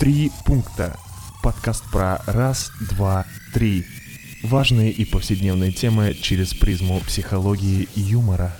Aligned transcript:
Три 0.00 0.32
пункта. 0.46 0.96
Подкаст 1.42 1.84
про 1.92 2.22
раз, 2.24 2.72
два, 2.90 3.26
три. 3.52 3.84
Важные 4.42 4.90
и 4.90 5.04
повседневные 5.04 5.72
темы 5.72 6.14
через 6.14 6.54
призму 6.54 7.00
психологии 7.00 7.86
и 7.94 8.00
юмора. 8.00 8.56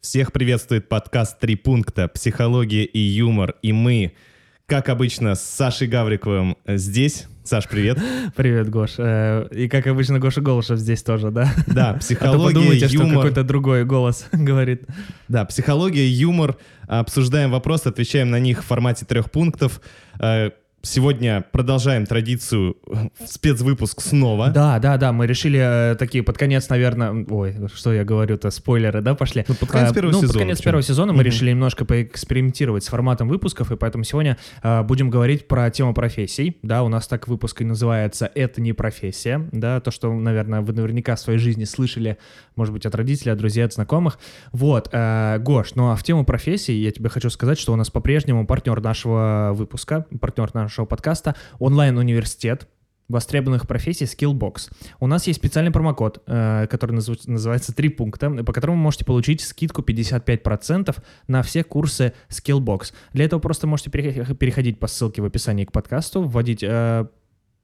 Всех 0.00 0.32
приветствует 0.32 0.88
подкаст 0.88 1.38
«Три 1.38 1.54
пункта. 1.54 2.08
Психология 2.08 2.82
и 2.82 2.98
юмор». 2.98 3.54
И 3.62 3.72
мы, 3.72 4.14
как 4.66 4.88
обычно, 4.88 5.34
с 5.36 5.42
Сашей 5.42 5.86
Гавриковым 5.86 6.56
здесь. 6.66 7.26
Саш, 7.44 7.68
привет. 7.68 7.98
Привет, 8.34 8.68
Гош. 8.68 8.94
Э, 8.98 9.46
И 9.52 9.68
как 9.68 9.86
обычно, 9.86 10.18
Гоша 10.18 10.40
Голышев 10.40 10.80
здесь 10.80 11.04
тоже, 11.04 11.30
да? 11.30 11.48
Да, 11.68 11.90
А 11.90 11.92
то 11.94 11.98
психология, 12.00 12.54
подумайте, 12.54 12.88
что 12.88 12.96
юмор. 12.98 13.14
какой-то 13.18 13.44
другой 13.44 13.84
голос 13.84 14.26
говорит. 14.32 14.82
Да, 15.28 15.44
психология, 15.44 16.08
юмор. 16.08 16.56
Обсуждаем 16.88 17.52
вопросы, 17.52 17.86
отвечаем 17.86 18.30
на 18.30 18.40
них 18.40 18.64
в 18.64 18.66
формате 18.66 19.06
трех 19.06 19.30
пунктов. 19.30 19.80
Сегодня 20.86 21.44
продолжаем 21.50 22.06
традицию 22.06 22.76
э, 22.88 23.08
спецвыпуск 23.26 24.00
снова. 24.00 24.50
Да, 24.50 24.78
да, 24.78 24.96
да, 24.96 25.10
мы 25.12 25.26
решили 25.26 25.58
э, 25.92 25.96
такие 25.96 26.22
под 26.22 26.38
конец, 26.38 26.68
наверное, 26.68 27.26
ой, 27.28 27.56
что 27.74 27.92
я 27.92 28.04
говорю-то, 28.04 28.52
спойлеры, 28.52 29.00
да, 29.00 29.16
пошли? 29.16 29.44
Ну, 29.48 29.56
под 29.56 29.68
конец 29.68 29.90
Э, 29.90 29.94
первого 29.94 30.12
ну, 30.12 30.18
сезона, 30.20 30.32
под 30.32 30.42
конец 30.42 30.60
первого 30.62 30.82
сезона 30.82 31.12
мы 31.12 31.18
Мгм. 31.18 31.26
решили 31.26 31.50
немножко 31.50 31.84
поэкспериментировать 31.84 32.84
с 32.84 32.86
форматом 32.86 33.28
выпусков, 33.28 33.72
и 33.72 33.76
поэтому 33.76 34.04
сегодня 34.04 34.38
э, 34.62 34.82
будем 34.84 35.10
говорить 35.10 35.48
про 35.48 35.68
тему 35.70 35.92
профессий, 35.92 36.56
да, 36.62 36.84
у 36.84 36.88
нас 36.88 37.08
так 37.08 37.26
выпуск 37.26 37.62
и 37.62 37.64
называется 37.64 38.30
«Это 38.36 38.60
не 38.60 38.72
профессия», 38.72 39.48
да, 39.50 39.80
то, 39.80 39.90
что, 39.90 40.14
наверное, 40.14 40.60
вы 40.60 40.72
наверняка 40.72 41.16
в 41.16 41.20
своей 41.20 41.40
жизни 41.40 41.64
слышали, 41.64 42.16
может 42.54 42.72
быть, 42.72 42.86
от 42.86 42.94
родителей, 42.94 43.32
от 43.32 43.38
друзей, 43.38 43.64
от 43.64 43.72
знакомых. 43.72 44.20
Вот, 44.52 44.88
э, 44.92 45.38
Гош, 45.40 45.74
ну 45.74 45.90
а 45.90 45.96
в 45.96 46.04
тему 46.04 46.24
профессий 46.24 46.74
я 46.74 46.92
тебе 46.92 47.08
хочу 47.08 47.28
сказать, 47.28 47.58
что 47.58 47.72
у 47.72 47.76
нас 47.76 47.90
по-прежнему 47.90 48.46
партнер 48.46 48.80
нашего 48.80 49.50
выпуска, 49.52 50.06
партнер 50.20 50.54
нашего 50.76 50.84
подкаста, 50.84 51.34
онлайн-университет, 51.58 52.68
востребованных 53.08 53.66
профессий 53.66 54.04
Skillbox. 54.04 54.70
У 55.00 55.06
нас 55.06 55.26
есть 55.26 55.38
специальный 55.38 55.70
промокод, 55.72 56.22
э, 56.26 56.66
который 56.68 56.92
называется 56.92 57.74
«Три 57.74 57.88
пункта», 57.88 58.28
по 58.44 58.52
которому 58.52 58.76
вы 58.76 58.82
можете 58.82 59.06
получить 59.06 59.40
скидку 59.40 59.80
55% 59.80 60.94
на 61.28 61.42
все 61.42 61.64
курсы 61.64 62.12
Skillbox. 62.28 62.92
Для 63.14 63.24
этого 63.24 63.40
просто 63.40 63.66
можете 63.66 63.90
пере- 63.90 64.34
переходить 64.34 64.78
по 64.78 64.86
ссылке 64.86 65.22
в 65.22 65.24
описании 65.24 65.64
к 65.64 65.72
подкасту, 65.72 66.24
вводить 66.24 66.62
э, 66.62 67.06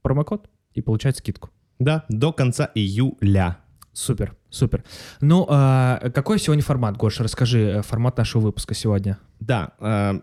промокод 0.01 0.49
и 0.73 0.81
получать 0.81 1.19
скидку. 1.19 1.51
Да, 1.79 2.07
до 2.09 2.33
конца 2.33 2.71
июля. 2.75 3.59
Супер, 3.93 4.35
супер. 4.49 4.85
Ну, 5.21 5.47
а 5.51 6.11
какой 6.15 6.39
сегодня 6.39 6.63
формат, 6.63 6.97
Гоша? 6.97 7.25
Расскажи 7.25 7.59
э, 7.59 7.83
формат 7.83 8.17
нашего 8.17 8.41
выпуска 8.43 8.73
сегодня. 8.73 9.19
Да, 9.39 9.73
э, 9.81 10.21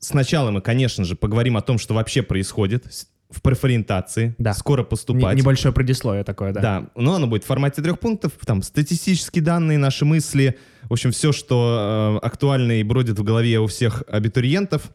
сначала 0.00 0.50
мы, 0.50 0.60
конечно 0.60 1.04
же, 1.04 1.16
поговорим 1.16 1.56
о 1.56 1.62
том, 1.62 1.78
что 1.78 1.94
вообще 1.94 2.22
происходит 2.22 2.84
в 3.30 3.42
профориентации. 3.42 4.34
Да. 4.38 4.54
Скоро 4.54 4.84
поступать. 4.84 5.36
небольшое 5.36 5.74
предисловие 5.74 6.22
такое, 6.24 6.52
да? 6.52 6.60
Да, 6.60 6.90
но 6.94 7.14
оно 7.14 7.26
будет 7.26 7.42
в 7.42 7.46
формате 7.46 7.82
трех 7.82 7.98
пунктов, 7.98 8.32
там 8.44 8.62
статистические 8.62 9.42
данные, 9.42 9.78
наши 9.78 10.04
мысли, 10.04 10.56
в 10.84 10.92
общем, 10.92 11.10
все, 11.10 11.32
что 11.32 12.20
э, 12.22 12.26
актуально 12.26 12.78
и 12.80 12.82
бродит 12.84 13.18
в 13.18 13.24
голове 13.24 13.58
у 13.58 13.66
всех 13.66 14.04
абитуриентов. 14.08 14.92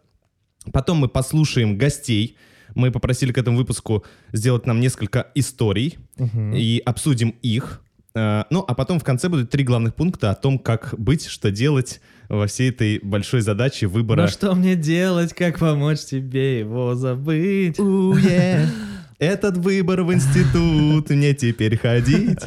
Потом 0.72 0.97
мы 0.99 1.09
послушаем 1.09 1.77
гостей. 1.77 2.38
Мы 2.73 2.91
попросили 2.91 3.33
к 3.33 3.38
этому 3.38 3.57
выпуску 3.57 4.05
сделать 4.31 4.66
нам 4.66 4.79
несколько 4.79 5.27
историй 5.35 5.97
Мгм. 6.17 6.53
и 6.55 6.81
обсудим 6.85 7.35
их. 7.41 7.81
Э, 8.16 8.44
Ну, 8.49 8.63
а 8.66 8.73
потом 8.75 8.99
в 8.99 9.03
конце 9.03 9.27
будут 9.27 9.49
три 9.49 9.66
главных 9.66 9.94
пункта 9.95 10.29
о 10.31 10.35
том, 10.35 10.57
как 10.57 10.95
быть, 10.97 11.25
что 11.25 11.52
делать 11.52 11.99
во 12.37 12.47
всей 12.47 12.69
этой 12.69 12.99
большой 13.03 13.41
задаче 13.41 13.87
выбора. 13.87 14.21
Ну 14.23 14.27
что 14.27 14.55
мне 14.55 14.75
делать, 14.75 15.33
как 15.33 15.59
помочь 15.59 15.99
тебе 15.99 16.59
его 16.59 16.95
забыть? 16.95 17.77
Уе, 17.79 18.67
Этот 19.19 19.57
выбор 19.57 20.01
в 20.01 20.11
институт, 20.11 21.09
мне 21.11 21.35
теперь 21.35 21.77
ходить. 21.77 22.39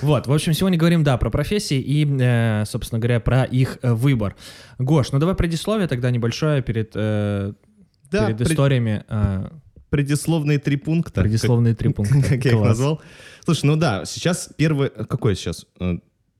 Вот, 0.00 0.26
в 0.26 0.32
общем, 0.32 0.54
сегодня 0.54 0.78
говорим, 0.78 1.04
да, 1.04 1.18
про 1.18 1.28
профессии 1.28 1.78
и, 1.78 2.06
э, 2.18 2.64
собственно 2.66 2.98
говоря, 2.98 3.20
про 3.20 3.44
их 3.44 3.78
э, 3.82 3.92
выбор. 3.92 4.34
Гош, 4.78 5.12
ну 5.12 5.18
давай 5.18 5.34
предисловие 5.34 5.86
тогда 5.86 6.10
небольшое 6.10 6.62
перед, 6.62 6.92
э, 6.94 7.52
Да, 8.10 8.24
перед 8.26 8.38
пред- 8.38 8.50
историями. 8.52 9.04
э, 9.06 9.48
предисловные 9.90 10.58
три 10.58 10.76
пункта. 10.76 11.20
Предисловные 11.20 11.74
три 11.74 11.88
как- 11.92 11.96
пункта. 11.96 12.22
Как 12.36 12.44
я 12.44 12.52
их 12.52 12.60
назвал. 12.60 13.02
Слушай, 13.44 13.66
ну 13.66 13.76
да, 13.76 14.04
сейчас 14.06 14.48
первый... 14.56 14.88
Какое 14.88 15.34
сейчас? 15.34 15.66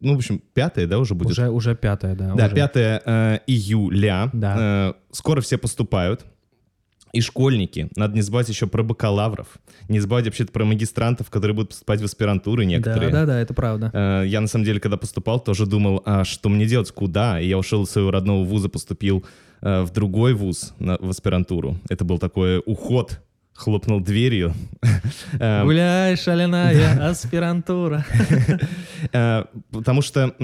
Ну, 0.01 0.15
в 0.15 0.17
общем, 0.17 0.43
пятое, 0.53 0.87
да, 0.87 0.99
уже 0.99 1.15
будет? 1.15 1.31
Уже, 1.33 1.49
уже 1.49 1.75
пятое, 1.75 2.15
да. 2.15 2.35
Да, 2.35 2.47
уже. 2.47 2.55
5 2.55 2.73
э, 2.77 3.39
июля. 3.47 4.29
Да. 4.33 4.57
Э, 4.91 4.93
скоро 5.13 5.41
все 5.41 5.57
поступают. 5.59 6.25
И 7.13 7.21
школьники. 7.21 7.89
Надо 7.95 8.15
не 8.17 8.23
забывать 8.23 8.49
еще 8.49 8.67
про 8.67 8.83
бакалавров. 8.83 9.47
Не 9.89 10.01
забывать 10.01 10.25
вообще 10.25 10.47
про 10.47 10.65
магистрантов, 10.65 11.31
которые 11.31 11.55
будут 11.55 11.71
поступать 11.71 12.01
в 12.01 12.05
аспирантуры 12.05 12.65
некоторые. 12.65 13.13
Да, 13.13 13.21
да, 13.21 13.27
да, 13.27 13.41
это 13.41 13.55
правда. 13.55 13.91
Э, 13.95 14.25
Я, 14.27 14.41
на 14.41 14.49
самом 14.49 14.65
деле, 14.65 14.81
когда 14.81 14.97
поступал, 14.97 15.39
тоже 15.39 15.65
думал, 15.67 16.03
а 16.05 16.25
что 16.25 16.49
мне 16.49 16.67
делать, 16.67 16.91
куда? 16.91 17.41
И 17.41 17.47
я 17.47 17.57
ушел 17.57 17.85
из 17.85 17.91
своего 17.91 18.11
родного 18.11 18.43
вуза, 18.45 18.69
поступил 18.69 19.25
э, 19.63 19.83
в 19.83 19.93
другой 19.93 20.35
вуз, 20.35 20.75
на- 20.81 20.99
в 21.01 21.09
аспирантуру. 21.09 21.79
Это 21.89 22.05
был 22.05 22.19
такой 22.19 22.61
уход, 22.67 23.21
хлопнул 23.55 24.01
дверью. 24.01 24.55
Э, 25.41 25.65
Гуляй, 25.65 26.17
шаляная 26.17 27.09
аспирантура. 27.11 28.05
э, 29.13 29.45
Потому 29.71 30.03
что, 30.03 30.35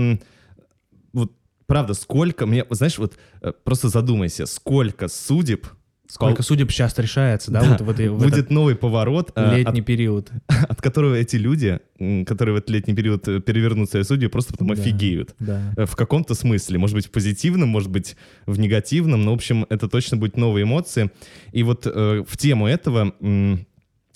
вот, 1.12 1.32
правда, 1.66 1.94
сколько 1.94 2.46
мне... 2.46 2.64
Знаешь, 2.70 2.98
вот 2.98 3.16
э, 3.42 3.52
просто 3.64 3.88
задумайся, 3.88 4.46
сколько 4.46 5.08
судеб... 5.08 5.66
Сколько 6.10 6.42
судеб 6.42 6.70
сейчас 6.72 6.98
решается, 6.98 7.50
да, 7.50 7.60
Да, 7.60 7.68
вот 7.70 7.80
в, 7.82 7.90
этой- 7.90 8.08
в 8.08 8.18
будет 8.18 8.34
этот 8.34 8.50
новый 8.50 8.74
поворот, 8.74 9.30
э, 9.36 9.58
летний 9.58 9.80
период. 9.82 10.30
от, 10.48 10.70
от 10.70 10.82
которого 10.82 11.14
эти 11.14 11.36
люди, 11.36 11.78
которые 12.26 12.54
в 12.54 12.58
этот 12.58 12.70
летний 12.70 12.94
период 12.94 13.28
э, 13.28 13.40
перевернут 13.40 13.90
свои 13.90 14.02
судьи, 14.02 14.26
просто 14.28 14.52
потом 14.52 14.68
Да. 14.68 14.74
офигеют. 14.74 15.34
Да. 15.38 15.72
Э, 15.76 15.86
В 15.86 15.94
каком-то 15.96 16.34
смысле. 16.34 16.78
Может 16.78 16.96
быть, 16.96 17.06
в 17.06 17.10
позитивном, 17.10 17.68
может 17.68 17.90
быть, 17.90 18.16
в 18.46 18.58
негативном. 18.58 19.24
Но, 19.24 19.30
в 19.30 19.34
общем, 19.34 19.66
это 19.70 19.88
точно 19.88 20.16
будут 20.16 20.36
новые 20.36 20.64
эмоции. 20.64 21.10
И 21.52 21.62
вот 21.62 21.86
э, 21.86 22.24
в 22.26 22.36
тему 22.36 22.66
этого 22.66 23.14
м, 23.20 23.66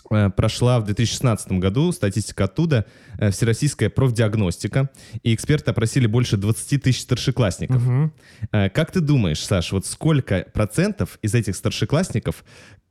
прошла 0.08 0.80
в 0.80 0.84
2016 0.84 1.52
году 1.52 1.92
статистика 1.92 2.44
оттуда, 2.44 2.86
э, 3.18 3.30
всероссийская 3.30 3.90
профдиагностика. 3.90 4.90
И 5.22 5.34
эксперты 5.34 5.70
опросили 5.70 6.06
больше 6.06 6.36
20 6.36 6.82
тысяч 6.82 7.02
старшеклассников. 7.02 7.82
Э, 8.52 8.68
Как 8.70 8.90
ты 8.90 9.00
думаешь, 9.00 9.40
Саш, 9.44 9.72
вот 9.72 9.86
сколько 9.86 10.46
процентов 10.52 11.18
из 11.22 11.34
этих 11.34 11.56
старшеклассников 11.56 12.44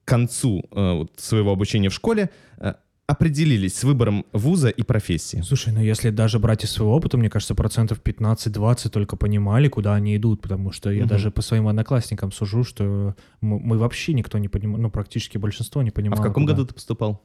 к 0.03 0.07
концу 0.07 0.65
э, 0.71 1.05
своего 1.17 1.51
обучения 1.51 1.89
в 1.89 1.93
школе 1.93 2.29
э, 2.57 2.73
определились 3.07 3.75
с 3.77 3.83
выбором 3.83 4.25
вуза 4.31 4.69
и 4.69 4.81
профессии? 4.83 5.41
Слушай, 5.45 5.73
ну 5.73 5.81
если 5.81 6.09
даже 6.09 6.39
брать 6.39 6.63
из 6.63 6.71
своего 6.71 6.95
опыта, 6.95 7.17
мне 7.17 7.29
кажется, 7.29 7.53
процентов 7.55 7.99
15-20 8.03 8.89
только 8.89 9.17
понимали, 9.17 9.67
куда 9.67 9.93
они 9.95 10.15
идут, 10.15 10.41
потому 10.41 10.71
что 10.71 10.89
я 10.89 11.01
Мгм. 11.01 11.09
даже 11.09 11.29
по 11.31 11.41
своим 11.41 11.67
одноклассникам 11.67 12.31
сужу, 12.31 12.63
что 12.63 13.15
мы, 13.41 13.59
мы 13.59 13.77
вообще 13.77 14.13
никто 14.13 14.37
не 14.37 14.47
понимал, 14.47 14.79
ну 14.79 14.89
практически 14.89 15.37
большинство 15.37 15.81
не 15.83 15.89
А 15.89 15.93
понимало. 15.93 16.21
в 16.21 16.23
каком 16.23 16.43
куда. 16.43 16.53
году 16.55 16.67
ты 16.67 16.73
поступал? 16.73 17.21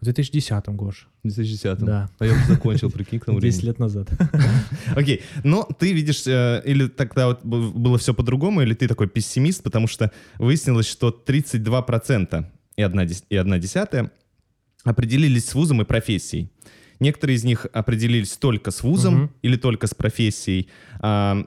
В 0.00 0.06
2010-м, 0.06 0.76
Гош. 0.76 1.08
В 1.22 1.28
2010 1.28 1.78
Да. 1.84 2.10
А 2.18 2.26
я 2.26 2.32
уже 2.32 2.44
закончил, 2.46 2.90
прикинь, 2.90 3.20
к 3.20 3.24
тому 3.26 3.40
10 3.40 3.56
времени. 3.58 3.68
лет 3.70 3.78
назад. 3.78 4.08
Окей, 4.96 5.22
но 5.44 5.66
ты 5.78 5.92
видишь, 5.92 6.26
э, 6.26 6.60
или 6.66 6.88
тогда 6.88 7.28
вот 7.28 7.44
было 7.44 7.96
все 7.96 8.12
по-другому, 8.12 8.60
или 8.60 8.74
ты 8.74 8.88
такой 8.88 9.08
пессимист, 9.08 9.62
потому 9.62 9.86
что 9.86 10.10
выяснилось, 10.38 10.86
что 10.88 11.08
32% 11.10 12.44
и 12.76 12.82
одна, 12.82 13.04
и 13.30 13.36
одна 13.36 13.58
десятая 13.58 14.10
определились 14.84 15.46
с 15.48 15.54
вузом 15.54 15.82
и 15.82 15.84
профессией. 15.84 16.50
Некоторые 17.00 17.36
из 17.36 17.44
них 17.44 17.66
определились 17.72 18.36
только 18.36 18.70
с 18.70 18.82
вузом 18.82 19.14
Мгм. 19.14 19.30
или 19.42 19.56
только 19.56 19.86
с 19.88 19.94
профессией, 19.94 20.68
а 21.00 21.44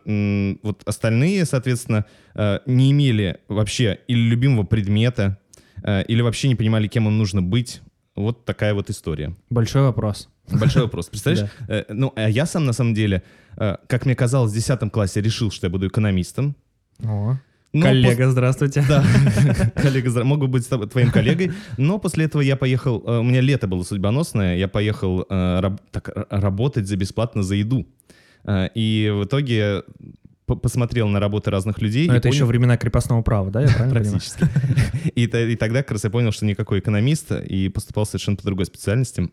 вот 0.61 0.81
остальные, 0.85 1.45
соответственно, 1.45 2.05
э, 2.35 2.59
не 2.65 2.91
имели 2.91 3.39
вообще 3.47 3.99
или 4.07 4.19
любимого 4.19 4.65
предмета, 4.65 5.37
э, 5.83 6.03
или 6.03 6.21
вообще 6.21 6.49
не 6.49 6.55
понимали, 6.55 6.87
кем 6.87 7.07
им 7.07 7.17
нужно 7.17 7.41
быть. 7.41 7.81
Вот 8.15 8.45
такая 8.45 8.73
вот 8.73 8.89
история. 8.89 9.35
Большой 9.49 9.83
вопрос. 9.83 10.27
Большой 10.51 10.83
вопрос. 10.83 11.07
Представляешь? 11.07 11.49
Э, 11.69 11.85
ну, 11.89 12.11
а 12.15 12.29
я 12.29 12.45
сам, 12.45 12.65
на 12.65 12.73
самом 12.73 12.93
деле, 12.93 13.21
как 13.55 14.05
мне 14.05 14.15
казалось, 14.15 14.51
в 14.51 14.55
10 14.55 14.91
классе 14.91 15.21
решил, 15.21 15.49
что 15.51 15.67
я 15.67 15.71
буду 15.71 15.87
экономистом. 15.87 16.55
О, 17.03 17.37
Но 17.73 17.85
коллега, 17.85 18.29
здравствуйте. 18.31 18.79
пос- 18.79 18.87
Да, 18.87 19.03
коллега, 19.81 20.23
могу 20.23 20.47
быть 20.47 20.67
твоим 20.67 21.11
коллегой. 21.11 21.51
Но 21.77 21.99
после 21.99 22.25
этого 22.25 22.41
я 22.41 22.55
поехал, 22.55 23.03
э, 23.05 23.19
у 23.19 23.23
меня 23.23 23.41
лето 23.41 23.67
было 23.67 23.83
судьбоносное, 23.83 24.55
я 24.57 24.67
поехал 24.67 25.25
э, 25.29 25.59
раб- 25.59 25.81
так, 25.91 26.09
р- 26.09 26.27
работать 26.29 26.87
за 26.87 26.95
бесплатно 26.95 27.43
за 27.43 27.55
еду. 27.55 27.85
Э, 28.45 28.69
И 28.73 29.11
в 29.13 29.25
итоге 29.25 29.83
посмотрел 30.45 31.09
на 31.09 31.19
работы 31.19 31.51
разных 31.51 31.81
людей. 31.81 32.07
Но 32.07 32.15
это 32.15 32.29
еще 32.29 32.39
понял- 32.39 32.47
времена 32.47 32.77
крепостного 32.77 33.21
права, 33.21 33.51
да, 33.51 33.61
я 33.61 33.67
правильно? 33.67 33.91
Практически. 34.11 34.45
И, 35.15 35.23
и 35.25 35.55
тогда 35.57 35.83
как 35.83 35.91
раз 35.91 36.05
я 36.05 36.09
понял, 36.09 36.31
что 36.31 36.45
никакой 36.45 36.79
экономист, 36.79 37.31
и 37.33 37.67
поступал 37.67 38.05
совершенно 38.05 38.37
по 38.37 38.43
другой 38.43 38.65
специальности. 38.65 39.29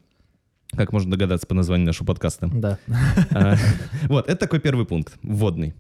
Как 0.77 0.93
можно 0.93 1.13
догадаться 1.13 1.47
по 1.47 1.55
названию 1.55 1.87
нашего 1.87 2.07
подкаста. 2.07 2.51
Да. 2.53 2.79
А, 3.31 3.55
Вот, 4.09 4.27
это 4.29 4.37
такой 4.37 4.59
первый 4.59 4.87
пункт, 4.87 5.17
вводный. 5.23 5.75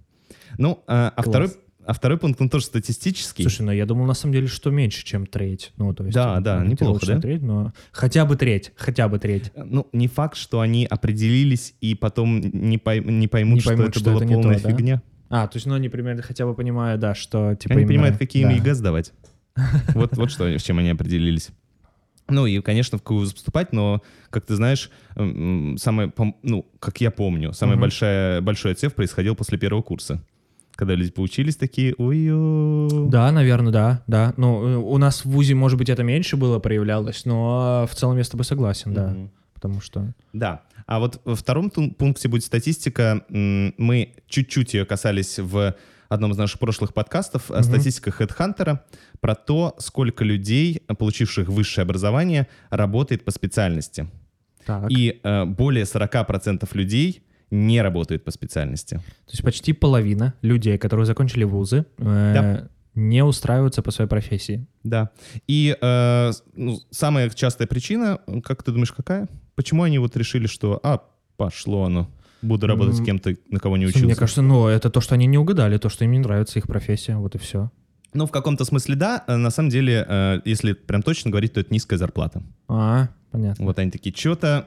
Ну, 0.57 0.85
а 0.87 1.12
а 1.17 1.23
второй, 1.23 1.49
а 1.87 1.93
второй 1.93 2.19
пункт, 2.19 2.41
он 2.41 2.49
тоже 2.49 2.65
статистический. 2.67 3.43
Слушай, 3.43 3.63
ну 3.63 3.73
я 3.73 3.87
думал 3.87 4.07
на 4.07 4.15
самом 4.15 4.33
деле, 4.35 4.47
что 4.47 4.71
меньше, 4.71 5.05
чем 5.05 5.27
треть. 5.27 5.73
Ну, 5.77 5.93
то 5.95 6.05
есть, 6.05 6.15
Да, 6.15 6.41
да, 6.41 6.65
неплохо, 6.65 7.05
да? 7.07 7.21
Треть, 7.21 7.43
но 7.43 7.73
хотя 7.93 8.25
бы 8.25 8.37
треть, 8.37 8.73
хотя 8.77 9.09
бы 9.09 9.19
треть. 9.19 9.53
Ну, 9.57 9.87
не 9.93 10.09
факт, 10.09 10.37
что 10.37 10.61
они 10.61 10.87
определились 10.87 11.75
и 11.81 11.95
потом 11.95 12.41
не, 12.41 12.79
пой- 12.79 13.05
не 13.05 13.29
поймут, 13.29 13.55
Не 13.57 13.61
что 13.61 13.71
поймут, 13.71 13.89
это 13.89 13.99
что 14.01 14.11
была 14.13 14.25
это 14.25 14.33
полная 14.35 14.57
то, 14.59 14.63
да? 14.65 14.71
фигня. 14.71 15.03
А, 15.31 15.47
то 15.49 15.57
есть, 15.57 15.67
ну, 15.67 15.75
они 15.75 15.89
примерно 15.89 16.23
хотя 16.23 16.47
бы 16.47 16.55
понимают, 16.55 17.01
да, 17.01 17.15
что, 17.15 17.55
типа, 17.55 17.75
они 17.75 17.83
именно- 17.83 17.89
понимают, 17.95 18.19
какие 18.19 18.43
им 18.43 18.51
да. 18.51 18.55
ЕГЭ 18.57 18.75
сдавать. 18.75 19.13
Вот, 19.95 20.17
вот 20.17 20.31
что, 20.31 20.47
с 20.47 20.63
чем 20.63 20.79
они 20.79 20.91
определились. 20.91 21.51
Ну 22.29 22.47
и, 22.47 22.61
конечно, 22.61 22.99
в 22.99 23.03
вуз 23.11 23.35
поступать, 23.35 23.73
но, 23.73 24.03
как 24.31 24.47
ты 24.47 24.55
знаешь, 24.57 24.91
самое, 25.15 26.13
ну, 26.43 26.67
как 26.81 27.01
я 27.01 27.11
помню, 27.11 27.53
самый 27.53 27.73
Мгм. 27.73 27.83
большая, 27.83 28.41
большой 28.41 28.73
отсев 28.73 28.95
происходил 28.95 29.35
после 29.35 29.59
первого 29.59 29.83
курса. 29.83 30.23
Когда 30.76 30.94
люди 30.94 31.12
поучились 31.12 31.56
такие, 31.56 31.94
ой 31.99 32.29
Да, 33.09 33.31
наверное, 33.31 33.73
да, 33.73 34.03
да. 34.06 34.35
Ну, 34.37 34.67
э, 34.67 34.76
у 34.76 34.99
нас 34.99 35.25
в 35.25 35.31
ВУЗе, 35.31 35.55
может 35.55 35.79
быть, 35.79 35.88
это 35.88 36.03
меньше 36.03 36.37
было 36.37 36.59
проявлялось, 36.59 37.25
но 37.25 37.87
в 37.91 37.94
целом 37.94 38.19
я 38.19 38.25
с 38.25 38.29
тобой 38.29 38.44
согласен, 38.44 38.93
да. 38.93 39.17
Потому 39.55 39.81
что... 39.81 40.12
Да. 40.32 40.62
А 40.87 40.99
вот 40.99 41.21
во 41.25 41.37
втором 41.37 41.71
пункте 41.71 42.29
будет 42.29 42.44
статистика. 42.44 43.25
Мы 43.31 44.15
чуть-чуть 44.26 44.75
ее 44.75 44.85
касались 44.85 45.38
в 45.38 45.75
одном 46.09 46.32
из 46.32 46.37
наших 46.37 46.59
прошлых 46.61 46.93
подкастов. 46.93 47.50
э, 47.50 47.55
Мгм. 47.55 47.62
Статистика 47.62 48.11
HeadHunter 48.11 48.81
про 49.21 49.35
то, 49.35 49.75
сколько 49.79 50.25
людей, 50.25 50.82
получивших 50.99 51.49
высшее 51.49 51.85
образование, 51.85 52.47
работает 52.71 53.25
по 53.25 53.31
специальности. 53.31 54.09
Так. 54.67 54.91
И 54.91 55.21
э, 55.23 55.44
более 55.44 55.85
40% 55.85 56.69
людей 56.75 57.23
не 57.55 57.81
работают 57.83 58.25
по 58.25 58.31
специальности. 58.31 58.97
То 58.97 59.31
есть 59.33 59.43
почти 59.43 59.73
половина 59.73 60.35
людей, 60.43 60.77
которые 60.79 61.06
закончили 61.06 61.45
вузы, 61.45 61.87
э, 61.99 62.03
Да. 62.35 62.69
не 62.95 63.23
устраиваются 63.25 63.83
по 63.83 63.91
своей 63.91 64.09
профессии. 64.09 64.67
Да. 64.83 65.11
И 65.47 65.77
э, 65.81 66.33
ну, 66.55 66.79
самая 66.91 67.31
частая 67.31 67.67
причина, 67.69 68.19
как 68.43 68.62
ты 68.62 68.73
думаешь, 68.73 68.93
какая? 68.93 69.29
Почему 69.55 69.83
они 69.85 69.99
вот 69.99 70.17
решили, 70.17 70.47
что, 70.47 70.81
а, 70.83 71.03
пошло 71.37 71.85
оно, 71.85 72.11
буду 72.43 72.67
работать 72.67 72.97
с 72.97 73.05
кем-то, 73.05 73.37
на 73.51 73.61
кого 73.61 73.77
не 73.77 73.87
учился? 73.87 74.05
Мне 74.07 74.15
кажется, 74.17 74.43
ну, 74.43 74.67
это 74.67 74.91
то, 74.91 75.00
что 75.00 75.15
они 75.15 75.27
не 75.27 75.39
угадали, 75.39 75.79
то, 75.79 75.89
что 75.89 76.05
им 76.05 76.12
не 76.12 76.19
нравится 76.19 76.59
их 76.59 76.67
профессия, 76.67 77.17
вот 77.17 77.35
и 77.35 77.39
все. 77.39 77.71
Ну, 78.12 78.27
в 78.27 78.31
каком-то 78.31 78.65
смысле 78.65 78.95
да. 78.97 79.25
Э, 79.27 79.37
На 79.37 79.50
самом 79.50 79.71
деле, 79.71 80.05
э, 80.09 80.41
если 80.45 80.73
прям 80.73 81.03
точно 81.03 81.31
говорить, 81.31 81.53
то 81.53 81.61
это 81.61 81.73
низкая 81.73 81.99
зарплата. 81.99 82.43
А, 82.69 83.09
понятно. 83.31 83.65
Вот 83.65 83.79
они 83.79 83.91
такие, 83.91 84.15
что-то... 84.15 84.67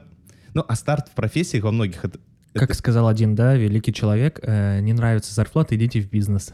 Ну, 0.54 0.64
а 0.66 0.74
старт 0.76 1.08
в 1.08 1.14
профессиях 1.14 1.64
во 1.64 1.70
многих... 1.72 2.04
это- 2.04 2.18
Как 2.58 2.74
сказал 2.74 3.08
один, 3.08 3.34
да, 3.34 3.54
великий 3.54 3.92
человек, 3.92 4.40
э, 4.42 4.80
не 4.80 4.92
нравится 4.92 5.34
зарплата, 5.34 5.74
идите 5.76 6.00
в 6.00 6.10
бизнес. 6.10 6.52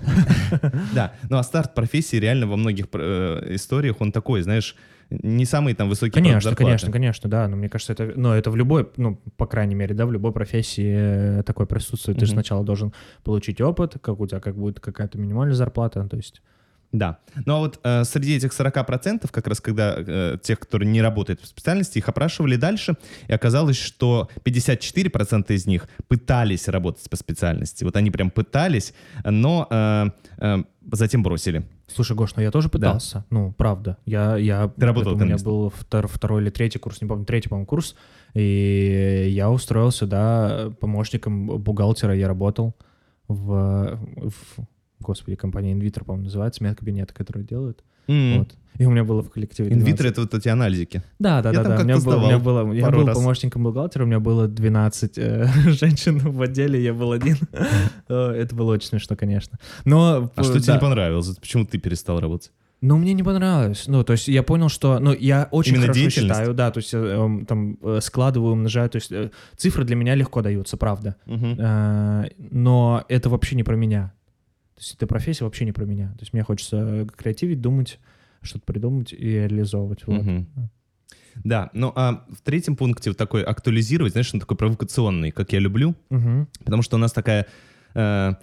Да, 0.95 1.15
ну 1.29 1.39
а 1.39 1.43
старт 1.43 1.75
профессии 1.75 2.17
реально 2.17 2.47
во 2.47 2.57
многих 2.57 2.87
э, 2.93 3.55
историях, 3.55 4.01
он 4.01 4.13
такой, 4.13 4.43
знаешь, 4.43 4.77
не 5.11 5.45
самый 5.45 5.75
там 5.75 5.89
высокий 5.89 6.13
процент 6.13 6.27
Конечно, 6.27 6.51
зарплаты. 6.51 6.65
конечно, 6.65 6.93
конечно, 6.93 7.31
да, 7.31 7.49
но 7.49 7.57
мне 7.57 7.69
кажется, 7.69 7.93
это, 7.93 8.13
ну, 8.17 8.33
это 8.33 8.51
в 8.51 8.57
любой, 8.57 8.89
ну, 8.97 9.21
по 9.37 9.47
крайней 9.47 9.75
мере, 9.75 9.95
да, 9.95 10.07
в 10.07 10.13
любой 10.13 10.33
профессии 10.33 11.41
э, 11.41 11.43
такое 11.43 11.67
присутствует. 11.67 12.19
Ты 12.19 12.27
же 12.27 12.33
сначала 12.33 12.65
должен 12.65 12.93
получить 13.23 13.61
опыт, 13.61 13.97
как 14.01 14.21
у 14.21 14.27
тебя 14.27 14.41
как 14.41 14.57
будет 14.57 14.81
какая-то 14.81 15.19
минимальная 15.19 15.55
зарплата, 15.55 16.07
то 16.09 16.17
есть... 16.17 16.43
Да. 16.95 17.19
Ну 17.45 17.57
а 17.57 17.59
вот 17.59 17.81
э, 17.83 18.05
среди 18.05 18.37
этих 18.37 18.53
40%, 18.53 19.29
как 19.29 19.49
раз 19.49 19.61
когда 19.61 19.97
э, 19.99 20.39
тех, 20.41 20.61
которые 20.61 20.89
не 20.89 21.03
работают 21.03 21.41
в 21.41 21.47
специальности, 21.47 21.99
их 21.99 22.09
опрашивали 22.09 22.55
дальше, 22.55 22.95
и 23.27 23.33
оказалось, 23.33 23.77
что 23.77 24.29
54% 24.45 25.53
из 25.53 25.67
них 25.67 25.89
пытались 26.07 26.69
работать 26.69 27.11
по 27.11 27.17
специальности. 27.17 27.83
Вот 27.83 27.97
они 27.97 28.13
прям 28.13 28.31
пытались, 28.31 28.95
но 29.25 29.67
э, 29.69 30.11
э, 30.39 30.63
затем 30.93 31.25
бросили. 31.25 31.67
Слушай, 31.89 32.17
Гош, 32.17 32.37
ну 32.37 32.43
я 32.43 32.53
тоже 32.53 32.69
пытался, 32.69 33.25
ну, 33.29 33.53
правда. 33.53 33.99
Я, 34.07 34.37
я, 34.37 34.69
Ты 34.69 34.87
работал 34.87 35.17
это 35.17 35.25
у 35.25 35.27
меня 35.27 35.37
был 35.39 35.73
втор- 35.77 36.07
второй 36.07 36.43
или 36.43 36.51
третий 36.51 36.79
курс, 36.79 37.03
не 37.03 37.09
помню, 37.09 37.25
третий, 37.25 37.49
по-моему, 37.49 37.67
курс, 37.67 37.97
и 38.35 39.27
я 39.31 39.51
устроился, 39.51 40.07
да, 40.07 40.73
помощником 40.79 41.47
бухгалтера 41.59 42.15
я 42.15 42.29
работал 42.29 42.77
в, 43.27 43.99
в 44.17 44.65
господи, 45.01 45.37
компания 45.37 45.73
Инвитер, 45.73 46.05
по-моему, 46.05 46.25
называется, 46.25 46.63
медкабинет, 46.65 47.13
который 47.13 47.45
делают. 47.45 47.83
М. 48.09 48.39
Вот. 48.41 48.55
И 48.79 48.85
у 48.87 48.91
меня 48.91 49.05
было 49.05 49.23
в 49.23 49.31
коллективе 49.31 49.69
12 49.69 49.89
Инвитро— 49.89 50.09
это 50.09 50.21
вот 50.23 50.35
эти 50.35 50.49
анализики. 50.49 51.03
Да, 51.19 51.43
да, 51.43 51.51
Я 51.51 51.63
да, 51.63 51.63
там 51.63 51.77
да. 51.77 51.83
У 51.83 51.85
меня, 51.85 51.95
как-то 51.95 52.11
был, 52.11 52.19
у 52.19 52.27
меня 52.27 52.39
было, 52.39 52.73
я 52.73 52.91
был 52.91 53.07
раз. 53.07 53.17
помощником 53.17 53.63
бухгалтера, 53.63 54.03
у 54.03 54.07
меня 54.07 54.21
было 54.21 54.49
12 54.49 55.19
э, 55.19 55.47
женщин 55.69 56.19
в 56.19 56.43
отделе, 56.43 56.83
я 56.83 56.93
был 56.93 57.13
один. 57.13 57.37
Э, 58.09 58.33
Это 58.33 58.55
было 58.55 58.73
очень 58.73 58.89
смешно, 58.89 59.17
конечно. 59.17 59.59
Но 59.85 60.31
А 60.35 60.43
что 60.43 60.55
э, 60.55 60.61
тебе 60.61 60.67
да. 60.67 60.75
не 60.75 60.81
понравилось? 60.81 61.37
Почему 61.37 61.65
ты 61.65 61.79
перестал 61.79 62.21
работать? 62.21 62.51
Ну, 62.81 62.99
мне 62.99 63.15
не 63.15 63.23
понравилось. 63.23 63.85
Ну, 63.87 64.05
то 64.05 64.13
есть 64.13 64.29
я 64.29 64.43
понял, 64.43 64.69
что... 64.69 64.99
Ну, 64.99 65.15
я 65.15 65.49
очень 65.53 65.75
Именно 65.77 65.87
хорошо 65.87 66.11
считаю, 66.11 66.53
да, 66.53 66.71
то 66.71 66.79
есть 66.79 66.93
э, 66.93 66.99
эм, 66.99 67.47
там 67.47 67.79
э, 67.81 68.01
складываю, 68.03 68.53
умножаю, 68.53 68.91
то 68.91 68.97
есть 68.97 69.11
э, 69.11 69.31
цифры 69.57 69.85
для 69.85 69.97
меня 69.97 70.15
легко 70.15 70.43
даются, 70.43 70.77
правда. 70.77 71.17
Э, 71.27 72.25
Но 72.51 73.05
это 73.09 73.31
вообще 73.31 73.57
не 73.57 73.63
про 73.63 73.77
меня. 73.77 74.13
То 74.75 74.81
есть 74.81 74.95
эта 74.95 75.07
профессия 75.07 75.45
вообще 75.45 75.65
не 75.65 75.73
про 75.73 75.85
меня. 75.85 76.09
То 76.13 76.21
есть 76.21 76.33
мне 76.33 76.43
хочется 76.43 77.07
креативить, 77.17 77.61
думать, 77.61 77.99
что-то 78.43 78.65
придумать 78.65 79.13
и 79.13 79.17
реализовывать. 79.17 80.07
Вот. 80.07 80.23
Мгм. 80.23 80.49
Да, 81.45 81.71
ну 81.73 81.93
а 81.97 82.25
в 82.31 82.41
третьем 82.43 82.77
пункте 82.77 83.11
вот 83.11 83.17
такой 83.17 83.43
актуализировать, 83.43 84.13
знаешь, 84.13 84.33
он 84.35 84.41
такой 84.41 84.57
провокационный, 84.57 85.31
как 85.33 85.53
я 85.53 85.59
люблю, 85.59 85.95
Мгм. 86.11 86.49
потому 86.65 86.83
что 86.83 86.97
у 86.97 86.99
нас 87.01 87.13
такая 87.13 87.47
э, 87.95 88.35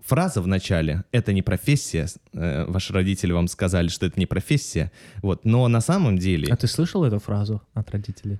фраза 0.00 0.42
в 0.42 0.46
начале 0.46 1.04
«это 1.12 1.32
не 1.32 1.40
профессия», 1.42 2.06
э, 2.32 2.64
ваши 2.66 2.92
родители 2.92 3.32
вам 3.32 3.48
сказали, 3.48 3.88
что 3.88 4.04
это 4.06 4.18
не 4.20 4.26
профессия, 4.26 4.90
вот, 5.22 5.44
но 5.46 5.66
на 5.68 5.80
самом 5.80 6.18
деле, 6.18 6.52
А 6.52 6.56
ты 6.56 6.66
слышал 6.66 7.04
эту 7.04 7.18
фразу 7.20 7.62
от 7.74 7.90
родителей? 7.90 8.38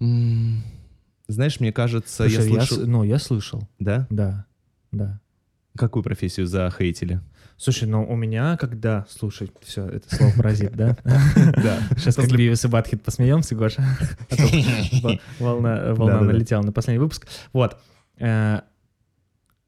м, 0.00 0.62
знаешь, 1.28 1.60
мне 1.60 1.72
кажется, 1.72 2.24
я 2.24 2.30
Слушай, 2.40 2.48
слышал, 2.48 2.76
с- 2.84 2.86
ну, 2.86 3.02
я 3.04 3.18
слышал, 3.18 3.68
да? 3.78 4.06
да, 4.10 4.46
да. 4.92 5.20
Какую 5.76 6.02
профессию 6.02 6.46
захейтили? 6.46 7.20
Слушай, 7.56 7.88
ну 7.88 8.04
у 8.04 8.16
меня, 8.16 8.56
когда... 8.56 9.06
Слушай, 9.08 9.50
все, 9.62 9.86
это 9.86 10.14
слово 10.14 10.32
паразит, 10.36 10.72
да? 10.76 10.96
Да. 11.04 11.78
Сейчас 11.96 12.16
как 12.16 12.28
Бивис 12.30 12.64
и 12.64 12.68
Батхит 12.68 13.02
посмеемся, 13.02 13.54
Гоша. 13.54 13.82
А 15.40 15.94
Волна 15.94 16.20
налетела 16.20 16.62
на 16.62 16.72
последний 16.72 17.00
выпуск. 17.00 17.26
Вот. 17.52 17.76
Э, 18.18 18.60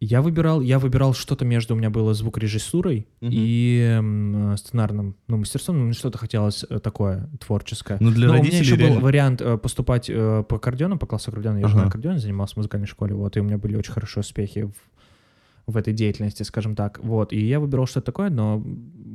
Я 0.01 0.21
выбирал, 0.21 0.61
я 0.61 0.79
выбирал 0.79 1.15
что-то 1.15 1.45
между, 1.45 1.75
у 1.75 1.77
меня 1.79 1.89
было 1.91 2.13
звукорежиссурой 2.13 3.07
Мгм. 3.21 3.31
и 3.33 3.99
э, 4.01 4.57
сценарным, 4.59 5.17
ну, 5.27 5.39
мастерством, 5.39 5.87
ну, 5.89 5.93
что-то 5.95 6.19
хотелось 6.19 6.65
э, 6.69 6.79
такое 6.81 7.29
творческое. 7.41 7.97
Ну, 8.01 8.11
для 8.11 8.27
Но 8.29 8.33
у 8.35 8.37
меня 8.37 8.43
родителей 8.45 8.61
еще 8.61 8.75
был 8.77 8.87
реально- 8.87 9.01
вариант 9.01 9.41
э, 9.41 9.57
поступать 9.59 10.11
э, 10.11 10.45
по 10.49 10.57
аккордеону, 10.57 10.99
по 10.99 11.07
классу 11.07 11.31
аккордеона. 11.31 11.59
Я 11.59 11.69
же 11.69 11.75
Ага. 11.75 11.83
на 11.85 11.89
аккордеоне 11.89 12.19
занимался 12.19 12.55
в 12.55 12.57
музыкальной 12.59 12.87
школе, 12.87 13.15
вот, 13.15 13.37
и 13.37 13.41
у 13.41 13.45
меня 13.45 13.59
были 13.59 13.75
очень 13.77 13.93
хорошие 13.93 14.21
успехи 14.21 14.65
в, 14.65 14.75
в 15.67 15.77
этой 15.77 15.93
деятельности, 15.93 16.43
скажем 16.45 16.77
так. 16.77 17.01
Вот, 17.03 17.33
и 17.33 17.45
я 17.45 17.59
выбирал 17.59 17.87
что-то 17.87 18.07
такое, 18.07 18.31
но 18.31 18.65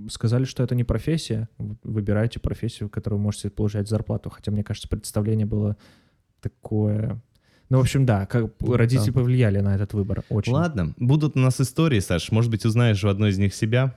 сказали, 0.10 0.44
что 0.44 0.64
это 0.64 0.76
не 0.76 0.84
профессия. 0.84 1.48
Выбирайте 1.84 2.40
профессию, 2.40 2.90
в 2.90 2.92
которой 2.92 3.16
вы 3.16 3.22
можете 3.22 3.50
получать 3.50 3.88
зарплату. 3.88 4.30
Хотя, 4.30 4.52
мне 4.52 4.64
кажется, 4.64 4.90
представление 4.90 5.46
было 5.46 5.78
такое... 6.42 7.22
Ну, 7.70 7.78
в 7.78 7.82
общем, 7.82 8.06
да, 8.06 8.26
как 8.26 8.52
родители 8.60 9.12
Да. 9.12 9.14
повлияли 9.14 9.60
на 9.60 9.76
этот 9.76 9.94
выбор 9.94 10.26
очень. 10.30 10.52
Ладно, 10.52 10.94
будут 10.98 11.38
у 11.38 11.40
нас 11.40 11.62
истории, 11.62 12.02
Саш, 12.02 12.30
может 12.30 12.52
быть, 12.52 12.66
узнаешь 12.66 13.02
в 13.02 13.08
одной 13.08 13.30
из 13.30 13.38
них 13.38 13.56
себя. 13.56 13.96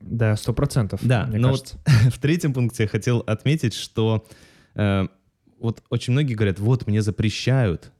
Да, 0.00 0.36
сто 0.36 0.54
процентов. 0.54 1.00
Да, 1.02 1.26
мне 1.26 1.38
но 1.38 1.48
кажется. 1.48 1.76
вот 1.86 2.14
в 2.14 2.18
третьем 2.18 2.54
пункте 2.54 2.84
я 2.84 2.88
хотел 2.88 3.18
отметить, 3.18 3.74
что 3.74 4.26
э, 4.74 5.06
вот 5.58 5.82
очень 5.90 6.14
многие 6.14 6.32
говорят, 6.32 6.58
вот 6.58 6.86
мне 6.86 7.02
запрещают, 7.02 7.92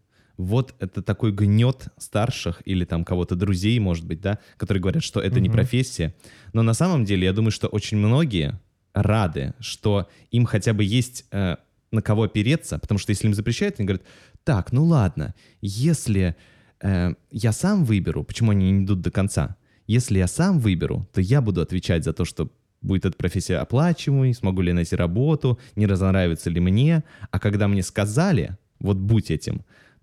вот 0.45 0.75
это 0.79 1.03
такой 1.03 1.33
гнет 1.33 1.89
старших 1.99 2.63
или 2.65 2.85
там 2.85 3.05
кого-то 3.05 3.37
друзей, 3.37 3.79
может 3.79 4.07
быть, 4.07 4.21
да, 4.21 4.39
которые 4.57 4.81
говорят, 4.81 5.03
что 5.03 5.21
это 5.21 5.41
не 5.41 5.49
Мгм. 5.49 5.57
профессия. 5.57 6.15
Но 6.53 6.63
на 6.63 6.75
самом 6.75 7.05
деле 7.05 7.27
я 7.27 7.33
думаю, 7.33 7.51
что 7.51 7.69
очень 7.69 7.99
многие 7.99 8.59
рады, 8.93 9.55
что 9.61 10.09
им 10.31 10.47
хотя 10.47 10.73
бы 10.73 10.83
есть 10.83 11.27
э, 11.31 11.57
на 11.93 12.03
кого 12.03 12.25
опереться, 12.25 12.79
потому 12.79 12.99
что 12.99 13.11
если 13.11 13.27
им 13.27 13.35
запрещают, 13.35 13.77
они 13.79 13.87
говорят, 13.87 14.07
так, 14.45 14.73
ну 14.73 14.85
ладно, 14.85 15.35
если 15.61 16.35
э, 16.81 17.15
я 17.31 17.53
сам 17.53 17.85
выберу, 17.85 18.25
почему 18.25 18.53
они 18.53 18.71
не 18.71 18.85
идут 18.85 19.01
до 19.01 19.11
конца, 19.11 19.57
если 19.87 20.19
я 20.19 20.27
сам 20.27 20.59
выберу, 20.61 21.09
то 21.13 21.21
я 21.21 21.41
буду 21.41 21.61
отвечать 21.61 22.05
за 22.05 22.13
то, 22.13 22.25
что 22.25 22.51
будет 22.81 23.05
эта 23.05 23.17
профессия 23.17 23.57
оплачиваемой, 23.59 24.35
смогу 24.35 24.63
ли 24.63 24.69
я 24.69 24.75
найти 24.75 24.97
работу, 24.97 25.59
не 25.77 25.87
разонравится 25.87 26.49
ли 26.49 26.61
мне. 26.61 27.05
А 27.31 27.39
когда 27.39 27.69
мне 27.69 27.83
сказали, 27.83 28.57
вот 28.79 28.97
будь 28.97 29.31
этим, 29.31 29.63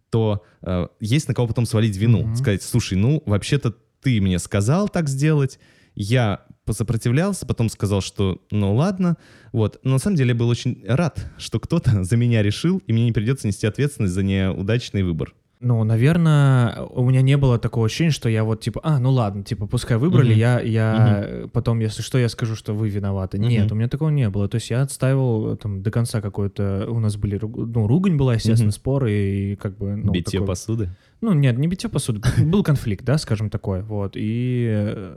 то 0.09 0.43
э, 0.61 0.87
есть 0.99 1.27
на 1.27 1.33
кого 1.33 1.47
потом 1.47 1.65
свалить 1.65 1.97
вину. 1.97 2.23
Мгм. 2.23 2.35
Сказать, 2.35 2.63
слушай, 2.63 2.97
ну, 2.97 3.21
вообще-то 3.25 3.75
ты 4.01 4.21
мне 4.21 4.39
сказал 4.39 4.89
так 4.89 5.09
сделать, 5.09 5.59
я 5.95 6.45
посопротивлялся, 6.65 7.45
потом 7.45 7.69
сказал, 7.69 8.01
что 8.01 8.41
ну 8.51 8.75
ладно. 8.75 9.17
Вот. 9.51 9.79
Но 9.83 9.93
на 9.93 9.99
самом 9.99 10.17
деле 10.17 10.29
я 10.29 10.35
был 10.35 10.49
очень 10.49 10.83
рад, 10.85 11.31
что 11.37 11.59
кто-то 11.59 12.03
за 12.03 12.17
меня 12.17 12.43
решил, 12.43 12.77
и 12.85 12.93
мне 12.93 13.05
не 13.05 13.11
придется 13.11 13.47
нести 13.47 13.65
ответственность 13.65 14.13
за 14.13 14.23
неудачный 14.23 15.03
выбор. 15.03 15.33
Ну, 15.59 15.83
наверное, 15.83 16.81
у 16.83 17.03
меня 17.03 17.21
не 17.23 17.35
было 17.35 17.57
такого 17.57 17.87
ощущения, 17.87 18.11
что 18.11 18.29
я 18.29 18.43
вот 18.43 18.61
типа, 18.61 18.79
а, 18.83 18.99
ну 18.99 19.09
ладно, 19.11 19.43
типа, 19.43 19.65
пускай 19.65 19.97
выбрали, 19.97 20.29
Мгм. 20.31 20.37
я, 20.39 20.59
я 20.59 21.47
потом, 21.51 21.79
если 21.79 22.03
что, 22.03 22.19
я 22.19 22.29
скажу, 22.29 22.55
что 22.55 22.73
вы 22.75 22.89
виноваты. 22.89 23.39
Нет, 23.39 23.65
Мгм. 23.65 23.73
у 23.73 23.75
меня 23.79 23.89
такого 23.89 24.09
не 24.09 24.29
было. 24.29 24.47
То 24.47 24.55
есть 24.55 24.69
я 24.69 24.83
отстаивал 24.83 25.53
э, 25.53 25.57
там 25.57 25.81
до 25.81 25.89
конца 25.89 26.21
какой-то, 26.21 26.85
у 26.89 26.99
нас 26.99 27.15
были, 27.17 27.39
ну, 27.41 27.87
ругань 27.87 28.17
была, 28.17 28.35
естественно, 28.35 28.67
Мгм. 28.67 28.71
споры 28.73 29.11
и 29.11 29.55
как 29.55 29.77
бы, 29.77 29.95
ну, 29.95 30.11
Битье 30.11 30.39
такой- 30.41 30.47
посуды. 30.47 30.89
Ну, 31.21 31.33
нет, 31.33 31.57
не 31.57 31.67
битье 31.67 31.89
посуды, 31.89 32.21
был 32.45 32.63
конфликт, 32.63 33.03
да, 33.03 33.17
скажем 33.17 33.49
такой, 33.49 33.81
вот, 33.81 34.11
и... 34.15 35.15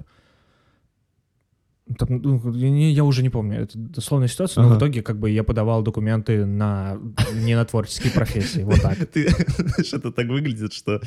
там, 1.99 2.21
ну, 2.23 2.53
я, 2.55 2.71
не- 2.71 2.93
я 2.93 3.05
уже 3.05 3.23
не 3.23 3.31
помню, 3.31 3.61
это 3.63 3.79
дословная 3.79 4.29
ситуация, 4.29 4.63
но 4.63 4.69
Ага. 4.69 4.75
в 4.75 4.79
итоге 4.79 5.03
как 5.03 5.19
бы 5.19 5.31
я 5.31 5.43
подавал 5.45 5.83
документы 5.83 6.45
на 6.47 6.99
не 7.35 7.55
на 7.55 7.65
творческие 7.65 8.13
профессии, 8.13 8.63
вот 8.63 8.81
так. 8.81 8.97
Ты, 9.13 9.29
знаешь, 9.29 9.93
это 9.93 10.13
так 10.13 10.27
выглядит, 10.29 10.73
что 10.73 11.01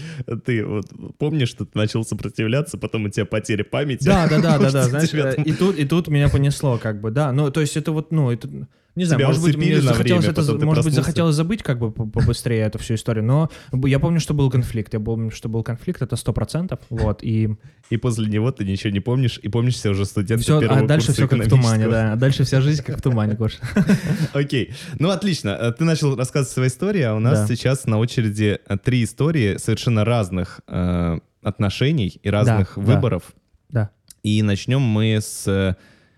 ты 0.45 0.65
вот 0.65 0.85
помнишь, 1.17 1.49
что 1.49 1.65
ты 1.65 1.71
начал 1.77 2.03
сопротивляться, 2.03 2.77
потом 2.77 3.05
у 3.05 3.09
тебя 3.09 3.25
потеря 3.25 3.63
памяти. 3.63 4.05
Да, 4.05 4.27
да, 4.27 4.39
да, 4.39 4.57
да, 4.59 4.71
да. 4.71 4.83
Знаешь, 4.89 5.13
и 5.45 5.53
тут, 5.53 5.77
и 5.77 5.85
тут 5.85 6.07
меня 6.07 6.29
понесло, 6.29 6.77
как 6.77 7.01
бы, 7.01 7.11
да. 7.11 7.31
Ну, 7.31 7.49
то 7.51 7.61
есть 7.61 7.77
это 7.77 7.91
вот, 7.91 8.11
ну, 8.11 8.31
это, 8.31 8.49
не 8.95 9.05
знаю, 9.05 9.19
Тебя 9.19 9.27
может 9.27 9.41
быть, 9.43 9.57
мне 9.57 9.81
захотелось 9.81 10.25
время, 10.25 10.31
это, 10.31 10.41
может 10.41 10.55
быть, 10.57 10.69
проснулся. 10.73 10.95
захотелось 11.01 11.35
забыть, 11.35 11.63
как 11.63 11.79
бы, 11.79 11.91
по- 11.91 12.05
побыстрее 12.05 12.61
эту 12.61 12.77
всю 12.77 12.93
историю, 12.93 13.23
но 13.23 13.49
я 13.85 13.99
помню, 13.99 14.19
что 14.19 14.33
был 14.35 14.51
конфликт, 14.51 14.93
я 14.93 14.99
помню, 14.99 15.31
что 15.31 15.49
был 15.49 15.63
конфликт, 15.63 16.01
это 16.03 16.15
сто 16.15 16.31
процентов, 16.33 16.79
вот, 16.89 17.23
и 17.23 17.55
И 17.89 17.97
после 17.97 18.27
него 18.27 18.51
ты 18.51 18.65
ничего 18.65 18.91
не 18.91 18.99
помнишь, 18.99 19.39
и 19.41 19.49
помнишь 19.49 19.77
себя 19.77 19.91
уже 19.91 20.05
студента 20.05 20.43
все, 20.43 20.59
первого 20.59 20.81
а 20.81 20.85
дальше 20.85 21.11
все 21.11 21.27
как 21.27 21.39
в 21.45 21.49
тумане, 21.49 21.87
да, 21.87 22.13
а 22.13 22.15
дальше 22.15 22.43
вся 22.43 22.61
жизнь 22.61 22.83
как 22.83 22.97
в 22.99 23.01
тумане, 23.01 23.33
Гош. 23.33 23.53
Окей. 24.33 24.73
Ну, 24.99 25.09
отлично. 25.09 25.49
Э, 25.59 25.71
Ты 25.71 25.83
начал 25.85 26.15
рассказывать 26.15 26.51
свою 26.53 26.69
историю, 26.69 27.11
а 27.11 27.15
у 27.15 27.19
нас 27.19 27.41
Да. 27.41 27.47
сейчас 27.47 27.85
на 27.85 27.97
очереди 27.97 28.59
э, 28.67 28.77
три 28.77 29.03
истории 29.03 29.57
совершенно 29.57 30.05
разных 30.05 30.61
э, 30.67 31.19
отношений 31.41 32.19
и 32.21 32.29
разных 32.29 32.73
да. 32.75 32.81
выборов. 32.81 33.23
Да. 33.69 33.89
И 34.21 34.41
начнем 34.43 34.81
мы 34.81 35.17
с 35.21 35.75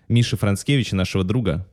Миши 0.10 0.38
Францкевича, 0.38 0.96
нашего 0.96 1.24
друга, 1.24 1.66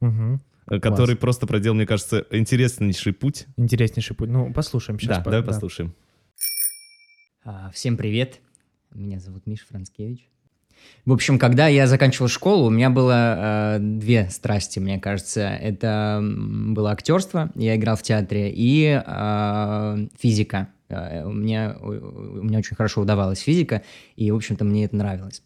Мгм. 0.00 0.40
Э, 0.70 0.80
который 0.80 1.16
просто 1.16 1.46
проделал, 1.46 1.76
мне 1.76 1.86
кажется, 1.86 2.26
интереснейший 2.30 3.12
путь. 3.12 3.46
Интереснейший 3.56 4.16
путь. 4.16 4.30
Ну, 4.30 4.52
послушаем 4.52 4.98
сейчас. 4.98 5.18
да, 5.18 5.24
давай 5.24 5.42
послушаем. 5.42 5.94
А, 7.44 7.70
Всем 7.70 7.96
привет. 7.96 8.40
Меня 8.92 9.20
зовут 9.20 9.46
Миша 9.46 9.64
Францкевич. 9.66 10.28
В 11.04 11.12
общем, 11.12 11.38
когда 11.38 11.66
я 11.68 11.86
заканчивал 11.86 12.28
школу, 12.28 12.66
у 12.66 12.70
меня 12.70 12.90
было 12.90 13.76
э, 13.76 13.78
две 13.80 14.28
страсти, 14.30 14.78
мне 14.78 15.00
кажется. 15.00 15.40
Это 15.40 16.20
было 16.22 16.90
актерство, 16.90 17.50
я 17.54 17.76
играл 17.76 17.96
в 17.96 18.02
театре, 18.02 18.52
и 18.54 19.02
э, 19.04 20.06
физика. 20.18 20.68
Э, 20.88 21.24
У 21.24 21.32
меня, 21.32 21.76
у 21.80 21.88
у 22.38 22.42
меня 22.42 22.58
очень 22.58 22.76
хорошо 22.76 23.00
удавалась 23.00 23.40
физика, 23.40 23.82
и, 24.16 24.30
в 24.30 24.36
общем-то, 24.36 24.64
мне 24.64 24.84
это 24.84 24.96
нравилось. 24.96 25.42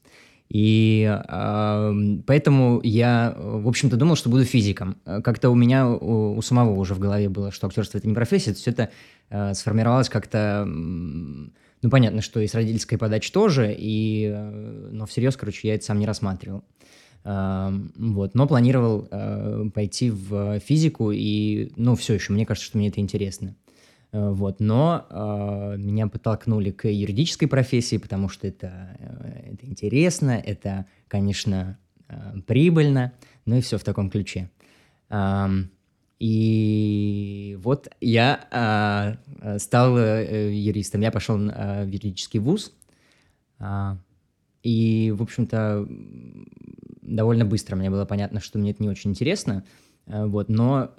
И 0.53 1.09
э, 1.09 1.95
поэтому 2.27 2.81
я, 2.85 3.35
э, 3.35 3.61
в 3.61 3.67
общем-то, 3.67 3.97
думал, 3.97 4.17
что 4.17 4.29
буду 4.29 4.45
физиком. 4.45 4.97
Э, 5.07 5.23
Как-то 5.23 5.49
у 5.49 5.55
меня 5.55 5.89
у, 5.89 6.37
у 6.37 6.43
самого 6.43 6.79
уже 6.79 6.95
в 6.95 6.99
голове 6.99 7.31
было, 7.31 7.51
что 7.51 7.69
актерство 7.69 7.97
это 7.97 8.07
не 8.07 8.13
профессия, 8.13 8.53
все 8.53 8.71
это 8.71 8.91
э, 9.31 9.55
сформировалось 9.55 10.11
как-то. 10.11 10.67
Ну, 10.67 11.91
понятно, 11.91 12.21
что 12.21 12.39
и 12.41 12.47
с 12.47 12.55
родительской 12.55 12.99
подачи 12.99 13.33
тоже, 13.33 13.75
и, 13.77 14.31
э, 14.31 14.89
но 14.93 15.07
всерьез, 15.07 15.37
короче, 15.37 15.69
я 15.69 15.75
это 15.75 15.87
сам 15.87 15.99
не 15.99 16.07
рассматривал. 16.07 16.63
Эм, 17.25 17.93
Вот, 17.97 18.35
но 18.35 18.47
планировал 18.47 19.09
э, 19.11 19.71
пойти 19.73 20.11
в 20.11 20.61
физику, 20.61 21.13
и, 21.13 21.73
ну, 21.77 21.95
все 21.95 22.15
еще, 22.15 22.33
мне 22.33 22.45
кажется, 22.45 22.67
что 22.67 22.79
мне 22.79 22.89
это 22.89 23.01
интересно. 23.01 23.55
Э, 24.13 24.31
Вот, 24.31 24.61
но 24.61 25.07
э, 25.09 25.77
меня 25.79 26.09
подтолкнули 26.09 26.73
к 26.73 26.89
юридической 26.89 27.47
профессии, 27.47 27.97
потому 27.97 28.29
что 28.29 28.47
это, 28.47 28.97
э, 28.99 29.22
интересно, 29.73 30.31
это, 30.33 30.87
конечно, 31.09 31.79
э, 32.09 32.15
прибыльно, 32.47 33.13
ну 33.45 33.57
и 33.57 33.61
все 33.61 33.77
в 33.77 33.85
таком 33.85 34.09
ключе. 34.11 34.51
И 36.23 37.59
вот 37.61 37.89
я 38.01 38.47
а, 38.53 39.17
а, 39.41 39.59
стал 39.59 39.99
э, 39.99 40.55
юристом. 40.55 41.01
Я 41.01 41.11
пошел 41.11 41.37
в 41.37 41.87
юридический 41.89 42.39
вуз. 42.39 42.73
А, 43.59 43.99
И, 44.63 45.13
в 45.17 45.21
общем-то, 45.21 45.89
довольно 47.03 47.45
быстро 47.45 47.75
мне 47.75 47.91
было 47.91 48.05
понятно, 48.05 48.39
что 48.39 48.61
мне 48.61 48.71
это 48.71 48.85
не 48.85 48.89
очень 48.89 49.11
интересно. 49.11 49.65
Вот, 50.07 50.49
но 50.49 50.93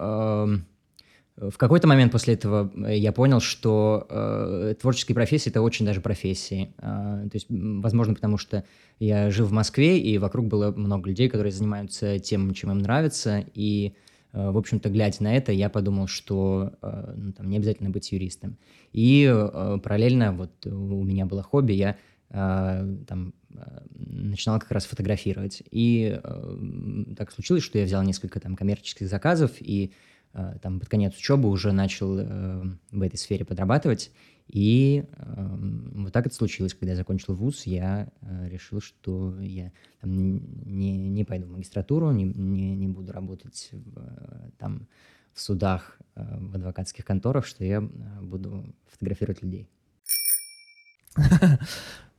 в 1.36 1.56
какой-то 1.58 1.88
момент 1.88 2.12
после 2.12 2.34
этого 2.34 2.70
э, 2.86 2.96
я 2.96 3.12
понял, 3.12 3.40
что 3.40 4.06
э, 4.08 4.74
творческие 4.80 5.16
профессии 5.16 5.50
это 5.50 5.62
очень 5.62 5.84
даже 5.84 6.00
профессии. 6.00 6.72
А, 6.78 7.22
то 7.22 7.34
есть, 7.34 7.46
возможно, 7.48 8.14
потому 8.14 8.38
что 8.38 8.64
я 9.00 9.30
жил 9.30 9.46
в 9.46 9.52
Москве, 9.52 9.98
и 9.98 10.16
вокруг 10.18 10.46
было 10.46 10.70
много 10.70 11.08
людей, 11.08 11.28
которые 11.28 11.52
занимаются 11.52 12.20
тем, 12.20 12.54
чем 12.54 12.70
им 12.70 12.78
нравится. 12.78 13.44
И, 13.54 13.94
э, 14.32 14.50
в 14.50 14.56
общем-то, 14.56 14.88
глядя 14.90 15.24
на 15.24 15.36
это, 15.36 15.50
я 15.50 15.68
подумал, 15.68 16.06
что 16.06 16.74
э, 16.80 17.14
ну, 17.16 17.32
там, 17.32 17.50
не 17.50 17.56
обязательно 17.56 17.90
быть 17.90 18.12
юристом. 18.12 18.56
И 18.92 19.28
э, 19.28 19.78
параллельно 19.82 20.32
вот 20.32 20.64
у 20.66 21.02
меня 21.02 21.26
было 21.26 21.42
хобби, 21.42 21.72
я 21.72 21.96
э, 22.30 22.96
там 23.08 23.34
э, 23.52 23.80
начинал 23.90 24.60
как 24.60 24.70
раз 24.70 24.84
фотографировать. 24.84 25.64
И 25.72 26.16
э, 26.22 27.04
так 27.16 27.32
случилось, 27.32 27.64
что 27.64 27.76
я 27.80 27.86
взял 27.86 28.04
несколько 28.04 28.38
там 28.38 28.54
коммерческих 28.54 29.08
заказов 29.08 29.50
и 29.58 29.86
э, 29.86 30.13
там 30.62 30.80
под 30.80 30.88
конец 30.88 31.16
учебы 31.16 31.48
уже 31.48 31.72
начал 31.72 32.18
э, 32.18 32.62
в 32.90 33.02
этой 33.02 33.16
сфере 33.16 33.44
подрабатывать. 33.44 34.10
И 34.48 35.04
э, 35.16 35.56
вот 35.94 36.12
так 36.12 36.26
это 36.26 36.34
случилось, 36.34 36.74
когда 36.74 36.92
я 36.92 36.96
закончил 36.96 37.34
вуз, 37.34 37.64
я 37.66 38.08
э, 38.20 38.48
решил, 38.48 38.80
что 38.80 39.40
я 39.40 39.72
там, 40.00 40.12
не, 40.12 40.96
не 40.96 41.24
пойду 41.24 41.46
в 41.46 41.52
магистратуру, 41.52 42.10
не, 42.10 42.24
не, 42.24 42.74
не 42.74 42.88
буду 42.88 43.12
работать 43.12 43.70
в, 43.72 43.98
э, 43.98 44.50
там 44.58 44.86
в 45.32 45.40
судах, 45.40 45.98
э, 46.14 46.22
в 46.38 46.56
адвокатских 46.56 47.04
конторах, 47.04 47.46
что 47.46 47.64
я 47.64 47.78
э, 47.78 48.20
буду 48.22 48.74
фотографировать 48.86 49.42
людей. 49.42 49.68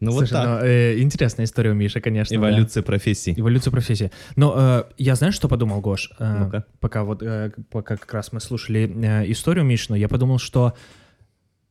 Ну 0.01 0.11
вот 0.11 0.27
Слушай, 0.27 0.31
так. 0.33 0.45
ну, 0.61 0.67
э, 0.67 0.99
интересная 0.99 1.45
история 1.45 1.71
у 1.71 1.73
Миши, 1.73 2.01
конечно. 2.01 2.37
да. 2.37 2.49
Эволюция 2.49 2.83
профессий. 2.83 3.33
Эволюция 3.37 3.71
профессии. 3.71 4.11
Но 4.35 4.53
э, 4.57 4.83
я 4.97 5.15
знаешь, 5.15 5.35
что 5.35 5.47
подумал, 5.47 5.79
Гош? 5.79 6.11
Э, 6.19 6.37
Ну-ка. 6.43 6.65
Пока 6.81 7.05
вот, 7.05 7.23
э, 7.23 7.51
пока 7.71 7.95
как 7.95 8.13
раз 8.13 8.33
мы 8.33 8.41
слушали 8.41 8.91
э, 8.93 9.31
историю 9.31 9.63
Мишину, 9.63 9.97
я 9.97 10.09
подумал, 10.09 10.37
что, 10.37 10.73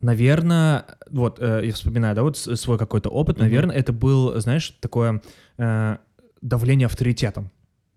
наверное, 0.01 0.87
вот, 1.11 1.39
э, 1.41 1.63
я 1.67 1.73
вспоминаю, 1.75 2.15
да, 2.17 2.23
вот 2.23 2.39
свой 2.39 2.79
какой-то 2.79 3.11
опыт, 3.11 3.37
Мгм. 3.37 3.45
наверное, 3.45 3.77
это 3.77 3.93
был, 3.93 4.41
знаешь, 4.41 4.71
такое 4.81 5.21
э, 5.59 5.97
давление 6.41 6.87
авторитетом. 6.87 7.51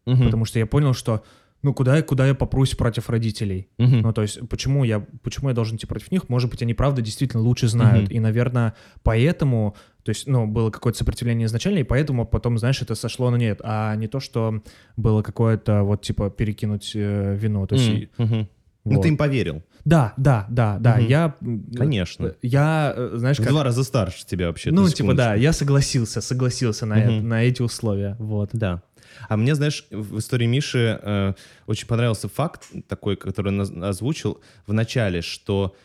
Мгм. 0.06 0.26
Потому 0.26 0.44
что 0.46 0.60
я 0.60 0.66
понял, 0.66 0.94
что, 0.94 1.24
ну, 1.64 1.74
куда, 1.74 1.98
я- 1.98 2.04
куда 2.04 2.28
я 2.28 2.36
попрусь 2.36 2.76
против 2.76 3.10
родителей? 3.10 3.68
Мгм. 3.78 4.02
Ну, 4.02 4.14
то 4.14 4.22
есть, 4.22 4.40
почему 4.50 4.84
я, 4.84 5.06
почему 5.24 5.50
я 5.50 5.56
должен 5.56 5.78
идти 5.78 5.86
против 5.88 6.12
них? 6.12 6.30
Может 6.30 6.50
быть, 6.50 6.62
они 6.62 6.74
правда 6.74 7.02
действительно 7.02 7.42
лучше 7.44 7.68
знают. 7.68 8.06
Мгм. 8.06 8.14
И, 8.16 8.20
наверное, 8.20 8.74
поэтому, 9.04 9.76
то 10.04 10.10
есть, 10.10 10.28
ну, 10.28 10.46
было 10.48 10.70
какое-то 10.70 11.00
сопротивление 11.00 11.46
изначально, 11.48 11.80
и 11.80 11.84
поэтому 11.84 12.26
потом, 12.26 12.58
знаешь, 12.58 12.82
это 12.82 12.96
сошло 12.96 13.30
на 13.32 13.38
нет. 13.38 13.60
А 13.64 13.96
не 13.96 14.08
то, 14.08 14.20
что 14.20 14.62
было 14.98 15.22
какое-то, 15.22 15.84
вот, 15.84 16.02
типа, 16.02 16.30
перекинуть 16.30 16.92
э, 16.96 17.36
вину. 17.36 17.66
То 17.68 17.76
есть, 17.76 17.90
и- 17.90 18.10
мгм. 18.18 18.48
Ну 18.90 18.96
вот. 18.96 19.02
ты 19.02 19.10
им 19.10 19.18
поверил. 19.18 19.64
Да, 19.84 20.14
да, 20.16 20.46
да, 20.50 20.78
да. 20.80 20.96
Мгм. 20.98 21.08
Я... 21.08 21.36
Конечно. 21.78 22.36
Я, 22.42 22.94
э, 22.96 23.12
знаешь, 23.16 23.38
В 23.38 23.42
как... 23.42 23.50
два 23.50 23.64
раза 23.64 23.84
старше 23.84 24.26
тебя 24.26 24.48
вообще. 24.48 24.72
Ну, 24.72 24.88
типа, 24.90 25.14
да, 25.14 25.34
я 25.36 25.52
согласился, 25.52 26.22
согласился 26.22 26.86
на, 26.86 26.96
Мгм. 26.96 27.04
это- 27.10 27.26
на 27.26 27.44
эти 27.44 27.62
условия, 27.62 28.16
вот. 28.20 28.52
Да. 28.54 28.82
А 29.28 29.38
мне, 29.38 29.56
знаешь, 29.56 29.86
в 29.92 30.20
истории 30.20 30.46
Миши 30.46 31.00
э, 31.02 31.34
очень 31.66 31.88
понравился 31.88 32.30
факт 32.30 32.68
такой, 32.88 33.18
который 33.18 33.50
он 33.50 33.62
оз- 33.62 33.72
озвучил 33.72 34.42
в 34.66 34.74
начале, 34.74 35.22
что 35.22 35.76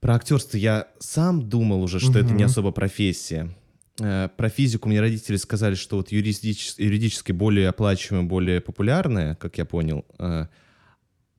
про 0.00 0.14
актерство 0.14 0.56
я 0.56 0.88
сам 0.98 1.48
думал 1.48 1.82
уже, 1.82 1.98
что 1.98 2.18
это 2.18 2.32
не 2.32 2.44
особо 2.44 2.70
профессия. 2.70 3.54
Э, 4.00 4.28
про 4.36 4.48
физику 4.48 4.88
мне 4.88 5.00
родители 5.00 5.36
сказали, 5.36 5.74
что 5.74 5.96
вот 5.96 6.12
юридически, 6.12 6.82
юридически 6.82 7.32
более 7.32 7.68
оплачиваемая, 7.68 8.28
более 8.28 8.60
популярная, 8.60 9.34
как 9.34 9.58
я 9.58 9.64
понял. 9.64 10.04
Э, 10.18 10.46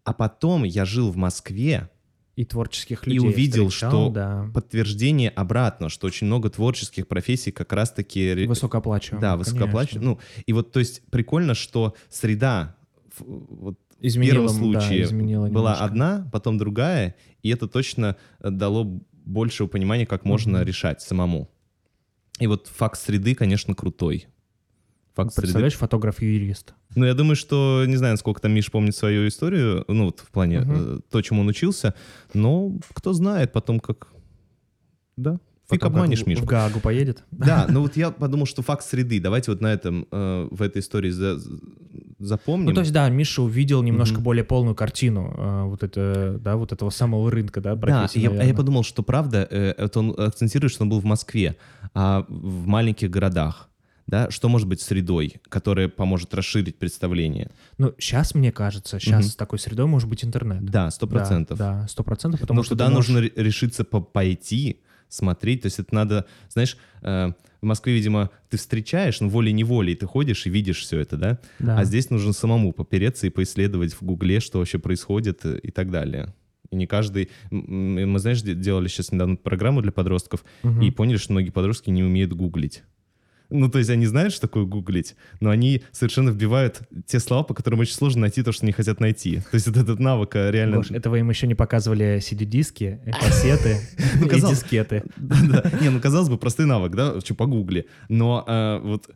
а 0.04 0.14
потом 0.14 0.64
я 0.64 0.86
жил 0.86 1.12
в 1.12 1.18
Москве, 1.18 1.90
И 2.36 2.44
творческих 2.44 3.08
И 3.08 3.12
людей 3.12 3.30
увидел, 3.30 3.70
встречал, 3.70 3.92
что 3.92 4.10
Да, 4.10 4.50
подтверждение 4.54 5.30
обратно, 5.30 5.88
что 5.90 6.08
очень 6.08 6.28
много 6.28 6.50
творческих 6.50 7.08
профессий 7.08 7.52
как 7.52 7.72
раз-таки... 7.72 8.46
высокооплачиваемых. 8.46 9.22
Да, 9.22 9.38
высокооплачиваемых. 9.38 10.20
Ну, 10.20 10.42
и 10.46 10.52
вот, 10.54 10.72
то 10.72 10.80
есть, 10.80 11.02
прикольно, 11.12 11.54
что 11.54 11.96
среда 12.10 12.76
в, 13.18 13.24
вот, 13.24 13.80
в 14.00 14.06
Изменила, 14.06 14.34
первом 14.34 14.48
да, 14.74 14.82
случае 14.82 15.04
изменила 15.04 15.48
была 15.48 15.72
немножко. 15.72 15.86
одна, 15.86 16.30
потом 16.34 16.58
другая, 16.58 17.16
и 17.42 17.50
это 17.50 17.68
точно 17.68 18.18
э, 18.42 18.50
дало 18.50 19.02
большего 19.24 19.68
понимания, 19.68 20.06
как 20.06 20.26
можно 20.26 20.58
Мгм. 20.60 20.68
решать 20.68 21.02
самому. 21.02 21.50
И 22.40 22.48
вот 22.48 22.68
факт 22.68 23.00
среды, 23.00 23.34
конечно, 23.34 23.74
крутой. 23.74 24.28
Факт 25.16 25.32
среды. 25.32 25.42
Представляешь, 25.44 25.76
фотограф 25.76 26.22
и 26.22 26.26
юрист. 26.26 26.74
Ну, 26.96 27.06
я 27.06 27.14
думаю, 27.14 27.36
что, 27.36 27.84
не 27.88 27.96
знаю, 27.96 28.18
сколько 28.18 28.42
там 28.42 28.52
Миш 28.54 28.70
помнит 28.72 28.96
свою 28.96 29.28
историю, 29.28 29.86
ну, 29.88 30.06
вот 30.06 30.20
в 30.20 30.30
плане 30.30 30.64
э, 30.68 31.00
то, 31.10 31.22
чему 31.22 31.42
он 31.42 31.48
учился, 31.48 31.94
но 32.34 32.72
кто 32.94 33.14
знает 33.14 33.52
потом, 33.54 33.80
как 33.80 34.10
Да. 35.18 35.40
Потом 35.68 35.78
Фиг 35.78 35.82
как 35.82 35.92
обманешь, 35.92 36.26
Миш. 36.28 36.40
В 36.40 36.46
Гаагу 36.46 36.80
поедет. 36.80 37.24
Да, 37.32 37.66
ну 37.72 37.82
вот 37.82 37.98
я 37.98 38.12
подумал, 38.12 38.46
что 38.46 38.62
факт 38.62 38.84
среды. 38.86 39.20
Давайте 39.20 39.50
вот 39.52 39.62
на 39.62 39.74
этом, 39.74 40.06
э, 40.12 40.48
в 40.52 40.62
этой 40.62 40.80
истории 40.80 41.10
за- 41.10 41.40
запомним. 42.20 42.68
Ну, 42.68 42.74
то 42.74 42.82
есть, 42.82 42.92
да, 42.94 43.10
Миша 43.10 43.42
увидел 43.42 43.82
немножко 43.82 44.16
Мгм. 44.16 44.24
более 44.24 44.44
полную 44.44 44.76
картину 44.76 45.34
э, 45.36 45.64
вот, 45.64 45.82
это, 45.82 46.38
да, 46.40 46.56
вот 46.56 46.72
этого 46.72 46.90
самого 46.92 47.32
рынка, 47.32 47.62
да, 47.62 47.76
Да, 47.76 48.08
я, 48.14 48.30
а 48.30 48.44
я 48.44 48.54
подумал, 48.54 48.84
что 48.84 49.02
правда, 49.02 49.48
э, 49.50 49.74
это 49.78 50.00
он 50.00 50.14
акцентирует, 50.18 50.72
что 50.72 50.84
он 50.84 50.90
был 50.90 51.00
в 51.00 51.06
Москве, 51.06 51.58
а 51.96 52.26
в 52.30 52.68
маленьких 52.68 53.10
городах, 53.10 53.70
да, 54.08 54.30
что 54.32 54.50
может 54.50 54.68
быть 54.68 54.82
средой, 54.82 55.36
которая 55.50 55.88
поможет 55.90 56.34
расширить 56.34 56.78
представление? 56.78 57.52
Ну, 57.78 57.94
сейчас, 57.98 58.36
мне 58.36 58.52
кажется, 58.52 59.00
сейчас 59.00 59.30
с 59.32 59.36
такой 59.36 59.60
средой 59.60 59.88
может 59.88 60.08
быть 60.10 60.24
интернет. 60.24 60.64
Да, 60.66 60.92
сто 60.92 61.08
процентов. 61.08 61.58
Да, 61.58 61.88
сто 61.88 62.04
процентов, 62.04 62.40
потому 62.42 62.60
Но 62.60 62.64
что 62.64 62.76
туда 62.76 62.90
можешь- 62.90 63.10
нужно 63.10 63.22
ре- 63.22 63.32
решиться 63.36 63.84
по- 63.84 64.02
пойти, 64.02 64.82
смотреть. 65.08 65.62
То 65.62 65.68
есть 65.68 65.80
это 65.80 65.94
надо, 65.94 66.26
знаешь, 66.50 66.78
э, 67.02 67.32
в 67.62 67.66
Москве, 67.66 67.94
видимо, 67.94 68.32
ты 68.50 68.58
встречаешь, 68.58 69.22
ну, 69.22 69.30
волей-неволей 69.30 69.96
ты 69.96 70.06
ходишь 70.08 70.46
и 70.46 70.50
видишь 70.50 70.80
все 70.82 71.00
это, 71.00 71.16
да? 71.18 71.40
Да. 71.60 71.80
А 71.80 71.84
здесь 71.86 72.10
нужно 72.10 72.34
самому 72.34 72.74
попереться 72.74 73.26
и 73.28 73.30
поисследовать 73.30 73.94
в 73.94 74.02
Гугле, 74.04 74.40
что 74.40 74.60
вообще 74.60 74.78
происходит 74.80 75.46
и 75.46 75.72
так 75.72 75.90
далее. 75.92 76.34
И 76.72 76.76
не 76.76 76.88
каждый... 76.88 77.30
Мы, 77.52 78.20
знаешь, 78.20 78.42
де- 78.42 78.56
делали 78.56 78.88
сейчас 78.88 79.12
недавно 79.12 79.36
программу 79.36 79.82
для 79.82 79.92
подростков 79.92 80.44
Мгм. 80.64 80.82
и 80.82 80.92
поняли, 80.92 81.18
что 81.18 81.32
многие 81.34 81.52
подростки 81.52 81.90
не 81.92 82.04
умеют 82.04 82.34
гуглить. 82.34 82.84
Ну, 83.50 83.70
то 83.70 83.78
есть 83.78 83.90
они 83.90 84.06
знают, 84.06 84.34
что 84.34 84.42
такое 84.42 84.66
гуглить, 84.66 85.16
но 85.40 85.50
они 85.50 85.84
совершенно 85.92 86.30
вбивают 86.30 86.82
те 87.06 87.20
слова, 87.20 87.44
по 87.44 87.54
которым 87.54 87.80
очень 87.80 87.94
сложно 87.94 88.22
найти 88.22 88.44
то, 88.44 88.52
что 88.52 88.66
они 88.66 88.72
хотят 88.72 89.00
найти. 89.00 89.38
То 89.52 89.56
есть 89.56 89.68
вот 89.68 89.78
этот 89.78 90.00
навык 90.00 90.36
а, 90.36 90.52
реально... 90.52 90.78
Гош, 90.78 90.92
это 90.92 91.10
вы 91.10 91.20
им 91.20 91.30
еще 91.30 91.48
не 91.48 91.56
показывали 91.56 92.18
CD-диски, 92.18 93.00
э, 93.06 93.12
кассеты 93.12 93.80
Ну, 94.20 94.28
и 94.28 94.42
дискеты. 94.42 95.04
Не, 95.82 95.90
ну 95.90 96.00
казалось 96.00 96.30
бы, 96.30 96.38
простой 96.38 96.66
навык, 96.66 96.94
да, 96.96 97.20
что 97.22 97.36
по 97.36 97.46
гугле. 97.46 97.86
Но 98.10 98.44
а, 98.48 98.80
вот 98.80 99.10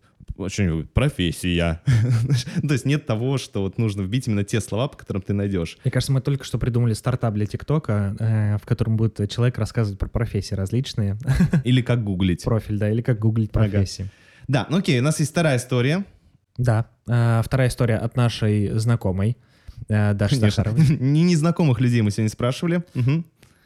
что-нибудь, 0.48 0.89
профессия. 0.91 1.81
То 2.67 2.74
есть 2.74 2.86
нет 2.86 3.05
того, 3.05 3.38
что 3.38 3.62
вот 3.62 3.77
нужно 3.77 4.01
вбить 4.03 4.27
именно 4.27 4.43
те 4.43 4.62
слова, 4.62 4.88
по 4.88 4.98
которым 4.98 5.21
ты 5.21 5.33
найдешь. 5.33 5.77
Мне 5.83 5.91
кажется, 5.91 6.13
мы 6.13 6.21
только 6.21 6.45
что 6.45 6.57
придумали 6.57 6.93
стартап 6.93 7.33
для 7.33 7.45
ТикТока, 7.45 8.15
э, 8.19 8.57
в 8.57 8.65
котором 8.65 8.95
будет 8.95 9.29
человек 9.29 9.57
рассказывать 9.57 10.00
про 10.00 10.07
профессии 10.07 10.55
различные. 10.55 11.17
Или 11.65 11.81
как 11.81 12.03
гуглить. 12.03 12.43
Профиль, 12.43 12.77
да, 12.77 12.89
или 12.89 13.01
как 13.01 13.19
гуглить 13.19 13.50
Ага. 13.53 13.86
Да, 14.49 14.65
ну 14.69 14.77
окей, 14.77 14.99
у 14.99 15.03
нас 15.03 15.19
есть 15.19 15.31
вторая 15.31 15.57
история. 15.57 16.03
Да. 16.57 16.87
Э, 17.07 17.41
Вторая 17.43 17.69
история 17.69 17.97
от 17.97 18.17
нашей 18.17 18.77
знакомой 18.79 19.37
э, 19.87 20.13
Даши. 20.15 20.35
Сахаровой. 20.35 20.81
Не 20.99 21.23
незнакомых 21.23 21.79
людей 21.79 22.01
мы 22.01 22.09
сегодня 22.11 22.29
спрашивали. 22.31 22.83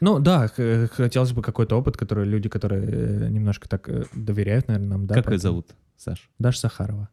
Ну 0.00 0.18
да, 0.18 0.48
хотелось 0.48 1.32
бы 1.32 1.40
какой-то 1.42 1.76
опыт, 1.78 1.96
который 1.96 2.26
люди, 2.26 2.48
которые 2.50 2.84
э, 2.84 3.28
немножко 3.30 3.66
так 3.68 3.88
доверяют, 4.14 4.68
наверное, 4.68 4.90
нам, 4.90 5.06
да? 5.06 5.14
Как 5.14 5.30
ее 5.30 5.38
зовут, 5.38 5.70
Саш? 5.96 6.28
Даша 6.38 6.60
Сахарова, 6.60 7.08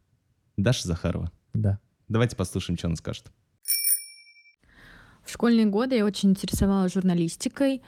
Даша 0.58 0.88
Захарова. 0.88 1.32
да. 1.54 1.80
Давайте 2.10 2.36
послушаем, 2.36 2.78
что 2.78 2.88
она 2.88 2.98
скажет. 2.98 3.32
В 5.24 5.32
школьные 5.32 5.68
годы 5.68 5.96
я 5.96 6.04
очень 6.06 6.32
интересовалась 6.32 6.94
журналистикой, 6.94 7.82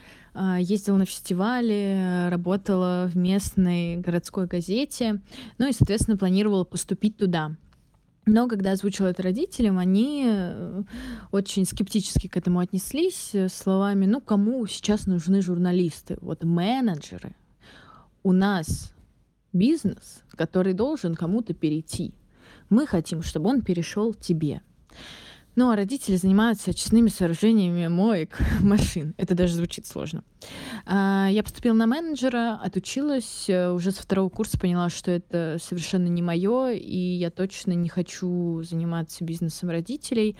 ездила 0.59 0.97
на 0.97 1.05
фестивали, 1.05 2.29
работала 2.29 3.09
в 3.11 3.17
местной 3.17 3.97
городской 3.97 4.47
газете, 4.47 5.21
ну 5.57 5.67
и, 5.67 5.73
соответственно, 5.73 6.17
планировала 6.17 6.63
поступить 6.63 7.17
туда. 7.17 7.55
Но 8.25 8.47
когда 8.47 8.71
озвучила 8.71 9.07
это 9.07 9.21
родителям, 9.21 9.77
они 9.77 10.25
э, 10.25 10.83
очень 11.31 11.65
скептически 11.65 12.27
к 12.27 12.37
этому 12.37 12.59
отнеслись 12.59 13.31
э, 13.33 13.49
словами, 13.49 14.05
ну 14.05 14.21
кому 14.21 14.65
сейчас 14.65 15.07
нужны 15.07 15.41
журналисты? 15.41 16.17
Вот 16.21 16.43
менеджеры. 16.43 17.35
У 18.23 18.31
нас 18.31 18.93
бизнес, 19.51 20.23
который 20.31 20.73
должен 20.73 21.15
кому-то 21.15 21.53
перейти. 21.53 22.13
Мы 22.69 22.87
хотим, 22.87 23.23
чтобы 23.23 23.49
он 23.49 23.61
перешел 23.61 24.13
тебе. 24.13 24.61
Ну, 25.55 25.69
а 25.69 25.75
родители 25.75 26.15
занимаются 26.15 26.71
очистными 26.71 27.09
сооружениями 27.09 27.87
моек 27.87 28.39
машин. 28.61 29.13
Это 29.17 29.35
даже 29.35 29.53
звучит 29.53 29.85
сложно. 29.85 30.23
А, 30.85 31.27
Я 31.29 31.43
поступила 31.43 31.73
на 31.75 31.85
менеджера, 31.85 32.59
отучилась, 32.61 33.45
э, 33.47 33.69
уже 33.71 33.91
со 33.91 34.01
второго 34.01 34.29
курса 34.29 34.57
поняла, 34.57 34.89
что 34.89 35.11
это 35.11 35.59
совершенно 35.61 36.07
не 36.07 36.23
мое, 36.23 36.71
и 36.71 36.97
я 36.97 37.29
точно 37.29 37.73
не 37.73 37.87
хочу 37.87 38.63
заниматься 38.63 39.23
бизнесом 39.23 39.69
родителей. 39.69 40.35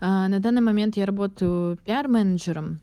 А, 0.00 0.26
На 0.28 0.40
данный 0.40 0.62
момент 0.62 0.96
я 0.96 1.06
работаю 1.06 1.78
пиар-менеджером, 1.84 2.80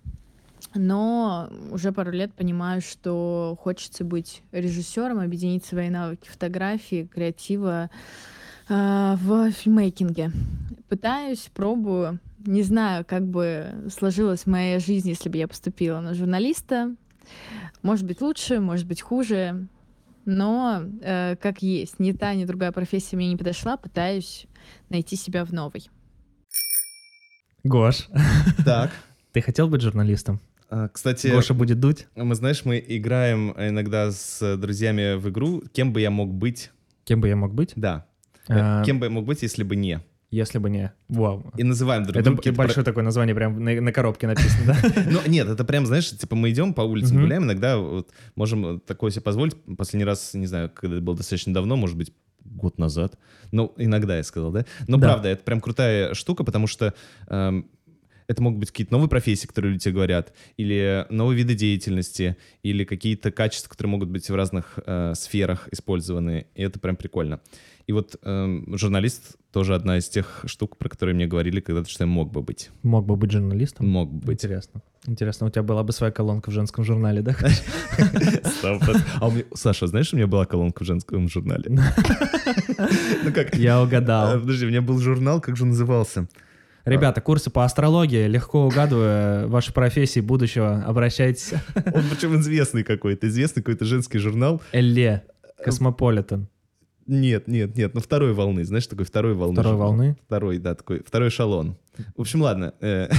но 0.74 1.50
уже 1.70 1.92
пару 1.92 2.12
лет 2.12 2.34
понимаю, 2.34 2.82
что 2.82 3.58
хочется 3.60 4.06
быть 4.06 4.42
режиссером, 4.54 5.20
объединить 5.20 5.66
свои 5.66 5.90
навыки 5.90 6.30
фотографии, 6.30 7.10
креатива 7.14 7.90
в 8.76 9.52
фильмейкинге. 9.52 10.32
Пытаюсь, 10.88 11.50
пробую. 11.54 12.20
Не 12.46 12.64
знаю, 12.64 13.06
как 13.06 13.28
бы 13.28 13.74
сложилась 13.96 14.46
моя 14.48 14.80
жизнь, 14.80 15.10
если 15.10 15.30
бы 15.30 15.38
я 15.38 15.48
поступила 15.48 16.00
на 16.00 16.14
журналиста. 16.14 16.96
Может 17.84 18.06
быть 18.06 18.22
лучше, 18.22 18.60
может 18.60 18.88
быть 18.88 19.02
хуже. 19.02 19.68
Но 20.26 20.84
э, 21.02 21.36
как 21.36 21.62
есть, 21.62 22.00
ни 22.00 22.12
та, 22.12 22.34
ни 22.34 22.46
другая 22.46 22.72
профессия 22.72 23.16
мне 23.16 23.30
не 23.30 23.38
подошла. 23.38 23.78
Пытаюсь 23.78 24.46
найти 24.90 25.16
себя 25.16 25.46
в 25.46 25.52
новой. 25.52 25.90
Гош, 27.64 28.08
Так. 28.66 28.92
ты 29.34 29.42
хотел 29.42 29.68
быть 29.68 29.82
журналистом? 29.82 30.40
А, 30.70 30.88
Кстати, 30.90 31.28
Гоша 31.28 31.54
будет 31.54 31.80
дуть? 31.80 32.08
мы, 32.16 32.36
знаешь, 32.36 32.64
мы 32.66 32.84
играем 32.88 33.52
иногда 33.58 34.12
с 34.12 34.58
друзьями 34.58 35.16
в 35.18 35.30
игру 35.30 35.62
«Кем 35.74 35.92
бы 35.94 36.02
я 36.02 36.10
мог 36.12 36.34
быть?» 36.34 36.72
Кем 37.04 37.20
бы 37.20 37.28
я 37.28 37.36
мог 37.36 37.54
быть? 37.54 37.74
Да. 37.76 38.06
А, 38.50 38.84
Кем 38.84 39.00
бы 39.00 39.06
я 39.06 39.10
мог 39.10 39.26
быть, 39.26 39.42
если 39.42 39.64
бы 39.64 39.76
не? 39.76 40.00
Если 40.30 40.60
бы 40.60 40.70
не... 40.70 40.94
Вау. 41.10 41.44
И 41.58 41.64
называем 41.64 42.04
друг 42.04 42.16
Это 42.16 42.24
друга. 42.26 42.38
какие-то 42.38 42.58
большое 42.58 42.86
такое 42.86 43.04
название, 43.04 43.36
прям 43.36 43.62
на, 43.62 43.82
на 43.82 43.92
коробке 43.92 44.28
написано, 44.28 44.66
да? 44.82 45.04
Ну, 45.12 45.20
нет, 45.28 45.48
это 45.50 45.66
прям, 45.66 45.86
знаешь, 45.86 46.10
типа 46.18 46.36
мы 46.38 46.52
идем 46.52 46.74
по 46.74 46.82
улицам, 46.82 47.20
гуляем, 47.20 47.44
иногда 47.44 47.78
вот 47.78 48.12
можем 48.36 48.80
такое 48.80 49.12
себе 49.12 49.24
позволить. 49.24 49.56
Последний 49.78 50.06
раз, 50.06 50.34
не 50.34 50.48
знаю, 50.48 50.72
когда 50.74 50.96
это 50.96 51.04
было 51.04 51.18
достаточно 51.18 51.54
давно, 51.54 51.76
может 51.76 51.98
быть, 51.98 52.14
год 52.46 52.78
назад. 52.80 53.18
Ну, 53.52 53.74
иногда 53.78 54.16
я 54.18 54.24
сказал, 54.24 54.52
да? 54.52 54.66
Но 54.88 54.98
Да. 54.98 55.08
правда, 55.10 55.28
это 55.30 55.44
прям 55.44 55.60
крутая 55.60 56.14
штука, 56.14 56.46
потому 56.46 56.66
что 56.68 56.94
эм, 57.28 57.68
это 58.32 58.42
могут 58.42 58.60
быть 58.60 58.72
какие-то 58.72 58.94
новые 58.94 59.10
профессии, 59.10 59.46
которые 59.46 59.74
люди 59.74 59.84
тебе 59.84 59.96
говорят, 59.96 60.34
или 60.56 61.06
новые 61.10 61.38
виды 61.38 61.54
деятельности, 61.54 62.38
или 62.64 62.86
какие-то 62.86 63.30
качества, 63.30 63.70
которые 63.70 63.92
могут 63.92 64.10
быть 64.10 64.30
в 64.30 64.36
разных 64.36 64.80
э, 64.86 65.14
сферах 65.16 65.68
использованы. 65.72 66.48
И 66.56 66.64
это 66.64 66.80
прям 66.80 66.96
прикольно. 66.96 67.42
И 67.88 67.92
вот 67.94 68.16
эм, 68.24 68.78
журналист 68.78 69.36
тоже 69.52 69.76
одна 69.76 69.98
из 69.98 70.08
тех 70.08 70.46
штук, 70.46 70.78
про 70.78 70.88
которые 70.88 71.14
мне 71.14 71.28
говорили 71.28 71.60
когда-то, 71.60 71.90
что 71.90 72.04
я 72.04 72.08
мог 72.08 72.32
бы 72.32 72.42
быть. 72.42 72.70
Мог 72.84 73.06
бы 73.06 73.18
быть 73.18 73.32
журналистом? 73.32 73.90
Мог 73.90 74.10
бы 74.10 74.28
быть. 74.28 74.36
Интересно. 74.36 74.82
Интересно, 75.08 75.48
у 75.48 75.50
тебя 75.50 75.64
была 75.64 75.84
бы 75.84 75.92
своя 75.92 76.14
колонка 76.14 76.52
в 76.52 76.54
женском 76.54 76.86
журнале, 76.86 77.22
да? 77.22 77.36
А 79.20 79.32
Саша, 79.56 79.88
знаешь, 79.88 80.14
у 80.14 80.16
меня 80.16 80.28
была 80.28 80.46
колонка 80.46 80.84
в 80.84 80.86
женском 80.86 81.28
журнале? 81.28 81.70
Ну 83.24 83.32
как? 83.34 83.56
Я 83.56 83.82
угадал. 83.82 84.40
Подожди, 84.40 84.66
у 84.66 84.70
меня 84.70 84.82
был 84.82 85.00
журнал, 85.00 85.40
как 85.42 85.56
же 85.56 85.64
он 85.64 85.70
назывался? 85.70 86.28
Ребята, 86.86 87.22
курсы 87.22 87.50
по 87.50 87.64
астрологии, 87.64 88.28
легко 88.28 88.66
угадывая 88.66 89.48
ваши 89.48 89.74
профессии 89.74 90.20
будущего, 90.20 90.84
обращайтесь. 90.86 91.54
Он 91.76 92.04
причем 92.10 92.40
известный 92.40 92.84
какой-то, 92.84 93.28
известный 93.28 93.62
какой-то 93.62 93.86
женский 93.86 94.18
журнал. 94.18 94.62
Элле, 94.72 95.24
Космополитен. 95.64 96.48
Нет, 97.08 97.48
нет, 97.48 97.76
нет, 97.76 97.94
ну 97.94 98.00
второй 98.00 98.34
волны, 98.34 98.64
знаешь, 98.64 98.88
такой 98.88 99.06
второй 99.06 99.34
волны. 99.34 99.56
Второй 99.56 99.72
журнал. 99.74 99.88
волны? 99.90 100.18
Второй, 100.26 100.60
да, 100.60 100.76
такой, 100.76 101.04
второй 101.04 101.30
эшелон. 101.30 101.76
В 102.16 102.22
общем, 102.22 102.42
ладно, 102.42 102.74
э, 102.80 103.10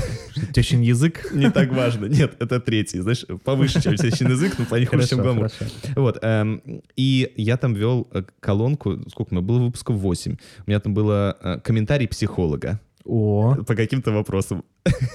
Тещин 0.54 0.80
язык. 0.80 1.30
не 1.34 1.50
так 1.50 1.72
важно. 1.72 2.06
Нет, 2.06 2.36
это 2.38 2.58
третий, 2.60 3.00
знаешь, 3.00 3.26
повыше, 3.44 3.82
чем 3.82 3.96
тещин 3.96 4.30
язык, 4.30 4.54
но 4.58 4.78
не 4.78 4.86
хуже, 4.86 5.08
чем 5.08 5.20
гламур. 5.20 5.50
Вот, 5.96 6.18
эм, 6.22 6.62
и 6.96 7.32
я 7.36 7.56
там 7.56 7.74
вел 7.74 8.08
э, 8.12 8.22
колонку, 8.40 8.98
сколько 9.10 9.32
у 9.32 9.34
меня 9.34 9.44
было 9.44 9.58
выпусков 9.58 9.96
8. 9.96 10.36
У 10.66 10.70
меня 10.70 10.80
там 10.80 10.94
было 10.94 11.36
э, 11.40 11.60
комментарий 11.60 12.08
психолога 12.08 12.80
О, 13.04 13.56
по 13.66 13.74
каким-то 13.74 14.12
вопросам. 14.12 14.64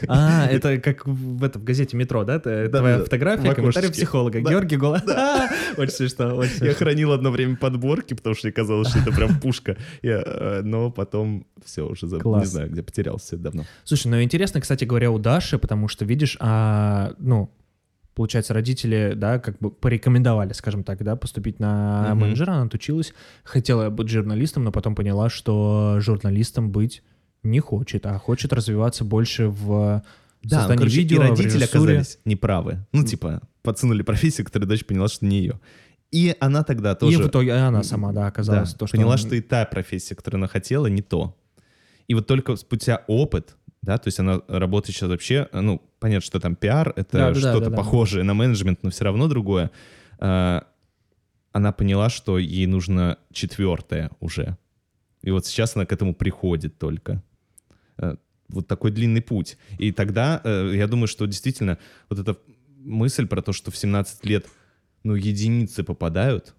а, 0.07 0.45
это 0.47 0.77
как 0.79 1.05
в, 1.05 1.43
этом, 1.43 1.61
в 1.61 1.65
газете 1.65 1.95
«Метро», 1.95 2.23
да? 2.23 2.35
Это 2.35 2.69
Да, 2.69 2.79
твоя 2.79 2.97
да, 2.97 3.03
фотография, 3.03 3.53
комментарий 3.53 3.91
психолога. 3.91 4.41
Да. 4.41 4.49
Георгий 4.51 4.77
Гола. 4.77 5.01
Очень 5.77 5.91
смешно, 5.93 6.35
очень 6.35 6.65
Я 6.65 6.73
хранил 6.73 7.11
одно 7.11 7.31
время 7.31 7.55
подборки, 7.55 8.13
потому 8.13 8.35
что 8.35 8.47
мне 8.47 8.53
казалось, 8.53 8.89
что 8.89 8.99
это 8.99 9.11
прям 9.11 9.39
пушка. 9.39 9.77
Я, 10.01 10.21
э, 10.25 10.61
но 10.63 10.91
потом 10.91 11.45
все, 11.63 11.87
уже 11.87 12.07
забыл, 12.07 12.37
не 12.39 12.45
знаю, 12.45 12.69
где 12.69 12.83
потерялся 12.83 13.37
давно. 13.37 13.63
Слушай, 13.83 14.07
ну 14.07 14.21
интересно, 14.21 14.59
кстати 14.61 14.83
говоря, 14.85 15.11
у 15.11 15.19
Даши, 15.19 15.57
потому 15.57 15.87
что, 15.87 16.05
видишь, 16.05 16.37
а, 16.39 17.13
ну, 17.19 17.51
получается, 18.15 18.53
родители, 18.53 19.13
да, 19.15 19.39
как 19.39 19.59
бы 19.59 19.69
порекомендовали, 19.69 20.51
скажем 20.53 20.83
так, 20.83 21.03
да, 21.03 21.15
поступить 21.15 21.59
на 21.59 22.07
Мгм. 22.09 22.19
менеджера, 22.21 22.51
она 22.53 22.63
отучилась, 22.63 23.13
хотела 23.43 23.89
быть 23.89 24.09
журналистом, 24.09 24.63
но 24.63 24.71
потом 24.71 24.95
поняла, 24.95 25.29
что 25.29 25.97
журналистом 25.99 26.71
быть 26.71 27.03
не 27.47 27.59
хочет, 27.59 28.05
а 28.05 28.17
хочет 28.19 28.53
развиваться 28.53 29.03
больше 29.03 29.47
в 29.47 29.67
Да, 29.67 30.03
ну, 30.43 30.49
создании 30.49 30.77
короче, 30.77 30.97
видео, 30.99 31.17
и 31.23 31.27
родители 31.29 31.45
режиссуре. 31.59 31.65
оказались 31.97 32.19
неправы. 32.25 32.85
Ну, 32.91 33.03
типа, 33.03 33.41
подсунули 33.63 34.01
профессию, 34.03 34.45
которую 34.45 34.69
дочь 34.69 34.85
поняла, 34.85 35.07
что 35.07 35.25
не 35.25 35.39
ее. 35.39 35.59
И 36.11 36.35
она 36.39 36.63
тогда 36.63 36.95
тоже... 36.95 37.19
И 37.19 37.21
в 37.21 37.27
итоге 37.27 37.53
она 37.53 37.83
сама, 37.83 38.11
да, 38.13 38.27
оказалась. 38.27 38.71
Да, 38.73 38.77
то, 38.79 38.87
что 38.87 38.95
поняла, 38.95 39.13
он- 39.13 39.17
что 39.17 39.35
и 39.35 39.41
та 39.41 39.65
профессия, 39.65 40.15
которую 40.15 40.39
она 40.39 40.47
хотела, 40.47 40.87
не 40.87 41.01
то. 41.01 41.35
И 42.07 42.13
вот 42.13 42.27
только 42.27 42.55
спустя 42.55 43.03
опыт, 43.07 43.55
да, 43.81 43.97
то 43.97 44.07
есть 44.07 44.19
она 44.19 44.41
работает 44.47 44.95
сейчас 44.95 45.09
вообще, 45.09 45.49
ну, 45.51 45.81
понятно, 45.99 46.25
что 46.25 46.39
там 46.39 46.55
пиар, 46.55 46.93
это 46.95 47.17
Да, 47.17 47.27
да, 47.29 47.33
да, 47.33 47.39
что-то 47.39 47.65
да, 47.65 47.69
да. 47.71 47.75
похожее 47.75 48.23
на 48.23 48.33
менеджмент, 48.33 48.83
но 48.83 48.89
все 48.89 49.03
равно 49.03 49.27
другое. 49.27 49.71
А, 50.19 50.63
Она 51.51 51.71
поняла, 51.73 52.09
что 52.09 52.37
ей 52.37 52.67
нужно 52.67 53.17
четвертое 53.33 54.11
уже. 54.19 54.57
И 55.23 55.31
вот 55.31 55.45
сейчас 55.45 55.75
она 55.75 55.85
к 55.85 55.91
этому 55.91 56.13
приходит 56.13 56.77
только. 56.77 57.21
Э, 57.97 58.15
Вот 58.49 58.67
такой 58.67 58.91
длинный 58.91 59.21
путь. 59.21 59.57
И 59.77 59.91
тогда 59.91 60.39
э, 60.43 60.71
я 60.75 60.87
думаю, 60.87 61.07
что 61.07 61.25
действительно 61.25 61.77
вот 62.09 62.19
эта 62.19 62.37
мысль 62.79 63.27
про 63.27 63.41
то, 63.41 63.51
что 63.53 63.71
в 63.71 63.77
17 63.77 64.25
лет, 64.25 64.45
ну, 65.03 65.15
единицы 65.15 65.83
попадают, 65.83 66.55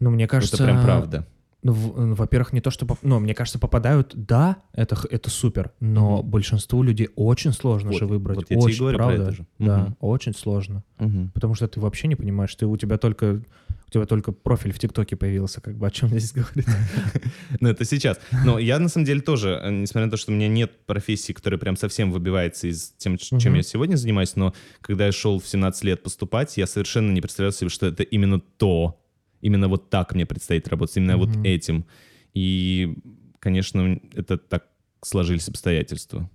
Ну, 0.00 0.10
мне 0.10 0.26
кажется... 0.26 0.56
это 0.56 0.64
прям 0.64 0.82
правда. 0.82 1.26
Ну, 1.62 1.72
ну, 1.96 2.14
во-первых, 2.14 2.52
не 2.52 2.60
то, 2.60 2.70
что... 2.70 2.86
поп- 2.86 2.98
Ну, 3.02 3.18
мне 3.18 3.34
кажется, 3.34 3.58
попадают, 3.58 4.12
да, 4.14 4.56
это, 4.72 4.96
это 5.10 5.30
супер, 5.30 5.72
но 5.80 6.18
Мгм. 6.18 6.30
большинству 6.30 6.82
людей 6.82 7.08
очень 7.16 7.52
сложно 7.52 7.90
Вот, 7.90 7.98
же 7.98 8.06
выбрать. 8.06 8.36
вот 8.36 8.50
я 8.50 8.56
тебе 8.56 8.64
очень, 8.64 8.78
говорю 8.78 8.98
про 8.98 9.06
правда. 9.06 9.22
это 9.24 9.32
же. 9.32 9.46
Да, 9.58 9.78
Мгм. 9.78 9.96
очень 10.00 10.34
сложно. 10.34 10.82
Мгм. 10.98 11.30
Потому 11.34 11.54
что 11.54 11.66
ты 11.66 11.80
вообще 11.80 12.08
не 12.08 12.14
понимаешь, 12.16 12.54
ты, 12.54 12.66
у 12.66 12.76
тебя 12.76 12.98
только... 12.98 13.42
У 13.88 13.90
тебя 13.90 14.04
только 14.04 14.32
профиль 14.32 14.72
в 14.72 14.78
ТикТоке 14.78 15.14
появился, 15.16 15.60
как 15.60 15.76
бы 15.76 15.86
о 15.86 15.90
чем 15.90 16.08
здесь 16.08 16.32
говорить. 16.32 16.66
Ну, 17.60 17.68
это 17.68 17.84
сейчас. 17.84 18.18
Но 18.44 18.58
я, 18.58 18.78
на 18.78 18.88
самом 18.88 19.06
деле, 19.06 19.20
тоже, 19.20 19.60
э, 19.62 19.70
несмотря 19.70 20.06
на 20.06 20.10
то, 20.10 20.16
что 20.16 20.32
у 20.32 20.34
меня 20.34 20.48
нет 20.48 20.84
профессии, 20.86 21.32
которая 21.32 21.58
прям 21.58 21.76
совсем 21.76 22.10
выбивается 22.10 22.66
из 22.66 22.92
тем, 22.98 23.16
чем 23.16 23.54
я 23.54 23.62
сегодня 23.62 23.96
занимаюсь, 23.96 24.34
но 24.34 24.54
когда 24.80 25.06
я 25.06 25.12
шел 25.12 25.38
в 25.38 25.46
17 25.46 25.84
лет 25.84 26.02
поступать, 26.02 26.56
я 26.56 26.66
совершенно 26.66 27.12
не 27.12 27.20
представлял 27.20 27.52
себе, 27.52 27.70
что 27.70 27.86
это 27.86 28.02
именно 28.02 28.40
то, 28.40 29.00
именно 29.40 29.68
вот 29.68 29.88
так 29.88 30.14
мне 30.14 30.26
предстоит 30.26 30.66
работать, 30.68 30.96
именно 30.96 31.16
вот 31.16 31.30
этим. 31.44 31.86
И, 32.34 32.96
конечно, 33.38 34.00
это 34.14 34.36
так 34.36 34.66
сложились 35.02 35.48
обстоятельства. 35.48 36.28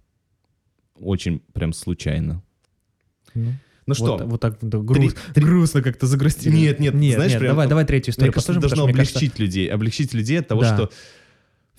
Очень 0.95 1.39
прям 1.53 1.73
случайно. 1.73 2.43
Ну, 3.33 3.53
Ну 3.91 4.05
что, 4.05 4.17
Вот, 4.17 4.21
вот 4.23 4.41
так 4.41 4.57
да, 4.61 4.77
груз- 4.79 5.15
грустно 5.35 5.81
как-то 5.81 6.07
загрустили. 6.07 6.55
Нет, 6.55 6.79
нет, 6.79 6.93
нет, 6.93 7.15
знаешь, 7.15 7.31
нет, 7.31 7.39
прям- 7.39 7.51
давай, 7.51 7.67
давай 7.67 7.85
третью 7.85 8.11
историю 8.11 8.33
послушаем, 8.33 8.61
должно 8.61 8.75
потому 8.77 8.87
мне 8.87 8.97
кажется, 8.97 9.17
облегчить 9.19 9.39
людей, 9.39 9.67
облегчить 9.67 10.13
людей 10.13 10.39
от 10.39 10.47
того, 10.47 10.61
Да. 10.61 10.75
что 10.75 10.89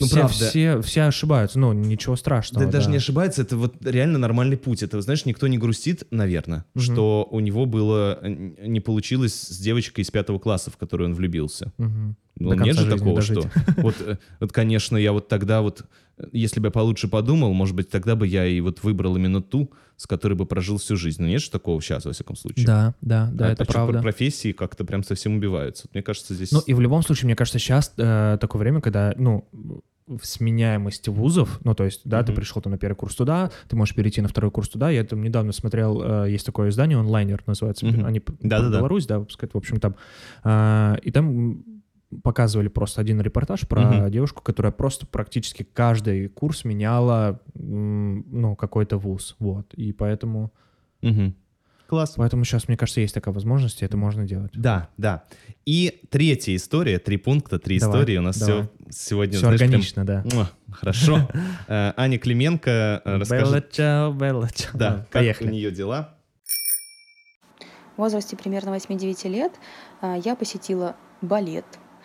ну, 0.00 0.06
все, 0.06 0.16
правда. 0.16 0.34
все, 0.34 0.80
все 0.82 1.02
ошибаются, 1.02 1.58
ну, 1.58 1.72
ничего 1.72 2.16
страшного. 2.16 2.64
Да, 2.66 2.72
даже 2.72 2.86
да. 2.86 2.92
не 2.92 2.96
ошибается, 2.96 3.42
это 3.42 3.56
вот 3.56 3.74
реально 3.84 4.18
нормальный 4.18 4.56
путь. 4.56 4.82
Это, 4.82 5.00
знаешь, 5.00 5.24
никто 5.26 5.46
не 5.46 5.58
грустит, 5.58 6.04
наверное, 6.10 6.64
Мгм. 6.74 6.82
что 6.82 7.28
у 7.30 7.40
него 7.40 7.66
было 7.66 8.18
не 8.26 8.80
получилось 8.80 9.34
с 9.34 9.58
девочкой 9.58 10.02
из 10.02 10.10
пятого 10.10 10.38
класса, 10.38 10.70
в 10.70 10.76
которую 10.76 11.10
он 11.10 11.14
влюбился. 11.14 11.72
Мгм. 11.78 12.16
Ну, 12.38 12.50
До 12.56 12.64
нет 12.64 12.76
же 12.76 12.88
такого, 12.88 13.16
дожить. 13.16 13.38
что 13.38 13.50
вот, 13.82 13.94
э, 14.00 14.16
вот, 14.40 14.52
конечно, 14.52 14.96
я 14.96 15.12
вот 15.12 15.28
тогда 15.28 15.60
вот, 15.60 15.84
э, 16.16 16.24
если 16.32 16.60
бы 16.60 16.68
я 16.68 16.70
получше 16.70 17.06
подумал, 17.08 17.52
может 17.52 17.76
быть, 17.76 17.90
тогда 17.90 18.16
бы 18.16 18.26
я 18.26 18.46
и 18.46 18.60
вот 18.60 18.82
выбрал 18.82 19.16
именно 19.16 19.42
ту, 19.42 19.70
с 19.96 20.06
которой 20.06 20.32
бы 20.34 20.46
прожил 20.46 20.78
всю 20.78 20.96
жизнь. 20.96 21.20
Но 21.22 21.28
нет 21.28 21.42
же 21.42 21.50
такого 21.50 21.80
сейчас, 21.82 22.04
во 22.06 22.12
всяком 22.12 22.36
случае. 22.36 22.66
Да, 22.66 22.94
да, 23.02 23.30
да, 23.32 23.48
А 23.48 23.52
это 23.52 23.64
правда. 23.66 24.00
профессии 24.00 24.52
как-то 24.52 24.84
прям 24.84 25.04
совсем 25.04 25.36
убиваются. 25.36 25.84
Вот 25.86 25.94
Мне 25.94 26.02
кажется, 26.02 26.34
здесь... 26.34 26.52
Ну 26.52 26.60
и 26.66 26.72
в 26.74 26.80
любом 26.80 27.02
случае, 27.02 27.26
мне 27.26 27.36
кажется, 27.36 27.58
сейчас 27.58 27.92
э, 27.98 28.38
такое 28.40 28.60
время, 28.60 28.80
когда, 28.80 29.14
ну, 29.16 29.46
в 30.08 30.26
сменяемости 30.26 31.10
вузов, 31.10 31.60
ну, 31.64 31.74
то 31.74 31.84
есть, 31.84 32.00
да, 32.04 32.22
ты 32.24 32.32
Мгм. 32.32 32.40
пришел 32.40 32.60
там 32.60 32.72
на 32.72 32.78
первый 32.78 32.96
курс 32.96 33.14
туда, 33.14 33.50
ты 33.68 33.76
можешь 33.76 33.94
перейти 33.94 34.20
на 34.20 34.26
второй 34.28 34.50
курс 34.50 34.68
туда. 34.68 34.90
Я 34.90 35.04
там 35.04 35.22
недавно 35.22 35.52
смотрел, 35.52 36.24
э, 36.24 36.30
есть 36.30 36.44
такое 36.44 36.70
издание, 36.70 36.98
онлайнер 36.98 37.42
называется, 37.46 37.86
Мгм. 37.86 38.04
они 38.06 38.20
Да-да-да. 38.40 38.70
про 38.70 38.78
Беларусь, 38.78 39.06
да, 39.06 39.20
выпускают, 39.20 39.54
в 39.54 39.58
общем, 39.58 39.78
там. 39.78 39.94
а, 40.42 40.96
и 41.02 41.10
там 41.12 41.62
показывали 42.22 42.68
просто 42.68 43.00
один 43.00 43.20
репортаж 43.20 43.66
про 43.66 43.80
Мгм. 43.82 44.10
девушку, 44.10 44.42
которая 44.42 44.72
просто 44.72 45.06
практически 45.06 45.62
каждый 45.62 46.28
курс 46.28 46.64
меняла, 46.64 47.40
ну, 47.54 48.56
какой-то 48.56 48.98
вуз, 48.98 49.36
вот. 49.38 49.72
И 49.74 49.92
поэтому, 49.92 50.52
Мгм. 51.00 51.34
Класс. 51.86 52.14
поэтому 52.16 52.44
сейчас, 52.44 52.68
мне 52.68 52.76
кажется, 52.76 53.00
есть 53.02 53.14
такая 53.14 53.34
возможность, 53.34 53.82
и 53.82 53.84
это 53.84 53.96
можно 53.96 54.24
делать. 54.26 54.52
Да, 54.54 54.88
да. 54.96 55.24
И 55.66 56.00
третья 56.10 56.54
история, 56.56 56.98
три 56.98 57.16
пункта, 57.18 57.58
три 57.58 57.78
Давай, 57.78 58.00
истории. 58.00 58.16
У 58.16 58.22
нас 58.22 58.38
давай. 58.38 58.62
все 58.62 58.70
сегодня, 59.08 59.32
Все 59.34 59.40
знаешь, 59.40 59.58
прям- 59.60 59.68
органично, 59.70 60.04
да. 60.06 60.24
Муа, 60.32 60.50
Хорошо. 60.70 61.28
Э, 61.68 61.92
Аня 61.96 62.18
Клименко 62.18 63.02
э, 63.04 63.16
расскажет, 63.18 63.46
Белла 63.48 63.62
чао, 63.70 64.12
Белла 64.12 64.48
чао. 64.54 64.70
да, 64.74 64.90
как 64.98 65.10
поехали. 65.10 65.48
у 65.48 65.50
нее 65.52 65.70
дела. 65.70 66.14
В 67.94 67.98
возрасте 67.98 68.36
примерно 68.36 68.70
8-9 68.70 69.28
лет 69.28 69.52
а, 70.00 70.16
я 70.16 70.34
посетила 70.34 70.96
балет 71.20 71.66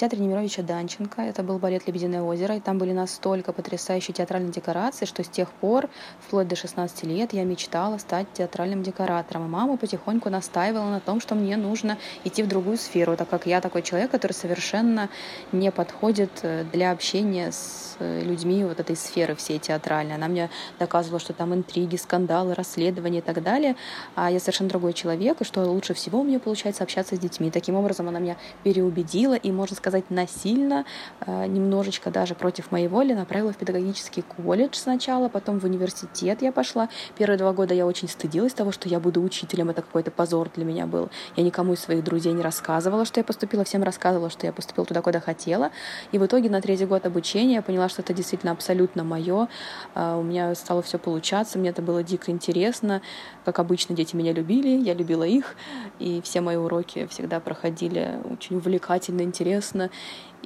театре 0.00 0.22
Немировича 0.22 0.62
Данченко. 0.62 1.20
Это 1.20 1.42
был 1.42 1.58
балет 1.58 1.86
«Лебединое 1.86 2.22
озеро», 2.22 2.56
и 2.56 2.60
там 2.60 2.78
были 2.78 2.92
настолько 2.92 3.52
потрясающие 3.52 4.14
театральные 4.14 4.50
декорации, 4.50 5.04
что 5.04 5.22
с 5.22 5.28
тех 5.28 5.52
пор, 5.52 5.90
вплоть 6.20 6.48
до 6.48 6.56
16 6.56 7.02
лет, 7.02 7.34
я 7.34 7.44
мечтала 7.44 7.98
стать 7.98 8.26
театральным 8.32 8.82
декоратором. 8.82 9.44
И 9.44 9.48
мама 9.50 9.76
потихоньку 9.76 10.30
настаивала 10.30 10.88
на 10.88 11.00
том, 11.00 11.20
что 11.20 11.34
мне 11.34 11.58
нужно 11.58 11.98
идти 12.24 12.42
в 12.42 12.48
другую 12.48 12.78
сферу, 12.78 13.14
так 13.14 13.28
как 13.28 13.44
я 13.44 13.60
такой 13.60 13.82
человек, 13.82 14.10
который 14.10 14.32
совершенно 14.32 15.10
не 15.52 15.70
подходит 15.70 16.30
э, 16.44 16.64
для 16.72 16.92
общения 16.92 17.52
с 17.52 17.96
э, 17.98 18.22
людьми 18.22 18.64
вот 18.64 18.80
этой 18.80 18.96
сферы 18.96 19.34
всей 19.34 19.58
театральной. 19.58 20.14
Она 20.14 20.28
мне 20.28 20.48
доказывала, 20.78 21.20
что 21.20 21.34
там 21.34 21.52
интриги, 21.52 21.96
скандалы, 21.96 22.54
расследования 22.54 23.18
и 23.18 23.22
так 23.22 23.42
далее. 23.42 23.76
А 24.14 24.30
я 24.30 24.40
совершенно 24.40 24.70
другой 24.70 24.94
человек, 24.94 25.42
и 25.42 25.44
что 25.44 25.60
лучше 25.64 25.92
всего 25.92 26.20
у 26.20 26.24
меня 26.24 26.40
получается 26.40 26.84
общаться 26.84 27.16
с 27.16 27.18
детьми. 27.18 27.50
Таким 27.50 27.74
образом, 27.74 28.08
она 28.08 28.18
меня 28.18 28.38
переубедила 28.64 29.34
и, 29.34 29.52
можно 29.52 29.76
сказать, 29.76 29.89
насильно, 30.10 30.84
э, 31.26 31.46
немножечко 31.46 32.10
даже 32.10 32.34
против 32.34 32.70
моей 32.70 32.88
воли, 32.88 33.14
направила 33.14 33.52
в 33.52 33.56
педагогический 33.56 34.22
колледж 34.22 34.74
сначала, 34.74 35.28
потом 35.28 35.58
в 35.58 35.64
университет 35.64 36.42
я 36.42 36.52
пошла. 36.52 36.88
Первые 37.16 37.38
два 37.38 37.52
года 37.52 37.74
я 37.74 37.86
очень 37.86 38.08
стыдилась 38.08 38.52
того, 38.52 38.72
что 38.72 38.88
я 38.88 39.00
буду 39.00 39.22
учителем. 39.22 39.70
Это 39.70 39.82
какой-то 39.82 40.10
позор 40.10 40.50
для 40.54 40.64
меня 40.64 40.86
был. 40.86 41.08
Я 41.36 41.44
никому 41.44 41.72
из 41.72 41.80
своих 41.80 42.04
друзей 42.04 42.32
не 42.32 42.42
рассказывала, 42.42 43.04
что 43.04 43.20
я 43.20 43.24
поступила, 43.24 43.64
всем 43.64 43.82
рассказывала, 43.82 44.30
что 44.30 44.46
я 44.46 44.52
поступила 44.52 44.86
туда, 44.86 45.00
куда 45.02 45.20
хотела. 45.20 45.70
И 46.12 46.18
в 46.18 46.26
итоге 46.26 46.50
на 46.50 46.60
третий 46.60 46.86
год 46.86 47.06
обучения 47.06 47.54
я 47.54 47.62
поняла, 47.62 47.88
что 47.88 48.02
это 48.02 48.12
действительно 48.12 48.52
абсолютно 48.52 49.04
мое. 49.04 49.48
А, 49.94 50.18
У 50.18 50.22
меня 50.22 50.54
стало 50.54 50.82
все 50.82 50.98
получаться, 50.98 51.58
мне 51.58 51.70
это 51.70 51.82
было 51.82 52.02
дико 52.02 52.30
интересно. 52.30 53.00
Как 53.44 53.58
обычно, 53.58 53.94
дети 53.94 54.14
меня 54.16 54.32
любили, 54.32 54.68
я 54.68 54.94
любила 54.94 55.24
их. 55.24 55.56
И 55.98 56.20
все 56.22 56.40
мои 56.40 56.56
уроки 56.56 57.06
всегда 57.06 57.40
проходили 57.40 58.18
очень 58.30 58.56
увлекательно, 58.56 59.22
интересно. 59.22 59.79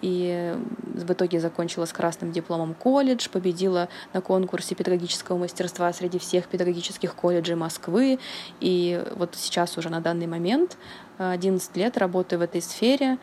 И 0.02 0.54
в 0.94 1.12
итоге 1.12 1.40
закончила 1.40 1.86
с 1.86 1.92
красным 1.92 2.30
дипломом 2.32 2.74
колледж, 2.74 3.28
победила 3.30 3.88
на 4.12 4.20
конкурсе 4.20 4.74
педагогического 4.74 5.38
мастерства 5.38 5.92
среди 5.92 6.18
всех 6.18 6.46
педагогических 6.48 7.14
колледжей 7.14 7.54
Москвы. 7.54 8.18
И 8.60 9.02
вот 9.16 9.34
сейчас 9.36 9.78
уже 9.78 9.88
на 9.88 10.00
данный 10.00 10.26
момент, 10.26 10.76
э, 11.18 11.30
11 11.32 11.76
лет, 11.76 11.96
работаю 11.96 12.40
в 12.40 12.42
этой 12.42 12.60
сфере. 12.60 13.18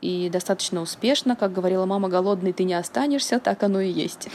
И 0.00 0.30
достаточно 0.30 0.80
успешно, 0.80 1.34
как 1.36 1.52
говорила 1.52 1.86
мама, 1.86 2.08
голодный 2.08 2.52
ты 2.52 2.64
не 2.64 2.74
останешься, 2.74 3.40
так 3.40 3.62
оно 3.62 3.80
и 3.80 3.90
есть. 3.90 4.28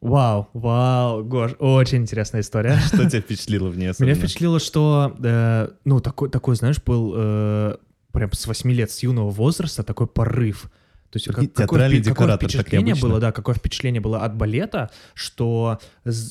Вау, 0.00 0.48
вау, 0.52 1.22
Гош, 1.22 1.52
очень 1.60 1.98
интересная 1.98 2.40
история. 2.40 2.76
Что 2.86 3.08
тебя 3.08 3.20
впечатлило 3.20 3.68
в 3.68 3.76
ней 3.76 3.82
Меня 3.82 3.90
особенно? 3.90 4.14
впечатлило, 4.16 4.58
что, 4.58 5.14
э, 5.22 5.68
ну, 5.84 6.00
такой, 6.00 6.28
такой, 6.28 6.56
знаешь, 6.56 6.82
был 6.82 7.12
э, 7.16 7.76
прям 8.12 8.32
с 8.32 8.46
8 8.46 8.70
лет, 8.72 8.90
с 8.90 9.02
юного 9.02 9.30
возраста 9.30 9.82
такой 9.82 10.06
порыв. 10.06 10.70
То 11.10 11.16
есть 11.18 11.26
как- 11.26 11.52
какое, 11.52 12.00
какое 12.02 12.36
впечатление 12.36 12.94
было, 12.94 13.20
да, 13.20 13.32
какое 13.32 13.54
впечатление 13.54 14.00
было 14.00 14.20
от 14.24 14.34
балета, 14.36 14.90
что 15.14 15.78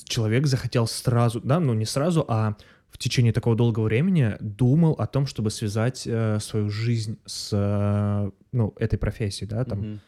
человек 0.06 0.48
захотел 0.48 0.88
сразу, 0.88 1.40
да, 1.42 1.60
ну 1.60 1.74
не 1.74 1.86
сразу, 1.86 2.26
а 2.28 2.56
в 2.90 2.98
течение 2.98 3.32
такого 3.32 3.56
долгого 3.56 3.86
времени 3.86 4.36
думал 4.40 4.94
о 4.94 5.06
том, 5.08 5.26
чтобы 5.28 5.50
связать 5.52 6.04
э, 6.06 6.40
свою 6.42 6.70
жизнь 6.70 7.18
с, 7.26 7.50
э, 7.54 8.32
ну, 8.52 8.74
этой 8.80 8.98
профессией, 8.98 9.48
да, 9.48 9.64
там, 9.66 9.80
Мгм. 9.80 10.00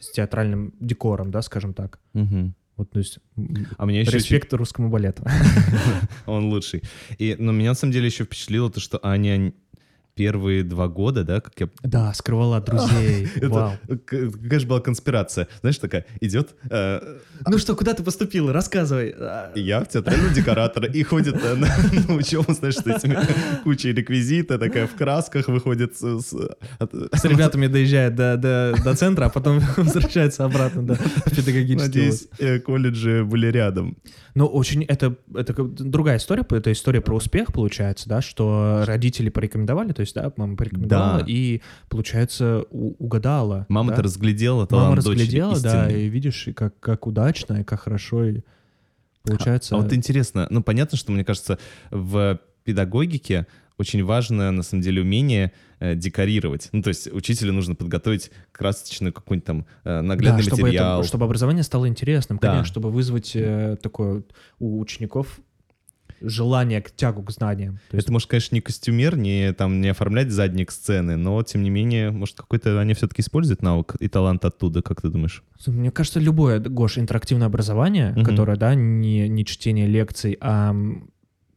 с 0.00 0.10
театральным 0.10 0.72
декором, 0.80 1.30
да, 1.30 1.42
скажем 1.42 1.72
так. 1.74 1.98
Мгм. 2.14 2.54
Вот, 2.76 2.90
то 2.90 2.98
есть, 2.98 3.18
А 3.76 3.84
мне 3.86 4.00
еще 4.00 4.12
респект 4.12 4.52
русскому 4.54 4.88
балету. 4.88 5.22
Он 6.26 6.46
лучший. 6.46 6.82
И, 7.18 7.36
но 7.38 7.52
меня 7.52 7.70
на 7.70 7.74
самом 7.74 7.92
деле 7.92 8.06
еще 8.06 8.24
впечатлило 8.24 8.70
то, 8.70 8.80
что 8.80 8.98
Аня 9.02 9.52
первые 10.14 10.62
два 10.62 10.88
года, 10.88 11.24
да, 11.24 11.40
как 11.40 11.52
я... 11.58 11.68
Да, 11.82 12.12
скрывала 12.14 12.58
от 12.58 12.66
друзей. 12.66 13.28
Это, 13.36 13.78
какая 14.04 14.58
же 14.58 14.66
была 14.66 14.80
конспирация? 14.80 15.48
Знаешь, 15.60 15.78
такая, 15.78 16.06
идет 16.20 16.54
э, 16.70 17.18
Ну 17.46 17.58
что, 17.58 17.74
куда 17.74 17.94
ты 17.94 18.02
поступила? 18.02 18.52
Рассказывай. 18.52 19.14
А, 19.16 19.52
я 19.54 19.80
в 19.80 19.88
театрального 19.88 20.34
декоратора 20.34 20.86
и 20.86 21.02
ходит 21.02 21.36
на, 21.42 22.14
учебу, 22.14 22.52
знаешь, 22.52 22.76
с 22.76 22.86
этими 22.86 23.18
кучей 23.62 23.92
реквизита, 23.92 24.58
такая 24.58 24.86
в 24.86 24.94
красках 24.94 25.48
выходит 25.48 25.96
с... 25.96 26.20
с- 26.20 27.24
ребятами 27.24 27.66
доезжает 27.66 28.14
до, 28.14 28.94
центра, 28.96 29.26
а 29.26 29.28
потом 29.30 29.60
возвращается 29.76 30.44
обратно 30.44 30.82
да, 30.82 30.96
педагогический 31.34 32.06
вуз. 32.06 32.28
Надеюсь, 32.28 32.28
э, 32.38 32.58
колледжи 32.60 33.24
были 33.24 33.46
рядом. 33.46 33.96
Ну, 34.34 34.46
очень 34.46 34.84
это, 34.84 35.16
другая 35.26 36.18
история, 36.18 36.44
это 36.48 36.72
история 36.72 37.00
про 37.00 37.16
успех, 37.16 37.52
получается, 37.52 38.08
да, 38.08 38.22
что 38.22 38.84
родители 38.86 39.28
порекомендовали, 39.28 39.92
то 39.92 40.01
есть, 40.02 40.14
да, 40.14 40.32
мама 40.36 40.56
порекомендовала, 40.56 41.20
Да. 41.20 41.24
и, 41.26 41.60
получается, 41.88 42.64
у- 42.70 42.94
угадала. 43.04 43.66
Мама-то 43.68 43.96
да? 43.98 44.02
разглядела 44.02 44.66
талант 44.66 44.84
Мама 44.90 44.96
разглядела, 44.96 45.58
да, 45.60 45.90
и 45.90 46.08
видишь, 46.08 46.46
и 46.48 46.52
как, 46.52 46.78
как 46.80 47.06
удачно, 47.06 47.60
и 47.60 47.64
как 47.64 47.80
хорошо, 47.80 48.24
и 48.24 48.40
получается... 49.24 49.74
А 49.74 49.78
вот 49.78 49.92
интересно, 49.92 50.46
ну 50.50 50.62
понятно, 50.62 50.98
что 50.98 51.12
мне 51.12 51.24
кажется, 51.24 51.58
в 51.90 52.38
педагогике 52.64 53.46
очень 53.78 54.04
важно, 54.04 54.52
на 54.52 54.62
самом 54.62 54.82
деле, 54.82 55.00
умение 55.02 55.50
э, 55.80 55.96
декорировать. 55.96 56.68
Ну, 56.72 56.82
то 56.82 56.88
есть 56.88 57.08
учителю 57.12 57.52
нужно 57.52 57.74
подготовить 57.74 58.30
красочный 58.52 59.10
какой-нибудь 59.10 59.44
там 59.46 59.66
э, 59.84 60.00
наглядный 60.02 60.42
да, 60.42 60.46
чтобы, 60.46 60.56
это- 60.60 60.66
материал. 60.66 61.04
чтобы 61.04 61.24
образование 61.24 61.62
стало 61.64 61.88
интересным, 61.88 62.38
Да. 62.40 62.48
конечно, 62.50 62.66
чтобы 62.66 62.90
вызвать 62.90 63.32
э, 63.34 63.76
такое 63.82 64.22
у 64.60 64.78
учеников 64.78 65.40
желание 66.24 66.80
к 66.80 66.90
тягу 66.90 67.22
к 67.22 67.30
знаниям. 67.30 67.78
То 67.90 67.96
есть, 67.96 68.06
Это, 68.06 68.12
может, 68.12 68.28
конечно, 68.28 68.54
не 68.54 68.60
костюмер, 68.60 69.16
не, 69.16 69.52
там, 69.52 69.80
не 69.80 69.88
оформлять 69.88 70.30
задник 70.30 70.70
сцены, 70.70 71.16
но, 71.16 71.42
тем 71.42 71.62
не 71.62 71.70
менее, 71.70 72.10
может, 72.10 72.36
какой-то 72.36 72.78
они 72.80 72.94
все-таки 72.94 73.22
используют 73.22 73.62
навык 73.62 73.96
и 74.00 74.08
талант 74.08 74.44
оттуда, 74.44 74.82
как 74.82 75.02
ты 75.02 75.08
думаешь? 75.08 75.42
Мне 75.66 75.90
кажется, 75.90 76.20
любое, 76.20 76.58
Гош, 76.60 76.98
интерактивное 76.98 77.46
образование, 77.46 78.12
Мгм. 78.12 78.24
которое, 78.24 78.56
да, 78.56 78.74
не, 78.74 79.28
не 79.28 79.44
чтение 79.44 79.86
лекций, 79.86 80.36
а 80.40 80.74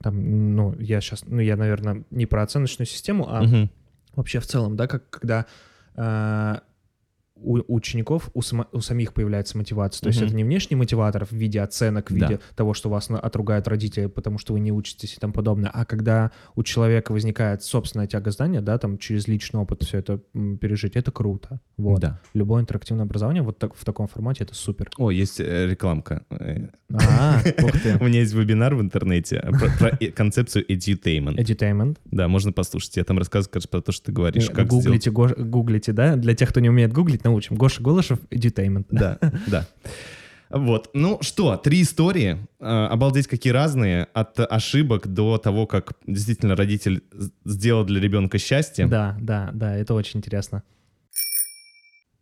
там, 0.03 0.55
ну, 0.55 0.75
я 0.79 1.01
сейчас, 1.01 1.23
ну, 1.25 1.39
я, 1.39 1.55
наверное, 1.55 2.03
не 2.11 2.25
про 2.25 2.43
оценочную 2.43 2.85
систему, 2.87 3.27
а 3.29 3.41
Мгм. 3.43 3.69
вообще 4.15 4.39
в 4.39 4.45
целом, 4.45 4.75
да, 4.75 4.87
как 4.87 5.09
когда 5.09 5.45
э, 5.95 6.55
у 7.35 7.59
учеников, 7.75 8.29
у, 8.33 8.41
сама- 8.41 8.67
у 8.71 8.79
самих 8.79 9.13
появляется 9.13 9.57
мотивация. 9.57 10.01
То 10.01 10.07
есть 10.07 10.19
Мгм. 10.19 10.27
это 10.27 10.35
не 10.37 10.43
внешний 10.43 10.75
мотиватор 10.77 11.25
в 11.25 11.31
виде 11.33 11.59
оценок, 11.61 12.09
в 12.09 12.17
Да. 12.17 12.27
виде 12.27 12.39
того, 12.55 12.73
что 12.73 12.89
вас 12.89 13.09
отругают 13.09 13.67
родители, 13.67 14.05
потому 14.07 14.37
что 14.37 14.53
вы 14.53 14.61
не 14.61 14.71
учитесь 14.71 15.15
и 15.15 15.19
тому 15.19 15.33
подобное, 15.33 15.69
а 15.73 15.83
когда 15.85 16.31
у 16.55 16.63
человека 16.63 17.11
возникает 17.11 17.61
собственная 17.61 18.07
тяга 18.07 18.31
знания, 18.31 18.61
да, 18.61 18.77
там 18.77 18.97
через 18.97 19.27
личный 19.27 19.59
опыт 19.59 19.83
все 19.83 19.97
это 19.97 20.21
пережить, 20.61 20.95
это 20.95 21.11
круто. 21.11 21.59
Вот. 21.77 21.99
Да. 21.99 22.21
Любое 22.33 22.61
интерактивное 22.61 23.03
образование 23.05 23.43
вот 23.43 23.57
так, 23.59 23.75
в 23.75 23.83
таком 23.83 24.07
формате 24.07 24.45
это 24.45 24.55
супер. 24.55 24.89
О, 24.97 25.11
есть 25.11 25.39
э, 25.41 25.67
рекламка. 25.67 26.23
Э, 26.29 26.67
А. 26.93 27.41
У 27.99 28.05
меня 28.05 28.19
есть 28.19 28.33
вебинар 28.33 28.75
в 28.75 28.81
интернете 28.81 29.41
про, 29.79 29.97
концепцию 30.11 30.65
edutainment. 30.71 31.35
Edutainment. 31.37 31.97
Да, 32.05 32.27
можно 32.29 32.53
послушать. 32.53 32.95
Я 32.97 33.03
там 33.03 33.17
рассказываю, 33.17 33.61
про 33.69 33.81
то, 33.81 33.91
что 33.91 34.05
ты 34.05 34.11
говоришь. 34.13 34.49
Э, 34.49 34.63
гуглите, 34.63 35.91
да? 35.91 36.15
Для 36.15 36.33
тех, 36.35 36.49
кто 36.49 36.59
не 36.61 36.69
умеет 36.69 36.93
гуглить, 36.93 37.24
научим. 37.25 37.55
Гоша 37.55 37.81
Голышев, 37.81 38.19
Edutainment. 38.29 38.85
Да, 38.89 39.19
да. 39.47 39.67
Вот. 40.49 40.91
Ну 40.93 41.19
что, 41.21 41.57
три 41.57 41.81
истории. 41.81 42.37
Э, 42.59 42.87
Обалдеть, 42.87 43.27
какие 43.27 43.51
разные. 43.51 44.07
От 44.13 44.39
ошибок 44.39 45.07
до 45.07 45.37
того, 45.37 45.67
как 45.67 45.93
действительно 46.07 46.55
родитель 46.55 47.03
сделал 47.43 47.83
для 47.83 47.99
ребенка 47.99 48.37
счастье. 48.37 48.87
Да, 48.87 49.17
да, 49.19 49.49
да, 49.53 49.75
это 49.75 49.93
очень 49.93 50.19
интересно. 50.19 50.63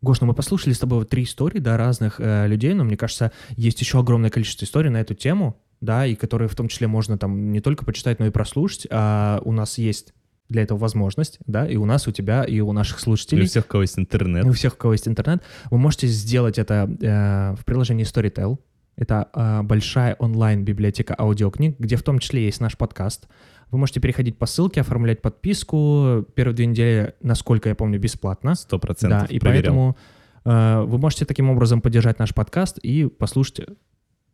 Гош, 0.02 0.20
ну 0.20 0.28
мы 0.28 0.34
послушали 0.34 0.74
с 0.74 0.80
тобой 0.80 1.00
вот 1.00 1.10
три 1.10 1.24
истории, 1.24 1.60
да, 1.60 1.78
разных 1.78 2.20
э, 2.20 2.48
людей, 2.48 2.74
но 2.74 2.84
мне 2.84 2.98
кажется, 2.98 3.32
есть 3.56 3.80
еще 3.80 4.00
огромное 4.00 4.30
количество 4.30 4.66
историй 4.66 4.90
на 4.90 5.00
эту 5.00 5.14
тему, 5.16 5.62
да, 5.80 6.06
и 6.06 6.16
которые 6.16 6.50
в 6.50 6.56
том 6.56 6.68
числе 6.68 6.88
можно 6.88 7.18
там 7.18 7.52
не 7.52 7.62
только 7.62 7.86
почитать, 7.86 8.20
но 8.20 8.26
и 8.26 8.30
прослушать. 8.30 8.88
А 8.90 9.42
у 9.46 9.52
нас 9.52 9.78
есть 9.78 10.14
для 10.54 10.64
этого 10.64 10.78
возможность, 10.78 11.40
да, 11.46 11.68
и 11.68 11.76
у 11.76 11.86
нас, 11.86 12.08
у 12.08 12.12
тебя, 12.12 12.44
и 12.44 12.62
у 12.62 12.72
наших 12.72 13.00
слушателей. 13.00 13.46
всех, 13.48 13.66
у 13.66 13.68
кого 13.68 13.82
есть 13.82 14.00
интернет. 14.00 14.46
И 14.46 14.50
у 14.50 14.54
всех, 14.54 14.76
у 14.76 14.78
кого 14.78 14.94
есть 14.94 15.08
интернет, 15.08 15.44
вы 15.70 15.78
можете 15.78 16.08
сделать 16.08 16.58
это 16.58 16.90
э, 17.02 17.56
в 17.60 17.66
приложении 17.66 18.06
Storytel. 18.06 18.60
Это 18.96 19.28
э, 19.34 19.62
большая 19.64 20.16
онлайн-библиотека 20.16 21.16
аудиокниг, 21.18 21.78
где 21.80 21.96
в 21.96 22.04
том 22.04 22.20
числе 22.20 22.46
есть 22.46 22.62
наш 22.62 22.78
подкаст. 22.78 23.28
Вы 23.72 23.80
можете 23.80 24.00
переходить 24.00 24.38
по 24.38 24.46
ссылке, 24.46 24.82
оформлять 24.82 25.22
подписку. 25.22 26.26
Первые 26.36 26.56
две 26.56 26.68
недели, 26.68 27.16
насколько 27.22 27.70
я 27.70 27.76
помню, 27.76 28.00
бесплатно. 28.00 28.54
Сто 28.54 28.78
процентов. 28.78 29.22
Да, 29.22 29.26
и 29.26 29.40
проверял. 29.40 29.74
поэтому 29.74 29.98
э, 30.46 30.84
вы 30.86 30.98
можете 31.00 31.26
таким 31.26 31.50
образом 31.50 31.82
поддержать 31.82 32.20
наш 32.20 32.34
подкаст 32.34 32.78
и 32.78 33.06
послушать 33.08 33.66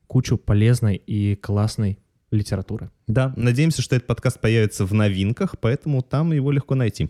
кучу 0.07 0.37
полезной 0.37 0.95
и 0.97 1.35
классной 1.35 1.99
литературы. 2.31 2.89
Да, 3.07 3.33
надеемся, 3.35 3.81
что 3.81 3.95
этот 3.95 4.07
подкаст 4.07 4.39
появится 4.39 4.85
в 4.85 4.93
новинках, 4.93 5.55
поэтому 5.59 6.01
там 6.01 6.31
его 6.31 6.51
легко 6.51 6.75
найти. 6.75 7.09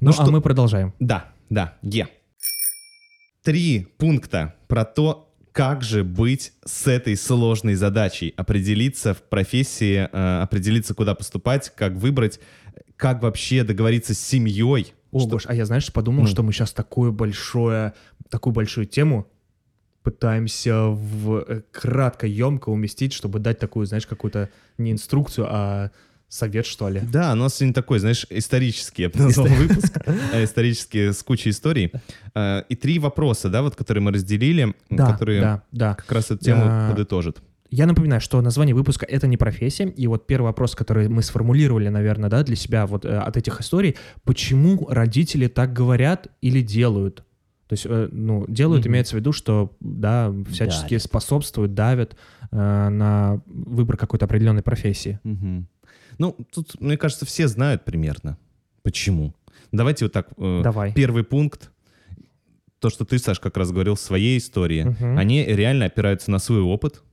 Ну, 0.00 0.12
что- 0.12 0.24
а 0.24 0.30
мы 0.30 0.40
продолжаем. 0.40 0.94
Да, 1.00 1.32
да, 1.48 1.76
Е. 1.82 2.08
Три 3.42 3.86
пункта 3.98 4.54
про 4.68 4.84
то, 4.84 5.32
как 5.52 5.82
же 5.82 6.04
быть 6.04 6.52
с 6.64 6.86
этой 6.86 7.16
сложной 7.16 7.74
задачей, 7.74 8.34
определиться 8.36 9.14
в 9.14 9.22
профессии, 9.22 10.08
э, 10.12 10.42
определиться, 10.42 10.94
куда 10.94 11.14
поступать, 11.14 11.72
как 11.74 11.94
выбрать, 11.94 12.38
как 12.96 13.22
вообще 13.22 13.64
договориться 13.64 14.14
с 14.14 14.20
семьей. 14.20 14.92
О, 15.10 15.20
Что- 15.20 15.28
Гош, 15.30 15.44
а 15.46 15.54
я, 15.54 15.64
знаешь, 15.64 15.90
подумал, 15.92 16.22
Ну. 16.22 16.28
что 16.28 16.42
мы 16.42 16.52
сейчас 16.52 16.72
такую 16.72 17.12
большое, 17.12 17.94
такую 18.28 18.52
большую 18.52 18.86
тему 18.86 19.26
пытаемся 20.02 20.86
в 20.86 21.44
э, 21.46 21.62
кратко, 21.70 22.26
емко 22.26 22.70
уместить, 22.70 23.12
чтобы 23.12 23.38
дать 23.38 23.58
такую, 23.58 23.86
знаешь, 23.86 24.06
какую-то 24.06 24.48
не 24.78 24.92
инструкцию, 24.92 25.46
а 25.50 25.90
совет, 26.28 26.64
что 26.64 26.88
ли. 26.88 27.00
Да, 27.00 27.32
у 27.32 27.34
нас 27.34 27.56
сегодня 27.56 27.74
такой, 27.74 27.98
знаешь, 27.98 28.24
исторический, 28.30 29.02
я 29.02 29.08
бы 29.10 29.18
назвал 29.18 29.46
выпуск, 29.48 29.98
э, 30.32 30.44
исторический 30.44 31.12
с 31.12 31.22
кучей 31.22 31.50
историй. 31.50 31.92
Э, 32.34 32.62
И 32.68 32.76
три 32.76 32.98
вопроса, 32.98 33.48
да, 33.48 33.62
вот, 33.62 33.76
которые 33.76 34.02
мы 34.02 34.12
разделили, 34.12 34.74
Да, 34.90 35.12
которые 35.12 35.40
да, 35.40 35.62
да. 35.72 35.94
как 35.96 36.10
раз 36.12 36.30
эту 36.30 36.44
тему 36.44 36.62
А, 36.64 36.90
подытожат. 36.90 37.42
Я 37.72 37.86
напоминаю, 37.86 38.20
что 38.20 38.40
название 38.40 38.74
выпуска— 38.74 39.06
это 39.08 39.26
не 39.26 39.36
профессия, 39.36 39.84
и 39.88 40.06
вот 40.06 40.26
первый 40.26 40.46
вопрос, 40.46 40.74
который 40.74 41.08
мы 41.08 41.22
сформулировали, 41.22 41.88
наверное, 41.88 42.30
да, 42.30 42.42
для 42.42 42.56
себя 42.56 42.86
вот 42.86 43.04
от 43.04 43.36
этих 43.36 43.60
историй, 43.60 43.96
почему 44.24 44.86
родители 44.88 45.46
так 45.46 45.72
говорят 45.72 46.28
или 46.40 46.62
делают? 46.62 47.24
То 47.70 47.74
есть, 47.74 47.86
э, 47.88 48.08
ну, 48.10 48.46
делают, 48.48 48.82
Мгм. 48.84 48.94
имеется 48.94 49.14
в 49.14 49.20
виду, 49.20 49.30
что, 49.30 49.70
да, 49.78 50.34
всячески 50.50 50.88
Давят. 50.88 51.02
способствуют, 51.04 51.72
давят 51.72 52.16
э, 52.50 52.56
на 52.88 53.40
выбор 53.46 53.96
какой-то 53.96 54.24
определенной 54.24 54.62
профессии. 54.64 55.20
Мгм. 55.22 55.68
Ну, 56.18 56.36
тут, 56.52 56.80
мне 56.80 56.96
кажется, 56.96 57.26
все 57.26 57.46
знают 57.46 57.84
примерно, 57.84 58.36
почему. 58.82 59.34
Давайте 59.70 60.06
вот 60.06 60.12
так. 60.12 60.30
э, 60.36 60.60
Давай. 60.64 60.92
Первый 60.94 61.22
пункт. 61.22 61.70
То, 62.80 62.90
что 62.90 63.04
ты, 63.04 63.20
Саш, 63.20 63.38
как 63.38 63.56
раз 63.56 63.70
говорил 63.70 63.94
в 63.94 64.00
своей 64.00 64.36
истории. 64.38 64.82
Мгм. 64.82 65.16
Они 65.16 65.44
реально 65.44 65.84
опираются 65.84 66.32
на 66.32 66.40
свой 66.40 66.62
опыт. 66.62 67.04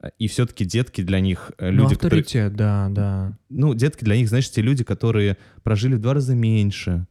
Э, 0.00 0.10
И 0.20 0.28
все-таки 0.28 0.64
детки 0.64 1.02
для 1.02 1.18
них 1.18 1.50
э, 1.58 1.70
Ну, 1.72 1.82
люди, 1.82 1.96
которые... 1.96 2.20
авторитет, 2.20 2.54
да, 2.54 2.86
да. 2.90 3.36
Ну, 3.48 3.74
детки 3.74 4.04
для 4.04 4.14
них, 4.14 4.28
знаешь, 4.28 4.48
те 4.48 4.62
люди, 4.62 4.84
которые 4.84 5.36
прожили 5.64 5.96
в 5.96 6.00
два 6.00 6.14
раза 6.14 6.36
меньше. 6.36 7.08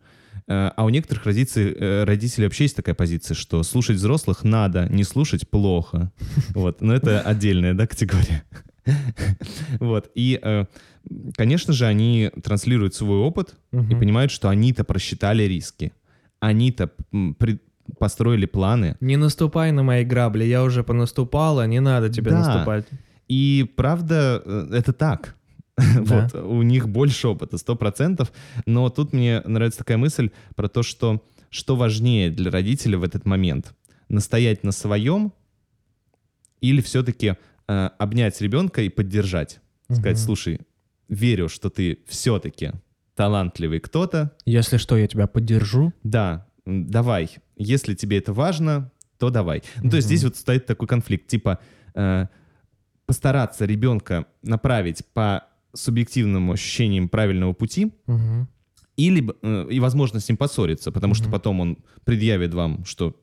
Э, 0.47 0.71
А 0.75 0.83
у 0.85 0.89
некоторых 0.89 1.25
родителей, 1.25 1.73
э, 1.79 2.03
родителей 2.03 2.45
вообще 2.47 2.65
есть 2.65 2.75
такая 2.75 2.95
позиция, 2.95 3.35
что 3.35 3.63
слушать 3.63 3.97
взрослых 3.97 4.43
надо, 4.43 4.87
не 4.89 5.03
слушать 5.03 5.49
плохо. 5.49 6.11
Вот, 6.55 6.81
но 6.81 6.93
это 6.93 7.21
отдельная, 7.21 7.73
да, 7.73 7.87
категория. 7.87 8.43
Вот, 9.79 10.11
и, 10.15 10.39
э, 10.41 10.65
конечно 11.37 11.73
же, 11.73 11.85
они 11.85 12.31
транслируют 12.43 12.95
свой 12.95 13.17
опыт 13.19 13.55
и 13.71 13.95
понимают, 13.95 14.31
что 14.31 14.49
они-то 14.49 14.83
просчитали 14.83 15.43
риски. 15.43 15.93
Они-то 16.41 16.91
построили 17.99 18.45
планы. 18.45 18.97
Не 18.99 19.17
наступай 19.17 19.71
на 19.71 19.83
мои 19.83 20.03
грабли, 20.03 20.43
я 20.43 20.63
уже 20.63 20.83
понаступала, 20.83 21.65
не 21.67 21.79
надо 21.79 22.09
тебе 22.09 22.31
Да. 22.31 22.39
наступать. 22.39 22.85
И 23.29 23.71
правда, 23.77 24.41
это 24.73 24.91
так. 24.93 25.35
Да. 26.05 26.29
Вот, 26.33 26.35
у 26.43 26.61
них 26.61 26.87
больше 26.87 27.27
опыта, 27.27 27.57
сто 27.57 27.75
процентов. 27.75 28.31
Но 28.65 28.89
тут 28.89 29.13
мне 29.13 29.41
нравится 29.45 29.79
такая 29.79 29.97
мысль 29.97 30.31
про 30.55 30.67
то, 30.67 30.83
что 30.83 31.23
что 31.49 31.75
важнее 31.75 32.31
для 32.31 32.49
родителя 32.49 32.97
в 32.97 33.03
этот 33.03 33.25
момент? 33.25 33.75
Настоять 34.09 34.63
на 34.63 34.71
своем 34.71 35.33
или 36.61 36.81
все-таки 36.81 37.35
э, 37.67 37.89
обнять 37.99 38.41
ребенка 38.41 38.81
и 38.81 38.89
поддержать? 38.89 39.59
Сказать, 39.85 40.17
Мгм. 40.17 40.25
слушай, 40.25 40.59
верю, 41.09 41.49
что 41.49 41.69
ты 41.69 41.99
все-таки 42.07 42.71
талантливый 43.15 43.79
кто-то. 43.79 44.31
Если 44.45 44.77
что, 44.77 44.97
я 44.97 45.07
тебя 45.07 45.27
поддержу. 45.27 45.93
Да, 46.03 46.47
давай. 46.65 47.29
Если 47.55 47.93
тебе 47.93 48.17
это 48.17 48.33
важно, 48.33 48.91
то 49.19 49.29
давай. 49.29 49.61
Ну, 49.81 49.91
то 49.91 49.97
есть 49.97 50.07
здесь 50.07 50.23
вот 50.23 50.35
стоит 50.35 50.65
такой 50.65 50.87
конфликт, 50.87 51.27
типа 51.27 51.59
э, 51.93 52.25
постараться 53.05 53.65
ребенка 53.65 54.25
направить 54.41 55.03
по 55.13 55.45
субъективным 55.73 56.51
ощущениям 56.51 57.09
правильного 57.09 57.53
пути 57.53 57.91
Мгм. 58.07 58.47
Или, 58.95 59.27
э, 59.41 59.67
и, 59.71 59.79
возможно, 59.79 60.19
с 60.19 60.29
ним 60.29 60.37
поссориться, 60.37 60.91
потому 60.91 61.15
что 61.15 61.23
Мгм. 61.23 61.31
потом 61.31 61.59
он 61.61 61.77
предъявит 62.05 62.53
вам, 62.53 62.85
что 62.85 63.15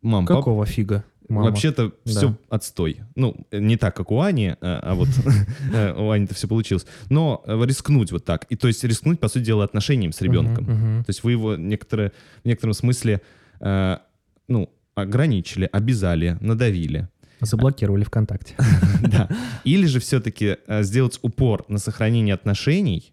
мам, 0.00 0.26
пап, 0.26 0.36
Какого 0.38 0.64
фига? 0.64 1.04
мама? 1.28 1.48
вообще-то 1.50 1.88
Да. 2.04 2.10
все 2.10 2.36
отстой. 2.48 3.00
Ну, 3.16 3.36
не 3.50 3.76
так, 3.76 3.96
как 3.96 4.12
у 4.12 4.20
Ани, 4.20 4.54
а 4.60 4.80
а 4.80 4.94
вот 4.94 5.08
э, 5.74 5.92
у 6.00 6.10
Ани-то 6.10 6.34
все 6.34 6.46
получилось. 6.46 6.86
Но 7.10 7.42
э, 7.46 7.60
рискнуть 7.66 8.12
вот 8.12 8.24
так. 8.24 8.46
И 8.48 8.54
то 8.54 8.68
есть 8.68 8.84
рискнуть, 8.84 9.18
по 9.18 9.26
сути 9.28 9.44
дела, 9.44 9.64
отношением 9.64 10.12
с 10.12 10.20
ребенком. 10.22 10.64
То 11.04 11.08
есть 11.10 11.24
вы 11.24 11.32
его 11.32 11.48
в 11.50 11.58
некотором 11.58 12.72
смысле, 12.74 13.20
ну, 13.60 14.70
ограничили, 14.94 15.68
обязали, 15.72 16.36
надавили. 16.40 17.08
Заблокировали 17.40 18.04
ВКонтакте. 18.04 18.54
Да. 19.02 19.28
Или 19.64 19.86
же 19.86 20.00
все-таки 20.00 20.56
сделать 20.80 21.18
упор 21.22 21.64
на 21.68 21.78
сохранение 21.78 22.34
отношений, 22.34 23.12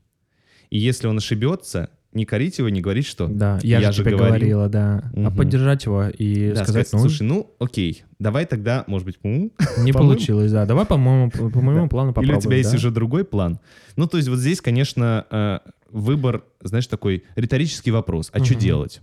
и 0.69 0.77
если 0.79 1.07
он 1.07 1.17
ошибется, 1.17 1.89
не 2.11 2.25
корить 2.25 2.57
его, 2.59 2.69
не 2.69 2.81
говорить, 2.81 3.05
что 3.05 3.27
Да, 3.27 3.59
я, 3.61 3.79
Я 3.79 3.91
же 3.91 4.01
тебе 4.01 4.11
говорил. 4.11 4.29
говорила, 4.35 4.69
да. 4.69 5.11
А 5.13 5.19
Мгм. 5.19 5.35
поддержать 5.35 5.85
его 5.85 6.05
и 6.07 6.53
да, 6.53 6.63
сказать, 6.63 6.87
ну, 6.93 6.99
слушай, 6.99 7.23
ну 7.23 7.53
окей, 7.59 8.03
давай 8.19 8.45
тогда, 8.45 8.83
может 8.87 9.05
быть, 9.05 9.17
не 9.23 9.49
по-моему- 9.91 9.91
получилось, 9.93 10.51
да. 10.51 10.65
Давай, 10.65 10.85
по-моему, 10.85 11.29
по 11.29 11.49
по 11.49 11.61
моему 11.61 11.87
плану 11.89 12.09
Или 12.09 12.13
попробуем. 12.15 12.37
у 12.37 12.41
тебя 12.41 12.55
есть 12.57 12.71
да? 12.71 12.77
уже 12.77 12.89
другой 12.91 13.25
план. 13.25 13.59
Ну, 13.97 14.07
то 14.07 14.17
есть 14.17 14.29
вот 14.29 14.39
здесь, 14.39 14.61
конечно, 14.61 15.25
э, 15.29 15.59
выбор, 15.91 16.43
знаешь, 16.61 16.87
такой 16.87 17.23
риторический 17.35 17.91
вопрос. 17.91 18.29
А 18.33 18.43
что 18.43 18.53
Мгм. 18.53 18.61
делать? 18.63 19.01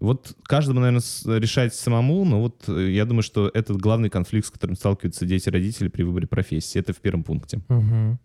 Вот 0.00 0.36
каждому, 0.44 0.80
наверное, 0.80 1.02
решать 1.38 1.74
самому, 1.74 2.24
но 2.24 2.40
вот 2.40 2.68
э, 2.68 2.90
я 2.90 3.04
думаю, 3.04 3.22
что 3.22 3.50
это 3.52 3.74
главный 3.74 4.10
конфликт, 4.10 4.46
с 4.46 4.50
которым 4.50 4.76
сталкиваются 4.76 5.26
дети 5.26 5.48
и 5.48 5.52
родители 5.52 5.88
при 5.88 6.02
выборе 6.02 6.26
профессии. 6.26 6.78
Это 6.78 6.92
в 6.92 6.98
первом 6.98 7.24
пункте. 7.24 7.60
Мгм. 7.68 8.18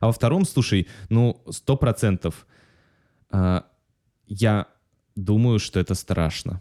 А 0.00 0.06
во 0.06 0.12
втором, 0.12 0.44
слушай, 0.44 0.86
ну, 1.08 1.42
сто 1.50 1.76
процентов 1.76 2.46
а, 3.30 3.64
я 4.26 4.68
думаю, 5.16 5.58
что 5.58 5.80
это 5.80 5.94
страшно. 5.94 6.60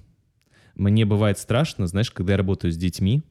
Мне 0.75 1.05
бывает 1.05 1.37
страшно, 1.37 1.87
знаешь, 1.87 2.11
когда 2.11 2.33
я 2.33 2.37
работаю 2.37 2.71
с 2.71 2.77
детьми, 2.77 3.21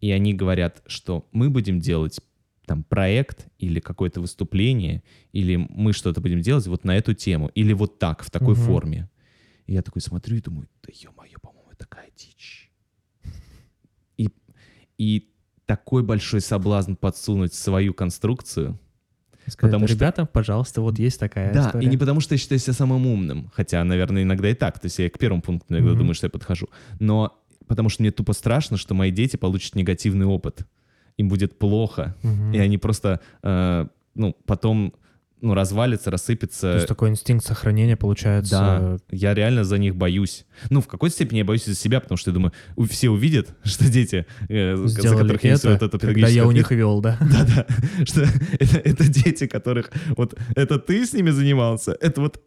и 0.00 0.10
они 0.10 0.34
говорят, 0.34 0.82
что 0.86 1.26
мы 1.32 1.50
будем 1.50 1.80
делать 1.80 2.20
там 2.66 2.84
проект 2.84 3.48
или 3.58 3.80
какое-то 3.80 4.20
выступление, 4.20 5.02
или 5.32 5.56
мы 5.56 5.92
что-то 5.92 6.20
будем 6.20 6.40
делать 6.40 6.66
вот 6.66 6.84
на 6.84 6.96
эту 6.96 7.14
тему, 7.14 7.50
или 7.54 7.72
вот 7.72 7.98
так, 7.98 8.22
в 8.22 8.30
такой 8.30 8.54
Мгм. 8.54 8.62
форме. 8.62 9.08
И 9.72 9.74
я 9.74 9.80
такой 9.82 10.02
смотрю 10.02 10.36
и 10.36 10.40
думаю, 10.42 10.68
да 10.82 10.92
ё-моё, 10.94 11.38
по-моему, 11.40 11.70
такая 11.78 12.10
дичь. 12.14 12.70
И, 14.18 14.28
и 14.98 15.30
такой 15.64 16.02
большой 16.02 16.42
соблазн 16.42 16.92
подсунуть 16.94 17.54
свою 17.54 17.94
конструкцию, 17.94 18.78
Сказать, 19.46 19.72
Потому 19.72 19.88
что- 19.88 19.96
ребята, 19.96 20.24
пожалуйста, 20.26 20.82
вот 20.82 20.98
есть 21.00 21.18
такая 21.18 21.52
да, 21.54 21.66
история. 21.66 21.86
и 21.86 21.90
не 21.90 21.96
потому, 21.96 22.20
что 22.20 22.34
я 22.34 22.38
считаю 22.38 22.58
себя 22.60 22.74
самым 22.74 23.06
умным, 23.06 23.50
хотя, 23.54 23.82
наверное, 23.82 24.22
иногда 24.22 24.48
и 24.50 24.54
так, 24.54 24.78
то 24.78 24.86
есть 24.86 24.98
я 25.00 25.08
к 25.10 25.18
первому 25.18 25.40
пункту 25.42 25.66
иногда 25.72 25.88
Мгм. 25.90 25.98
думаю, 25.98 26.14
что 26.14 26.26
я 26.26 26.30
подхожу, 26.30 26.68
но 27.00 27.36
потому 27.66 27.88
что 27.88 28.02
мне 28.02 28.12
тупо 28.12 28.34
страшно, 28.34 28.76
что 28.76 28.94
мои 28.94 29.10
дети 29.10 29.36
получат 29.36 29.74
негативный 29.74 30.26
опыт, 30.26 30.64
им 31.16 31.28
будет 31.28 31.58
плохо, 31.58 32.14
Мгм. 32.22 32.52
и 32.52 32.58
они 32.58 32.78
просто, 32.78 33.20
э, 33.42 33.86
ну, 34.14 34.36
потом, 34.46 34.94
ну, 35.42 35.54
развалятся, 35.54 36.04
То 36.04 36.10
рассыпятся. 36.12 36.74
есть 36.74 36.86
такой 36.86 37.10
инстинкт 37.10 37.44
сохранения 37.44 37.96
получается... 37.96 38.50
Да, 38.50 38.96
я 39.10 39.34
реально 39.34 39.64
за 39.64 39.76
них 39.76 39.96
боюсь. 39.96 40.46
Ну, 40.70 40.80
в 40.80 40.86
какой-то 40.86 41.14
степени 41.14 41.38
я 41.38 41.44
боюсь 41.44 41.64
за 41.64 41.74
себя, 41.74 42.00
потому 42.00 42.16
что 42.16 42.30
я 42.30 42.34
думаю, 42.34 42.52
все 42.88 43.10
увидят, 43.10 43.54
что 43.64 43.90
дети, 43.90 44.26
э, 44.48 44.76
за 44.76 45.16
которых 45.16 45.42
я 45.42 45.52
несу 45.52 45.68
это, 45.68 45.86
вот 45.86 45.94
этот 45.94 46.00
когда 46.00 46.28
я 46.28 46.46
у 46.46 46.52
них 46.52 46.70
вел, 46.70 47.00
да. 47.00 47.18
да-да, 47.20 47.66
что 48.04 48.22
это, 48.58 48.78
это 48.78 49.08
дети, 49.08 49.46
которых... 49.46 49.90
Вот 50.16 50.38
это 50.54 50.78
ты 50.78 51.04
с 51.04 51.12
ними 51.12 51.30
занимался, 51.30 51.96
это 52.00 52.20
вот 52.20 52.40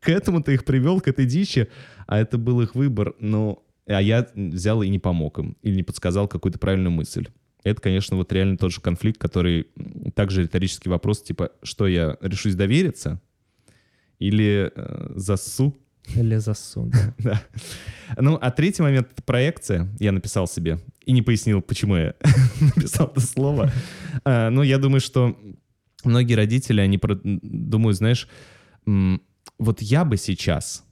к 0.00 0.10
этому 0.10 0.42
ты 0.42 0.52
их 0.52 0.66
привел, 0.66 1.00
к 1.00 1.08
этой 1.08 1.24
дичи, 1.24 1.68
а 2.06 2.18
это 2.18 2.36
был 2.38 2.60
их 2.60 2.74
выбор, 2.74 3.14
но... 3.18 3.62
А 3.86 4.00
я 4.00 4.26
взял 4.34 4.82
и 4.82 4.88
не 4.88 4.98
помог 4.98 5.38
им, 5.38 5.56
или 5.62 5.76
не 5.76 5.82
подсказал 5.82 6.28
какую-то 6.28 6.58
правильную 6.58 6.90
мысль. 6.90 7.28
Это, 7.64 7.80
конечно, 7.80 8.16
вот 8.16 8.32
реально 8.32 8.56
тот 8.56 8.72
же 8.72 8.80
конфликт, 8.80 9.18
который 9.18 9.66
также 10.14 10.42
риторический 10.42 10.88
вопрос, 10.90 11.22
типа, 11.22 11.50
что 11.62 11.86
я 11.86 12.16
решусь 12.20 12.54
довериться 12.54 13.20
или 14.18 14.70
э, 14.74 15.12
засу? 15.16 15.74
Или 16.14 16.36
засун, 16.36 16.90
да. 16.90 17.14
Да. 17.18 17.42
Ну, 18.18 18.38
а 18.40 18.50
третий 18.50 18.82
момент— 18.82 19.08
проекция. 19.24 19.88
Я 19.98 20.12
написал 20.12 20.46
себе 20.46 20.78
и 21.06 21.12
не 21.12 21.22
пояснил, 21.22 21.62
почему 21.62 21.96
я 21.96 22.14
написал 22.76 23.08
это 23.08 23.20
слово. 23.20 23.72
А, 24.24 24.50
Ну, 24.50 24.62
я 24.62 24.78
думаю, 24.78 25.00
что 25.00 25.36
многие 26.04 26.34
родители, 26.34 26.80
они 26.82 26.98
про- 26.98 27.18
думают, 27.24 27.96
знаешь, 27.96 28.28
вот 29.58 29.80
я 29.80 30.04
бы 30.04 30.16
сейчас 30.18 30.84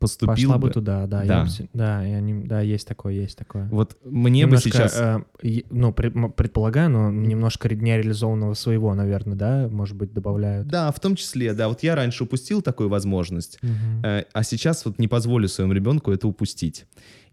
поступил 0.00 0.34
Пошла 0.34 0.58
бы 0.58 0.68
бы... 0.68 0.72
туда, 0.72 1.06
да. 1.06 1.22
я 1.22 1.28
Да. 1.28 1.46
с- 1.46 1.62
Да, 1.72 2.04
и 2.08 2.10
они- 2.12 2.44
да, 2.44 2.60
есть 2.62 2.88
такое, 2.88 3.12
есть 3.12 3.36
такое. 3.38 3.68
Вот 3.70 3.96
мне 4.02 4.40
Немножко, 4.40 4.68
бы 4.68 4.72
сейчас... 4.74 4.96
э, 4.98 5.62
ну, 5.70 5.92
предполагаю, 5.92 6.90
но 6.90 7.10
немножко 7.12 7.72
нереализованного 7.72 8.54
своего, 8.54 8.94
наверное, 8.94 9.36
да, 9.36 9.68
может 9.70 9.96
быть, 9.96 10.12
добавляют. 10.12 10.66
Да, 10.68 10.90
в 10.90 10.98
том 10.98 11.14
числе, 11.14 11.52
да. 11.52 11.68
Вот 11.68 11.82
я 11.82 11.94
раньше 11.94 12.24
упустил 12.24 12.62
такую 12.62 12.88
возможность, 12.88 13.58
Мгм. 13.62 14.02
э, 14.04 14.24
а 14.32 14.42
сейчас 14.42 14.84
вот 14.86 14.98
не 14.98 15.06
позволю 15.06 15.46
своему 15.48 15.74
ребенку 15.74 16.10
это 16.10 16.26
упустить. 16.26 16.86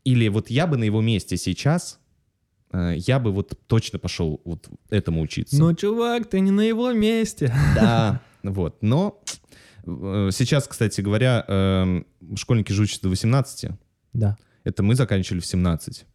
Или 0.04 0.28
вот 0.28 0.50
я 0.50 0.68
бы 0.68 0.78
на 0.78 0.84
его 0.84 1.02
месте 1.02 1.38
сейчас, 1.38 2.00
э, 2.74 2.96
я 2.98 3.20
бы 3.20 3.32
вот 3.32 3.58
точно 3.68 3.98
пошел 3.98 4.42
вот 4.44 4.68
этому 4.90 5.22
учиться. 5.22 5.58
Ну, 5.58 5.74
чувак, 5.74 6.30
ты 6.30 6.42
не 6.42 6.52
на 6.52 6.62
его 6.62 6.92
месте. 6.92 7.54
Да, 7.76 8.20
вот. 8.44 8.78
Но 8.82 9.22
сейчас, 10.32 10.68
кстати 10.68 11.02
говоря, 11.02 11.44
эм, 11.48 12.06
школьники 12.36 12.72
же 12.72 12.84
учатся 12.84 13.04
до 13.04 13.10
18. 13.10 13.72
Да, 14.14 14.38
Это 14.64 14.84
мы 14.84 14.96
заканчивали 14.96 15.40
в 15.40 15.46
17. 15.46 16.06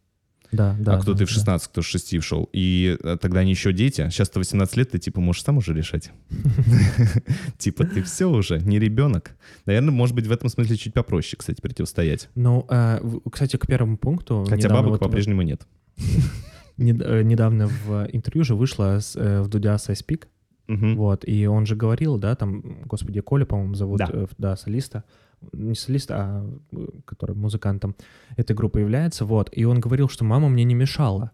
да, 0.51 0.75
да. 0.79 0.93
а 0.95 1.01
кто-то 1.01 1.19
да, 1.19 1.23
и 1.23 1.27
в 1.27 1.29
16, 1.29 1.67
кто 1.67 1.81
с 1.81 1.85
6 1.85 2.21
шел. 2.21 2.49
И 2.53 2.97
э, 3.03 3.17
тогда 3.19 3.39
они 3.39 3.51
еще 3.51 3.73
дети. 3.73 4.07
Сейчас-то 4.09 4.39
18 4.39 4.77
лет, 4.77 4.91
ты 4.91 4.99
типа 4.99 5.19
можешь 5.21 5.43
сам 5.43 5.57
уже 5.57 5.73
решать. 5.73 6.11
Типа 7.57 7.85
ты 7.85 8.03
все 8.03 8.29
уже, 8.29 8.59
не 8.59 8.79
ребенок. 8.79 9.31
Наверное, 9.65 9.91
может 9.91 10.15
быть, 10.15 10.27
в 10.27 10.31
этом 10.31 10.49
смысле 10.49 10.77
чуть 10.77 10.93
попроще, 10.93 11.37
кстати, 11.37 11.61
противостоять. 11.61 12.29
Ну, 12.35 12.65
э, 12.69 12.99
в- 13.01 13.29
кстати, 13.29 13.57
к 13.57 13.65
первому 13.65 13.97
пункту. 13.97 14.45
Хотя 14.47 14.69
бабок 14.69 14.99
по-прежнему 14.99 15.41
нет. 15.41 15.65
нед- 16.77 17.01
э, 17.01 17.23
недавно 17.23 17.67
в 17.67 18.07
интервью 18.11 18.43
же 18.43 18.53
э, 18.55 19.41
в 19.41 19.47
Дудя 19.47 19.77
Сайспик, 19.77 20.27
Мгм. 20.67 20.95
вот, 20.95 21.27
и 21.27 21.45
он 21.47 21.65
же 21.65 21.75
говорил, 21.75 22.17
да, 22.17 22.35
там, 22.35 22.83
господи, 22.85 23.19
Коля, 23.21 23.45
по-моему, 23.45 23.75
зовут, 23.75 23.99
Да. 23.99 24.09
э, 24.13 24.27
да, 24.37 24.55
солиста, 24.55 25.03
не 25.51 25.75
солиста, 25.75 26.15
а 26.17 26.49
э, 26.71 26.87
который 27.05 27.35
музыкантом 27.35 27.95
этой 28.37 28.55
группы 28.55 28.79
является, 28.79 29.25
вот, 29.25 29.49
и 29.51 29.65
он 29.65 29.79
говорил, 29.81 30.07
что 30.09 30.23
мама 30.25 30.47
мне 30.49 30.63
не 30.63 30.75
мешала. 30.75 31.31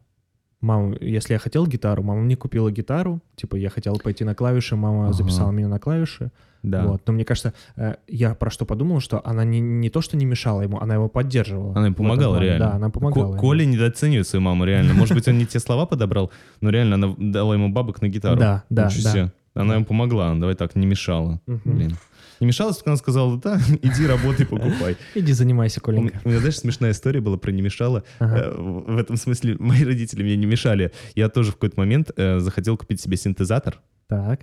Мама, 0.61 0.95
если 0.99 1.33
я 1.33 1.39
хотел 1.39 1.65
гитару, 1.65 2.03
мама 2.03 2.19
мне 2.21 2.35
купила 2.35 2.69
гитару, 2.69 3.21
типа 3.35 3.55
я 3.55 3.69
хотел 3.69 3.97
пойти 3.97 4.25
на 4.25 4.35
клавиши, 4.35 4.75
мама 4.75 5.05
Ага. 5.05 5.13
записала 5.13 5.51
меня 5.51 5.69
на 5.69 5.79
клавиши, 5.79 6.31
Да. 6.63 6.83
вот. 6.85 7.01
Но 7.07 7.13
мне 7.13 7.23
кажется, 7.23 7.53
э, 7.77 7.95
я 8.09 8.35
про 8.35 8.49
что 8.49 8.65
подумал, 8.65 8.99
что 8.99 9.21
она 9.25 9.45
не, 9.45 9.61
не 9.61 9.89
то, 9.89 10.01
что 10.01 10.17
не 10.17 10.25
мешала 10.25 10.61
ему, 10.61 10.77
она 10.81 10.95
его 10.95 11.07
поддерживала. 11.07 11.71
Она 11.77 11.85
ему 11.85 11.95
помогала 11.95 12.33
плане. 12.35 12.45
реально. 12.49 12.65
Да, 12.65 12.73
она 12.75 12.89
помогала. 12.89 13.29
Ему. 13.31 13.39
Коля 13.39 13.63
недооценивает 13.63 14.27
свою 14.27 14.43
маму, 14.43 14.65
реально. 14.65 14.93
Может 14.93 15.13
быть, 15.15 15.27
он 15.29 15.37
не 15.37 15.45
те 15.45 15.59
слова 15.59 15.85
подобрал, 15.85 16.29
но 16.59 16.71
реально 16.71 16.95
она 16.95 17.15
дала 17.17 17.53
ему 17.53 17.69
бабок 17.69 18.01
на 18.01 18.09
гитару. 18.09 18.37
Да, 18.37 18.63
да, 18.69 18.89
да. 19.01 19.31
Она 19.53 19.75
ему 19.75 19.85
помогла, 19.85 20.33
давай 20.35 20.55
так, 20.55 20.75
не 20.75 20.85
мешала. 20.85 21.39
Блин. 21.47 21.95
Не 22.39 22.47
мешала, 22.47 22.73
только 22.73 22.89
она 22.91 22.97
сказала, 22.97 23.37
да, 23.37 23.59
иди 23.81 24.05
работай, 24.07 24.45
покупай. 24.45 24.95
Иди 25.15 25.33
занимайся, 25.33 25.81
Коленька. 25.81 26.19
у 26.23 26.29
меня, 26.29 26.39
знаешь, 26.39 26.57
смешная 26.59 26.91
история 26.91 27.19
была 27.21 27.37
про 27.37 27.51
не 27.51 27.61
мешала. 27.61 28.03
Ага. 28.19 28.37
Э, 28.45 28.55
В 28.57 28.97
этом 28.97 29.17
смысле 29.17 29.55
мои 29.59 29.83
родители 29.83 30.23
мне 30.23 30.35
не 30.37 30.45
мешали. 30.45 30.91
Я 31.15 31.29
тоже 31.29 31.51
в 31.51 31.55
какой-то 31.55 31.79
момент 31.79 32.11
э, 32.15 32.39
захотел 32.39 32.77
купить 32.77 33.01
себе 33.01 33.17
синтезатор, 33.17 33.79
Так. 34.07 34.41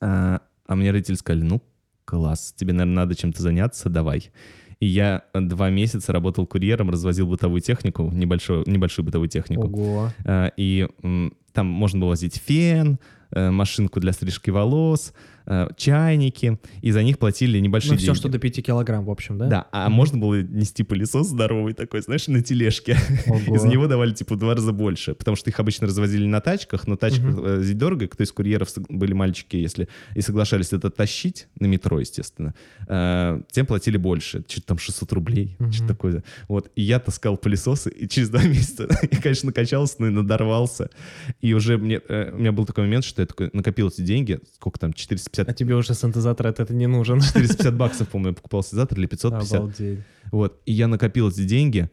а, 0.00 0.40
а 0.66 0.74
мне 0.74 0.90
родители 0.90 1.14
сказали, 1.16 1.42
ну, 1.44 1.62
класс, 2.04 2.52
тебе, 2.56 2.72
наверное, 2.72 2.96
надо 3.04 3.14
чем-то 3.14 3.42
заняться, 3.42 3.88
давай. 3.88 4.30
И 4.80 4.86
я 4.86 5.22
э, 5.32 5.40
два 5.40 5.70
месяца 5.70 6.12
работал 6.12 6.46
курьером, 6.46 6.90
развозил 6.90 7.26
бытовую 7.28 7.60
технику, 7.62 8.10
небольшую, 8.12 8.64
небольшую 8.66 9.06
бытовую 9.06 9.28
технику. 9.28 9.68
Ого. 9.68 10.10
А, 10.24 10.50
И 10.56 10.86
там 11.52 11.66
можно 11.66 12.00
было 12.00 12.08
возить 12.10 12.36
фен, 12.44 12.98
э, 13.30 13.50
машинку 13.50 14.00
для 14.00 14.12
стрижки 14.12 14.50
волос, 14.50 15.14
э, 15.46 15.68
чайники, 15.76 16.58
и 16.82 16.90
за 16.90 17.02
них 17.02 17.18
платили 17.18 17.58
небольшие 17.58 17.92
Ну, 17.92 17.96
все, 17.98 18.06
деньги. 18.06 18.18
что 18.18 18.28
до 18.28 18.38
5 18.38 18.62
килограмм, 18.64 19.04
в 19.04 19.10
общем, 19.10 19.38
да? 19.38 19.46
Да, 19.48 19.66
а 19.72 19.88
можно 19.88 20.18
было 20.18 20.42
нести 20.42 20.82
пылесос 20.82 21.28
здоровый 21.28 21.72
такой, 21.74 22.02
знаешь, 22.02 22.26
на 22.28 22.42
тележке. 22.42 22.96
Ого. 23.26 23.54
И 23.54 23.58
за 23.58 23.68
него 23.68 23.86
давали, 23.86 24.12
типа, 24.12 24.34
в 24.34 24.38
два 24.38 24.54
раза 24.54 24.72
больше. 24.72 25.14
Потому 25.14 25.36
что 25.36 25.50
их 25.50 25.58
обычно 25.60 25.86
развозили 25.86 26.26
на 26.26 26.40
тачках, 26.40 26.86
но 26.86 26.96
тачка 26.96 27.60
здесь 27.62 27.74
дорого. 27.76 28.06
Кто 28.08 28.22
из 28.24 28.32
курьеров 28.32 28.70
были 28.88 29.12
мальчики, 29.12 29.56
если 29.56 29.88
и 30.14 30.20
соглашались 30.20 30.72
это 30.72 30.90
тащить, 30.90 31.48
на 31.58 31.66
метро, 31.66 32.00
естественно, 32.00 32.54
э, 32.88 33.40
тем 33.50 33.66
платили 33.66 33.96
больше. 33.96 34.44
Что-то 34.48 34.66
там 34.68 34.78
600 34.78 35.12
рублей, 35.12 35.56
Мгм. 35.58 35.72
что-то 35.72 35.88
такое. 35.88 36.24
Вот. 36.48 36.70
И 36.76 36.82
я 36.82 36.98
таскал 36.98 37.36
пылесосы, 37.36 37.90
и 37.90 38.08
через 38.08 38.28
два 38.30 38.42
месяца 38.44 38.88
я, 39.10 39.20
конечно, 39.20 39.46
накачался, 39.46 39.96
но 39.98 40.08
и 40.08 40.10
надорвался. 40.10 40.90
И 41.40 41.54
уже 41.54 41.78
мне, 41.78 42.00
э, 42.08 42.32
у 42.32 42.38
меня 42.38 42.52
был 42.52 42.64
такой 42.66 42.84
момент, 42.84 43.04
что 43.04 43.22
я 43.22 43.26
такой 43.26 43.50
накопил 43.52 43.88
эти 43.88 44.00
деньги, 44.02 44.38
сколько 44.54 44.78
там, 44.78 44.92
450 44.92 45.35
450, 45.36 45.48
А 45.48 45.52
тебе 45.54 45.74
уже 45.74 45.94
синтезатор 45.94 46.46
это 46.46 46.72
не 46.72 46.86
нужен. 46.86 47.20
450 47.20 47.74
баксов, 47.76 48.08
по-моему, 48.08 48.30
я 48.30 48.34
покупал 48.34 48.62
синтезатор 48.62 48.98
или 48.98 49.06
550. 49.06 49.54
Обалдеть. 49.54 50.00
Вот. 50.32 50.60
И 50.66 50.72
я 50.72 50.88
накопил 50.88 51.28
эти 51.28 51.44
деньги, 51.44 51.90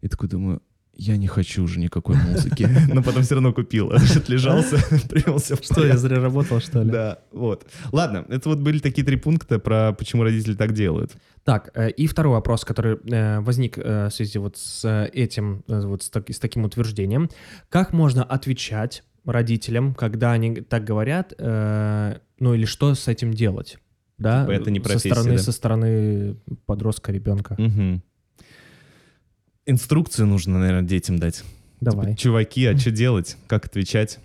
и 0.00 0.08
такой 0.08 0.28
думаю, 0.28 0.62
я 0.94 1.16
не 1.16 1.26
хочу 1.26 1.64
уже 1.64 1.80
никакой 1.80 2.16
музыки. 2.16 2.68
Но 2.92 3.02
потом 3.02 3.22
все 3.22 3.34
равно 3.34 3.52
купил. 3.52 3.90
Отлежался, 3.92 4.76
привелся 5.08 5.56
в 5.56 5.64
Что, 5.64 5.86
я 5.86 5.96
зря 5.96 6.20
работал, 6.20 6.60
что 6.60 6.82
ли? 6.82 6.90
Да, 6.90 7.18
вот. 7.32 7.66
Ладно, 7.92 8.26
это 8.28 8.48
вот 8.48 8.58
были 8.58 8.78
такие 8.78 9.04
три 9.04 9.16
пункта 9.16 9.58
про 9.58 9.92
почему 9.92 10.22
родители 10.22 10.54
так 10.54 10.72
делают. 10.72 11.12
Так, 11.44 11.70
э, 11.74 11.90
и 11.90 12.06
второй 12.06 12.34
вопрос, 12.34 12.64
который 12.64 12.98
э, 13.10 13.40
возник 13.40 13.78
э, 13.78 14.08
в 14.08 14.10
связи 14.10 14.38
вот 14.38 14.56
с 14.58 15.08
этим, 15.12 15.64
вот 15.66 16.02
с, 16.02 16.10
так- 16.10 16.30
с 16.30 16.38
таким 16.38 16.64
утверждением. 16.64 17.30
Как 17.68 17.92
можно 17.92 18.22
отвечать 18.22 19.02
родителям, 19.24 19.94
когда 19.94 20.32
они 20.32 20.56
так 20.56 20.84
говорят, 20.84 21.32
э, 21.38 22.18
ну 22.38 22.54
или 22.54 22.64
что 22.64 22.94
с 22.94 23.08
этим 23.08 23.32
делать? 23.32 23.78
Да, 24.18 24.42
Типа 24.42 24.52
это 24.52 24.70
не 24.70 24.78
со 24.78 24.84
профессия, 24.84 25.14
стороны, 25.14 25.36
да? 25.36 25.42
со 25.42 25.52
стороны 25.52 26.36
подростка, 26.66 27.12
ребенка. 27.12 27.54
Мгм. 27.58 28.02
Инструкцию 29.66 30.26
нужно, 30.26 30.58
наверное, 30.58 30.88
детям 30.88 31.18
дать. 31.18 31.42
Давай. 31.80 32.06
Типа, 32.06 32.18
Чуваки, 32.18 32.66
а 32.66 32.76
что 32.76 32.90
делать? 32.90 33.36
Как 33.46 33.66
отвечать? 33.66 34.18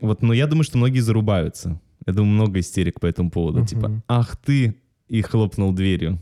Вот, 0.00 0.22
но 0.22 0.32
я 0.32 0.46
думаю, 0.46 0.64
что 0.64 0.78
многие 0.78 1.00
зарубаются. 1.00 1.80
Я 2.06 2.12
думаю, 2.12 2.34
много 2.34 2.60
истерик 2.60 3.00
по 3.00 3.06
этому 3.06 3.30
поводу. 3.30 3.58
Мгм. 3.60 3.66
Типа, 3.66 4.02
ах 4.08 4.36
ты, 4.36 4.76
и 5.08 5.22
хлопнул 5.22 5.72
дверью. 5.72 6.20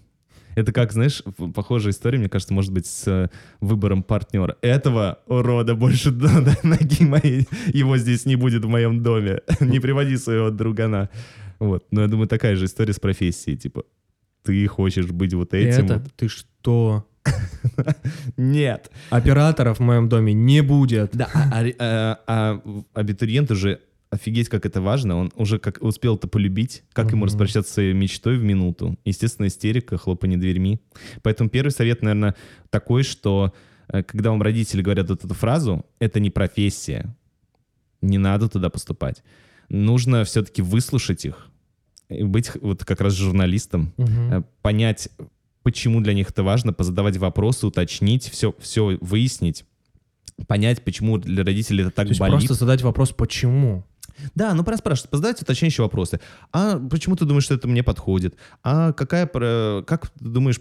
Это 0.54 0.72
как, 0.72 0.92
знаешь, 0.92 1.22
похожая 1.54 1.92
история, 1.92 2.18
мне 2.18 2.28
кажется, 2.28 2.54
может 2.54 2.72
быть, 2.72 2.86
с 2.86 3.06
э, 3.08 3.28
выбором 3.60 4.02
партнера. 4.02 4.56
Этого 4.62 5.20
урода 5.26 5.74
больше 5.74 6.10
ноги 6.62 7.04
моей, 7.04 7.48
его 7.68 7.96
здесь 7.96 8.26
не 8.26 8.36
будет 8.36 8.64
в 8.64 8.68
моем 8.68 9.02
доме. 9.02 9.40
Не 9.60 9.80
приводи 9.80 10.16
своего 10.16 10.50
другана. 10.50 11.08
Вот. 11.58 11.86
Но 11.90 12.02
я 12.02 12.08
думаю, 12.08 12.28
такая 12.28 12.56
же 12.56 12.66
история 12.66 12.92
с 12.92 13.00
профессией. 13.00 13.56
Типа, 13.56 13.84
ты 14.42 14.66
хочешь 14.66 15.06
быть 15.06 15.34
вот 15.34 15.54
этим? 15.54 15.84
это, 15.84 15.94
вот. 15.98 16.12
ты 16.16 16.28
что? 16.28 17.06
Нет. 18.36 18.90
Операторов 19.10 19.78
в 19.78 19.82
моем 19.82 20.08
доме 20.08 20.32
не 20.32 20.60
будет. 20.60 21.10
Да, 21.12 21.28
а, 21.32 21.50
а 21.52 21.62
ре- 21.62 21.76
а- 21.78 22.18
а 22.26 22.60
абитуриент 22.94 23.50
уже 23.50 23.80
офигеть, 24.12 24.48
как 24.48 24.66
это 24.66 24.80
важно. 24.82 25.16
Он 25.16 25.32
уже 25.36 25.58
как 25.58 25.78
успел 25.82 26.16
это 26.16 26.28
полюбить, 26.28 26.84
как 26.92 27.06
ему 27.10 27.18
Мгм. 27.24 27.26
распрощаться 27.26 27.68
со 27.70 27.74
своей 27.76 27.94
мечтой 27.94 28.36
в 28.36 28.44
минуту. 28.44 28.96
Естественно, 29.06 29.46
истерика, 29.46 29.96
хлопанье 29.96 30.36
дверьми. 30.38 30.80
Поэтому 31.22 31.48
первый 31.48 31.70
совет, 31.70 32.02
наверное, 32.02 32.34
такой, 32.70 33.02
что 33.04 33.52
э, 33.88 34.02
когда 34.02 34.30
вам 34.30 34.42
родители 34.42 34.82
говорят 34.82 35.08
вот 35.08 35.24
эту 35.24 35.34
фразу, 35.34 35.84
это 35.98 36.20
не 36.20 36.30
профессия, 36.30 37.14
не 38.02 38.18
надо 38.18 38.48
туда 38.48 38.68
поступать. 38.70 39.22
Нужно 39.68 40.24
все-таки 40.24 40.60
выслушать 40.62 41.24
их, 41.24 41.48
быть 42.10 42.50
вот 42.60 42.84
как 42.84 43.00
раз 43.00 43.14
журналистом, 43.14 43.92
э, 43.96 44.42
понять, 44.60 45.08
почему 45.62 46.00
для 46.02 46.12
них 46.12 46.30
это 46.30 46.42
важно, 46.42 46.72
позадавать 46.74 47.16
вопросы, 47.16 47.66
уточнить, 47.66 48.24
все, 48.28 48.54
все 48.58 48.98
выяснить, 49.00 49.64
понять, 50.46 50.82
почему 50.84 51.18
для 51.18 51.44
родителей 51.44 51.82
это 51.84 51.92
так 51.92 52.06
То 52.06 52.10
есть 52.10 52.20
болит. 52.20 52.38
просто 52.38 52.54
задать 52.54 52.82
вопрос, 52.82 53.12
почему? 53.12 53.84
Да, 54.34 54.54
ну 54.54 54.64
пора 54.64 54.76
спрашивать, 54.76 55.10
позадавать 55.10 55.40
уточняющие 55.42 55.82
вопросы. 55.82 56.20
А 56.52 56.78
почему 56.78 57.16
ты 57.16 57.24
думаешь, 57.24 57.44
что 57.44 57.54
это 57.54 57.68
мне 57.68 57.82
подходит? 57.82 58.36
А 58.62 58.92
какая, 58.92 59.26
про- 59.26 59.82
как 59.86 60.10
ты 60.10 60.24
думаешь, 60.24 60.60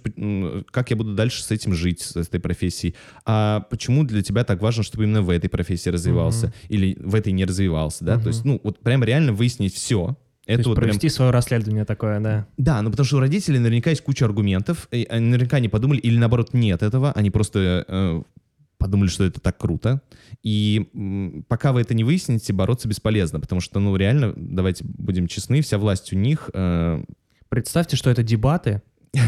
как 0.72 0.90
я 0.90 0.96
буду 0.96 1.14
дальше 1.16 1.44
с 1.44 1.52
этим 1.52 1.74
жить, 1.74 2.02
с 2.02 2.16
этой 2.16 2.40
профессией? 2.40 2.96
А 3.26 3.62
почему 3.70 4.04
для 4.04 4.22
тебя 4.22 4.44
так 4.44 4.62
важно, 4.62 4.84
чтобы 4.84 5.04
именно 5.06 5.22
в 5.22 5.30
этой 5.30 5.50
профессии 5.50 5.90
развивался? 5.90 6.48
Мгм. 6.48 6.56
Или 6.70 6.98
в 7.00 7.16
этой 7.16 7.32
не 7.34 7.46
развивался, 7.46 8.04
да? 8.06 8.16
Мгм. 8.16 8.24
То 8.24 8.28
есть, 8.30 8.46
ну, 8.46 8.62
вот 8.64 8.80
прям 8.80 9.04
реально 9.04 9.34
выяснить 9.34 9.74
все. 9.74 10.16
То 10.46 10.54
Это 10.54 10.60
есть 10.62 10.68
вот 10.68 10.76
прям 10.76 10.88
провести 10.90 11.08
свое 11.10 11.30
расследование 11.32 11.86
такое, 11.86 12.20
да. 12.20 12.48
да, 12.58 12.82
ну 12.82 12.90
потому 12.90 13.06
что 13.06 13.18
у 13.18 13.20
родителей 13.20 13.60
наверняка 13.60 13.92
есть 13.92 14.02
куча 14.04 14.26
аргументов, 14.26 14.88
и 14.92 15.06
они 15.08 15.28
наверняка 15.28 15.60
не 15.60 15.70
подумали, 15.70 16.00
или 16.00 16.18
наоборот 16.18 16.54
нет 16.54 16.82
этого, 16.82 17.12
они 17.12 17.30
просто 17.30 17.86
э, 17.88 18.22
подумали, 18.82 19.08
что 19.08 19.24
это 19.24 19.40
так 19.40 19.58
круто. 19.58 20.02
И 20.44 21.44
пока 21.48 21.72
вы 21.72 21.82
это 21.82 21.94
не 21.94 22.04
выясните, 22.04 22.52
бороться 22.52 22.88
бесполезно, 22.88 23.40
потому 23.40 23.62
что, 23.62 23.80
ну 23.80 23.96
реально, 23.96 24.34
давайте 24.36 24.84
будем 24.84 25.28
честны, 25.28 25.62
вся 25.62 25.78
власть 25.78 26.12
у 26.12 26.16
них. 26.18 26.50
э, 26.54 27.04
Представьте, 27.50 27.98
что 27.98 28.10
это 28.10 28.24
дебаты, 28.24 28.82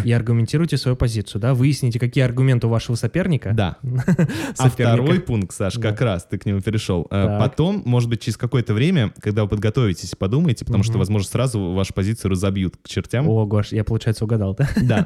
и 0.06 0.12
аргументируйте 0.14 0.78
свою 0.78 0.96
позицию, 0.96 1.42
да, 1.42 1.54
выясните, 1.54 2.00
какие 2.00 2.24
аргументы 2.24 2.68
у 2.68 2.70
вашего 2.70 2.96
соперника. 2.96 3.52
да. 3.54 3.78
А 4.58 4.70
второй 4.70 5.20
пункт, 5.20 5.54
Саш, 5.56 5.76
как 5.76 6.00
раз 6.00 6.26
ты 6.26 6.38
к 6.38 6.46
нему 6.46 6.62
перешел. 6.62 7.08
Э. 7.12 7.38
Потом, 7.40 7.82
может 7.86 8.10
быть, 8.10 8.22
через 8.22 8.38
какое-то 8.38 8.74
время, 8.74 9.14
когда 9.20 9.44
вы 9.44 9.50
подготовитесь 9.50 10.14
и 10.14 10.16
подумаете, 10.16 10.64
потому 10.64 10.84
что, 10.84 10.98
возможно, 10.98 11.28
сразу 11.28 11.60
вашу 11.72 11.94
позицию 11.94 12.32
разобьют 12.32 12.78
к 12.78 12.88
чертям. 12.88 13.28
О, 13.28 13.46
Гош, 13.46 13.72
я, 13.72 13.84
получается, 13.84 14.24
угадал, 14.24 14.56
да? 14.56 14.70
Да. 14.82 15.06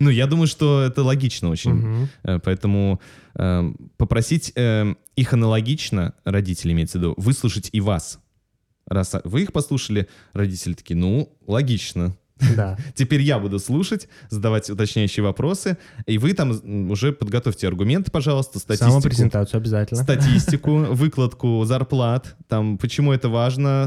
Ну, 0.00 0.10
я 0.10 0.26
думаю, 0.26 0.46
что 0.46 0.82
это 0.82 1.02
логично 1.02 1.48
очень. 1.48 2.08
Э, 2.24 2.38
Поэтому 2.42 3.00
э, 3.34 3.72
попросить 3.96 4.52
их 5.16 5.32
аналогично, 5.32 6.14
родители 6.24 6.72
имеется 6.72 6.98
в 6.98 7.00
виду, 7.02 7.14
выслушать 7.16 7.70
и 7.72 7.80
вас. 7.80 8.18
Раз 8.86 9.14
вы 9.24 9.42
их 9.42 9.52
послушали, 9.52 10.08
родители 10.32 10.74
такие, 10.74 10.96
ну, 10.96 11.32
логично. 11.46 12.16
Да. 12.56 12.76
Теперь 12.94 13.22
я 13.22 13.38
буду 13.38 13.58
слушать, 13.58 14.08
задавать 14.28 14.68
уточняющие 14.68 15.22
вопросы, 15.22 15.78
и 16.06 16.18
вы 16.18 16.32
там 16.34 16.90
уже 16.90 17.12
подготовьте 17.12 17.66
аргументы, 17.66 18.10
пожалуйста, 18.10 18.58
статистику. 18.58 18.90
Самопрезентацию 18.90 19.58
обязательно. 19.58 20.02
Статистику, 20.02 20.70
выкладку 20.90 21.64
зарплат, 21.64 22.36
там, 22.48 22.76
почему 22.78 23.12
это 23.12 23.28
важно, 23.28 23.86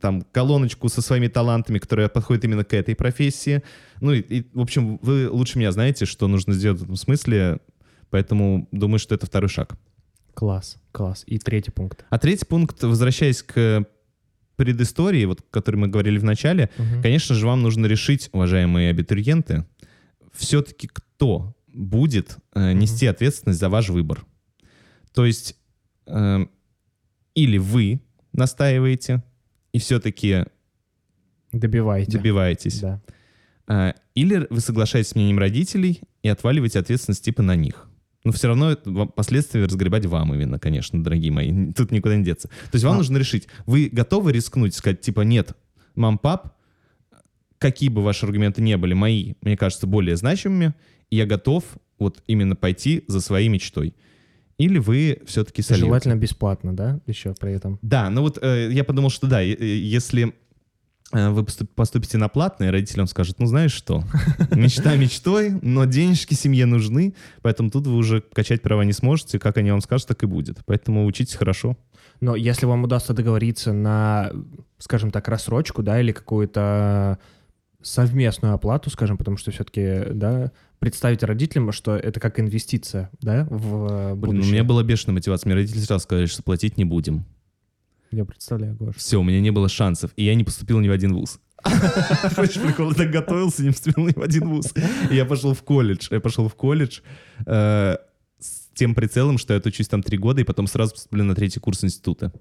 там, 0.00 0.22
колоночку 0.32 0.88
со 0.88 1.02
своими 1.02 1.28
талантами, 1.28 1.78
которая 1.78 2.08
подходит 2.08 2.44
именно 2.44 2.64
к 2.64 2.72
этой 2.74 2.94
профессии. 2.94 3.62
Ну, 4.00 4.12
и, 4.12 4.20
и, 4.20 4.46
в 4.52 4.60
общем, 4.60 4.98
вы 5.02 5.28
лучше 5.30 5.58
меня 5.58 5.72
знаете, 5.72 6.06
что 6.06 6.26
нужно 6.26 6.54
сделать 6.54 6.80
в 6.80 6.84
этом 6.84 6.96
смысле, 6.96 7.60
поэтому 8.10 8.68
думаю, 8.72 8.98
что 8.98 9.14
это 9.14 9.26
второй 9.26 9.48
шаг. 9.48 9.76
Класс, 10.34 10.76
класс. 10.92 11.24
И 11.26 11.38
третий 11.38 11.70
пункт. 11.70 12.04
А 12.08 12.18
третий 12.18 12.46
пункт, 12.46 12.82
возвращаясь 12.82 13.42
к 13.42 13.84
предыстории, 14.64 15.24
вот, 15.24 15.40
о 15.40 15.42
которой 15.50 15.76
мы 15.76 15.88
говорили 15.88 16.18
в 16.18 16.24
начале, 16.24 16.68
Мгм. 16.78 17.02
Конечно 17.02 17.34
же, 17.34 17.46
вам 17.46 17.62
нужно 17.62 17.86
решить, 17.86 18.28
уважаемые 18.32 18.90
абитуриенты, 18.90 19.64
все-таки 20.32 20.86
кто 20.92 21.54
будет 21.66 22.36
э, 22.54 22.72
нести 22.72 23.06
ответственность 23.06 23.58
за 23.60 23.68
ваш 23.68 23.88
выбор. 23.88 24.24
То 25.14 25.24
есть 25.24 25.56
э, 26.06 26.46
или 27.34 27.58
вы 27.58 28.00
настаиваете 28.32 29.22
и 29.72 29.78
все-таки 29.78 30.44
Добивайте. 31.52 32.12
добиваетесь, 32.12 32.80
Да. 32.80 33.00
э, 33.68 33.92
или 34.14 34.46
вы 34.50 34.60
соглашаетесь 34.60 35.10
с 35.10 35.14
мнением 35.14 35.38
родителей 35.38 36.00
и 36.22 36.28
отваливаете 36.28 36.78
ответственность 36.78 37.24
типа 37.24 37.42
на 37.42 37.56
них. 37.56 37.88
Но 38.24 38.32
все 38.32 38.48
равно 38.48 38.72
это 38.72 39.06
последствия 39.06 39.64
разгребать 39.64 40.04
вам 40.06 40.34
именно, 40.34 40.58
конечно, 40.58 41.02
дорогие 41.02 41.32
мои. 41.32 41.72
Тут 41.72 41.90
никуда 41.90 42.16
не 42.16 42.24
деться. 42.24 42.48
То 42.48 42.74
есть 42.74 42.84
вам 42.84 42.94
А. 42.94 42.98
нужно 42.98 43.16
решить, 43.16 43.48
вы 43.66 43.88
готовы 43.90 44.32
рискнуть, 44.32 44.74
сказать, 44.74 45.00
типа, 45.00 45.22
нет, 45.22 45.56
мам, 45.94 46.18
пап, 46.18 46.54
какие 47.58 47.88
бы 47.88 48.02
ваши 48.02 48.26
аргументы 48.26 48.60
не 48.62 48.76
были, 48.76 48.94
мои, 48.94 49.34
мне 49.40 49.56
кажется, 49.56 49.86
более 49.86 50.16
значимыми, 50.16 50.74
я 51.10 51.26
готов 51.26 51.64
вот 51.98 52.22
именно 52.26 52.56
пойти 52.56 53.04
за 53.08 53.20
своей 53.20 53.48
мечтой. 53.48 53.94
Или 54.58 54.78
вы 54.78 55.22
все-таки 55.26 55.62
сольете. 55.62 55.86
Желательно 55.86 56.16
бесплатно, 56.16 56.76
да, 56.76 57.00
еще 57.06 57.34
при 57.38 57.52
этом. 57.52 57.78
Да, 57.80 58.10
ну 58.10 58.20
вот 58.20 58.38
э, 58.42 58.68
я 58.70 58.84
подумал, 58.84 59.08
что 59.08 59.26
да, 59.26 59.42
э, 59.42 59.54
если 59.54 60.34
вы 61.12 61.42
поступ- 61.42 61.70
поступите 61.74 62.18
на 62.18 62.28
платное, 62.28 62.70
родителям 62.70 63.06
скажут, 63.06 63.38
ну 63.38 63.46
знаешь 63.46 63.72
что, 63.72 64.04
мечта 64.52 64.94
мечтой, 64.96 65.50
но 65.62 65.84
денежки 65.84 66.34
семье 66.34 66.66
нужны, 66.66 67.14
поэтому 67.42 67.70
тут 67.70 67.86
вы 67.86 67.96
уже 67.96 68.20
качать 68.20 68.62
права 68.62 68.82
не 68.82 68.92
сможете, 68.92 69.38
как 69.38 69.56
они 69.56 69.70
вам 69.70 69.80
скажут, 69.80 70.08
так 70.08 70.22
и 70.22 70.26
будет. 70.26 70.58
Поэтому 70.66 71.04
учитесь 71.06 71.34
хорошо. 71.34 71.76
Но 72.20 72.36
если 72.36 72.66
вам 72.66 72.84
удастся 72.84 73.14
договориться 73.14 73.72
на, 73.72 74.30
скажем 74.78 75.10
так, 75.10 75.26
рассрочку, 75.28 75.82
да, 75.82 76.00
или 76.00 76.12
какую-то 76.12 77.18
совместную 77.82 78.54
оплату, 78.54 78.90
скажем, 78.90 79.16
потому 79.16 79.36
что 79.36 79.50
все-таки, 79.50 80.12
да, 80.12 80.52
представить 80.80 81.22
родителям, 81.22 81.72
что 81.72 81.96
это 81.96 82.20
как 82.20 82.38
инвестиция, 82.38 83.10
да, 83.20 83.46
в 83.50 83.86
э, 83.90 84.14
Блин, 84.14 84.34
у 84.34 84.36
будущее. 84.36 84.52
меня 84.52 84.64
была 84.64 84.82
бешеная 84.82 85.14
мотивация. 85.14 85.48
Мне 85.48 85.56
родители 85.56 85.80
сразу 85.80 86.04
сказали, 86.04 86.26
что 86.26 86.42
платить 86.42 86.76
не 86.76 86.84
будем. 86.84 87.24
Я 88.10 88.24
представляю, 88.24 88.74
Гош. 88.76 88.96
Все, 88.96 89.20
у 89.20 89.22
меня 89.22 89.40
не 89.40 89.50
было 89.50 89.68
шансов, 89.68 90.10
и 90.16 90.24
я 90.24 90.34
не 90.34 90.44
поступил 90.44 90.80
ни 90.80 90.88
в 90.88 90.92
один 90.92 91.14
вуз. 91.14 91.40
Хочешь 91.62 92.60
прикол? 92.60 92.88
Я 92.90 92.94
так 92.94 93.10
готовился, 93.10 93.62
не 93.62 93.70
поступил 93.70 94.06
ни 94.06 94.12
в 94.12 94.22
один 94.22 94.48
вуз. 94.48 94.72
И 95.10 95.14
я 95.14 95.24
пошел 95.24 95.54
в 95.54 95.62
колледж. 95.62 96.08
Я 96.10 96.20
пошел 96.20 96.48
в 96.48 96.54
колледж 96.54 97.00
э, 97.46 97.96
с 98.38 98.68
тем 98.74 98.94
прицелом, 98.94 99.38
что 99.38 99.52
я 99.52 99.58
отучусь 99.58 99.88
там 99.88 100.02
три 100.02 100.18
года, 100.18 100.40
и 100.40 100.44
потом 100.44 100.66
сразу 100.66 100.92
поступлю 100.92 101.24
на 101.24 101.34
третий 101.34 101.60
курс 101.60 101.84
института. 101.84 102.32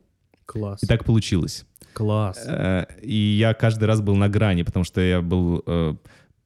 Класс. 0.46 0.82
И 0.84 0.88
так 0.88 1.04
получилось. 1.06 1.66
Класс. 1.94 2.40
Э, 2.48 2.86
И 3.02 3.38
я 3.38 3.54
каждый 3.54 3.86
раз 3.86 4.02
был 4.02 4.16
на 4.16 4.30
грани, 4.30 4.64
потому 4.64 4.86
что 4.86 5.02
я 5.02 5.22
был 5.22 5.62
э, 5.66 5.96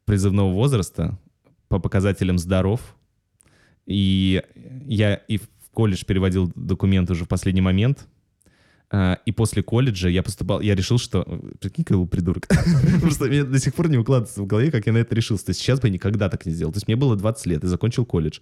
призывного 0.05 0.51
возраста, 0.51 1.17
по 1.69 1.79
показателям 1.79 2.37
здоров. 2.37 2.95
И 3.85 4.41
я 4.85 5.15
и 5.15 5.37
в 5.37 5.47
колледж 5.73 6.03
переводил 6.05 6.51
документы 6.55 7.13
уже 7.13 7.25
в 7.25 7.27
последний 7.27 7.61
момент. 7.61 8.07
А, 8.95 9.17
И 9.25 9.31
после 9.31 9.63
колледжа 9.63 10.07
я 10.07 10.21
поступал, 10.21 10.61
я 10.61 10.75
решил, 10.75 10.99
что... 10.99 11.23
Прикинь, 11.59 11.83
какой 11.83 11.97
был 11.97 12.07
придурок. 12.07 12.47
Просто 13.01 13.25
мне 13.25 13.43
до 13.43 13.57
сих 13.59 13.73
пор 13.73 13.89
не 13.89 13.97
укладывается 13.97 14.41
в 14.41 14.45
голове, 14.45 14.69
как 14.69 14.85
я 14.85 14.93
на 14.93 14.99
это 14.99 15.15
решился. 15.15 15.45
То 15.45 15.49
есть 15.49 15.61
сейчас 15.61 15.79
бы 15.79 15.87
я 15.87 15.93
никогда 15.93 16.29
так 16.29 16.45
не 16.45 16.53
сделал. 16.53 16.71
То 16.71 16.77
есть 16.77 16.87
мне 16.87 16.95
было 16.95 17.15
20 17.15 17.45
лет, 17.47 17.63
я 17.63 17.69
закончил 17.69 18.05
колледж. 18.05 18.39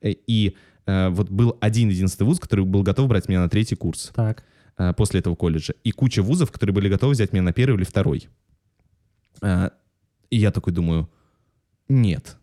Э, 0.00 0.10
И 0.26 0.56
э, 0.86 1.08
вот 1.10 1.30
был 1.30 1.56
один 1.60 1.88
единственный 1.90 2.26
вуз, 2.26 2.40
который 2.40 2.64
был 2.64 2.82
готов 2.82 3.08
брать 3.08 3.28
меня 3.28 3.40
на 3.40 3.48
третий 3.48 3.76
курс 3.76 4.10
Так. 4.14 4.42
э, 4.76 4.92
после 4.96 5.20
этого 5.20 5.36
колледжа. 5.36 5.74
И 5.84 5.92
куча 5.92 6.20
вузов, 6.22 6.50
которые 6.50 6.74
были 6.74 6.88
готовы 6.88 7.12
взять 7.12 7.32
меня 7.32 7.42
на 7.42 7.52
первый 7.52 7.76
или 7.76 7.84
второй. 7.84 8.28
Э, 9.40 9.70
И 10.30 10.36
я 10.36 10.50
такой 10.50 10.72
думаю, 10.72 11.08
нет, 11.88 12.38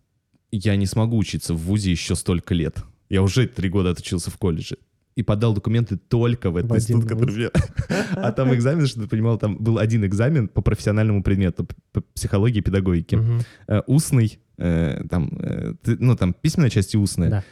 я 0.52 0.76
не 0.78 0.86
смогу 0.86 1.18
учиться 1.18 1.54
в 1.54 1.58
вузе 1.58 1.92
еще 1.92 2.16
столько 2.16 2.54
лет. 2.54 2.84
Я 3.10 3.22
уже 3.22 3.48
три 3.48 3.68
года 3.70 3.90
отучился 3.90 4.30
в 4.32 4.38
колледже. 4.38 4.78
И 5.20 5.24
подал 5.24 5.54
документы 5.54 5.98
только 5.98 6.50
в 6.50 6.56
этот 6.56 6.72
В 6.72 6.74
один 6.74 6.82
институт, 6.82 7.10
который 7.10 7.36
мне... 7.36 7.50
А 8.16 8.32
там 8.32 8.54
экзамен, 8.56 8.88
что 8.88 9.02
ты 9.02 9.08
понимал, 9.10 9.38
там 9.38 9.58
был 9.58 9.78
один 9.78 10.06
экзамен 10.06 10.48
по 10.48 10.62
профессиональному 10.62 11.24
предмету, 11.24 11.68
по 11.92 12.00
психологии 12.14 12.60
и 12.60 12.62
педагогике. 12.62 13.20
Э, 13.68 13.82
Устный, 13.86 14.40
э, 14.58 15.04
там, 15.10 15.30
э, 15.42 15.74
ну, 15.84 16.16
там 16.16 16.34
письменная 16.34 16.70
часть 16.70 16.94
и 16.94 16.98
устная. 16.98 17.30
Да. 17.30 17.44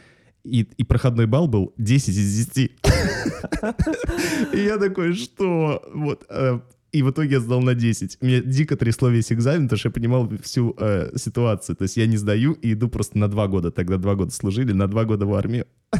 И, 0.44 0.62
и 0.62 0.82
проходной 0.82 1.26
балл 1.26 1.46
был 1.46 1.74
10 1.76 2.08
из 2.08 2.46
10. 2.46 2.72
И 4.54 4.58
я 4.58 4.78
такой, 4.78 5.12
что? 5.12 5.82
Вот. 5.92 6.24
И 6.90 7.02
в 7.02 7.10
итоге 7.10 7.32
я 7.32 7.40
сдал 7.40 7.60
на 7.60 7.74
10. 7.74 8.18
Мне 8.22 8.40
дико 8.40 8.76
трясло 8.76 9.08
весь 9.08 9.30
экзамен, 9.30 9.64
потому 9.64 9.78
что 9.78 9.88
я 9.88 9.92
понимал 9.92 10.30
всю 10.42 10.74
э, 10.78 11.10
ситуацию. 11.16 11.76
То 11.76 11.82
есть 11.82 11.98
я 11.98 12.06
не 12.06 12.16
сдаю 12.16 12.52
и 12.52 12.72
иду 12.72 12.88
просто 12.88 13.18
на 13.18 13.28
два 13.28 13.46
года. 13.46 13.70
Тогда 13.70 13.98
два 13.98 14.14
года 14.14 14.30
служили, 14.30 14.72
на 14.72 14.88
два 14.88 15.04
года 15.04 15.26
в 15.26 15.34
армию. 15.34 15.66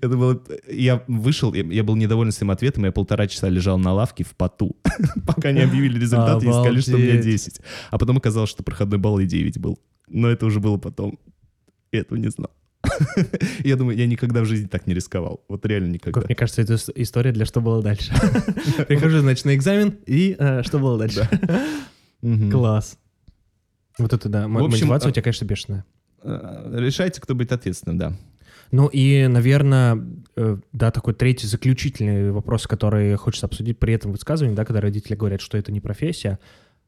Это 0.00 0.16
было... 0.16 0.42
Я 0.70 1.02
вышел, 1.08 1.54
я, 1.54 1.82
был 1.82 1.96
недоволен 1.96 2.32
своим 2.32 2.50
ответом, 2.50 2.84
я 2.84 2.92
полтора 2.92 3.26
часа 3.26 3.48
лежал 3.48 3.78
на 3.78 3.94
лавке 3.94 4.24
в 4.24 4.34
поту, 4.36 4.76
пока 5.26 5.52
не 5.52 5.60
объявили 5.60 5.98
результаты 5.98 6.46
и 6.46 6.50
сказали, 6.50 6.80
что 6.80 6.96
у 6.96 6.98
меня 6.98 7.12
Обалдеть. 7.12 7.32
10. 7.32 7.60
А 7.90 7.98
потом 7.98 8.18
оказалось, 8.18 8.50
что 8.50 8.62
проходной 8.62 8.98
балл 8.98 9.18
и 9.20 9.26
9 9.26 9.58
был. 9.58 9.78
Но 10.08 10.28
это 10.28 10.46
уже 10.46 10.60
было 10.60 10.76
потом. 10.76 11.18
Я 11.90 12.00
этого 12.00 12.18
не 12.18 12.28
знал. 12.28 12.50
Я 13.64 13.76
думаю, 13.76 13.96
я 13.98 14.06
никогда 14.06 14.40
в 14.40 14.44
жизни 14.44 14.66
так 14.66 14.86
не 14.86 14.94
рисковал. 14.94 15.44
Вот 15.48 15.66
реально 15.66 15.92
никогда. 15.92 16.20
Как 16.20 16.28
мне 16.28 16.36
кажется, 16.36 16.62
это 16.62 16.74
ис- 16.74 16.92
история 16.94 17.32
для 17.32 17.44
«Что 17.44 17.60
было 17.60 17.82
дальше». 17.82 18.12
Прихожу, 18.88 19.18
значит, 19.20 19.44
на 19.44 19.54
экзамен, 19.54 19.98
и 20.06 20.36
э, 20.38 20.62
что 20.62 20.78
было 20.78 20.98
дальше? 20.98 21.28
Класс. 22.50 22.98
Вот 23.98 24.12
это, 24.12 24.28
да, 24.28 24.48
мотивация 24.48 25.08
а- 25.08 25.10
у 25.10 25.12
тебя, 25.12 25.22
конечно, 25.22 25.44
бешеная. 25.44 25.84
Э, 26.22 26.74
Решайте, 26.78 27.20
кто 27.20 27.34
будет 27.34 27.52
ответственным, 27.52 27.98
да. 27.98 28.16
Ну 28.70 28.86
и, 28.88 29.26
наверное, 29.26 29.98
э, 30.36 30.58
да, 30.72 30.90
такой 30.90 31.14
третий 31.14 31.46
заключительный 31.46 32.30
вопрос, 32.30 32.66
который 32.66 33.14
хочется 33.16 33.46
обсудить 33.46 33.78
при 33.78 33.94
этом 33.94 34.12
высказывании, 34.12 34.54
да, 34.54 34.64
когда 34.64 34.80
родители 34.80 35.14
говорят, 35.14 35.40
что 35.40 35.56
это 35.56 35.72
не 35.72 35.80
профессия. 35.80 36.38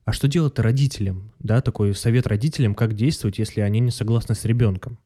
А 0.04 0.12
что 0.12 0.28
делать 0.28 0.58
родителям? 0.58 1.32
Да, 1.38 1.60
такой 1.62 1.94
совет 1.94 2.26
родителям, 2.26 2.74
как 2.74 2.94
действовать, 2.94 3.38
если 3.38 3.60
они 3.60 3.80
не 3.80 3.90
согласны 3.90 4.34
с 4.34 4.44
ребенком. 4.44 4.98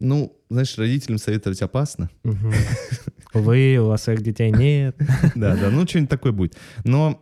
Ну, 0.00 0.36
знаешь, 0.48 0.76
родителям 0.78 1.18
советовать 1.18 1.60
опасно. 1.62 2.10
Мгм. 2.22 2.52
Вы, 3.34 3.78
у 3.78 3.86
вас 3.86 4.04
своих 4.04 4.22
детей 4.22 4.50
нет. 4.50 4.96
Да, 5.34 5.56
да, 5.56 5.70
ну 5.70 5.86
что-нибудь 5.86 6.10
такое 6.10 6.32
будет. 6.32 6.56
Но 6.84 7.18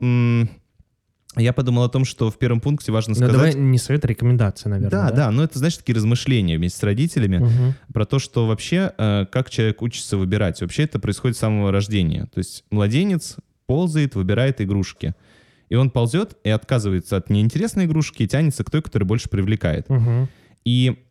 я 1.36 1.52
подумал 1.52 1.84
о 1.84 1.88
том, 1.88 2.04
что 2.04 2.30
в 2.30 2.38
первом 2.38 2.60
пункте 2.60 2.92
важно 2.92 3.14
Ну 3.14 3.20
давай 3.20 3.52
сказать... 3.52 3.56
не 3.56 3.78
совет, 3.78 4.04
а 4.04 4.08
рекомендация, 4.08 4.70
наверное. 4.70 4.90
Да, 4.90 5.10
да, 5.10 5.30
но 5.30 5.44
это, 5.44 5.58
знаешь, 5.58 5.76
такие 5.76 5.94
размышления 5.94 6.56
вместе 6.56 6.78
с 6.78 6.82
родителями 6.82 7.74
про 7.92 8.06
то, 8.06 8.18
что 8.18 8.46
вообще, 8.46 8.92
э, 8.96 9.26
как 9.30 9.50
человек 9.50 9.82
учится 9.82 10.16
выбирать. 10.16 10.60
Вообще 10.60 10.84
это 10.84 10.98
происходит 10.98 11.36
с 11.36 11.40
самого 11.40 11.70
рождения. 11.72 12.26
То 12.32 12.38
есть 12.38 12.64
младенец 12.70 13.36
ползает, 13.66 14.14
выбирает 14.14 14.60
игрушки. 14.60 15.14
И 15.68 15.74
он 15.74 15.90
ползет 15.90 16.38
и 16.44 16.50
отказывается 16.50 17.16
от 17.16 17.28
неинтересной 17.28 17.86
игрушки 17.86 18.22
и 18.22 18.28
тянется 18.28 18.64
к 18.64 18.70
той, 18.70 18.82
которая 18.82 19.06
больше 19.06 19.28
привлекает. 19.28 19.86
И 20.64 21.06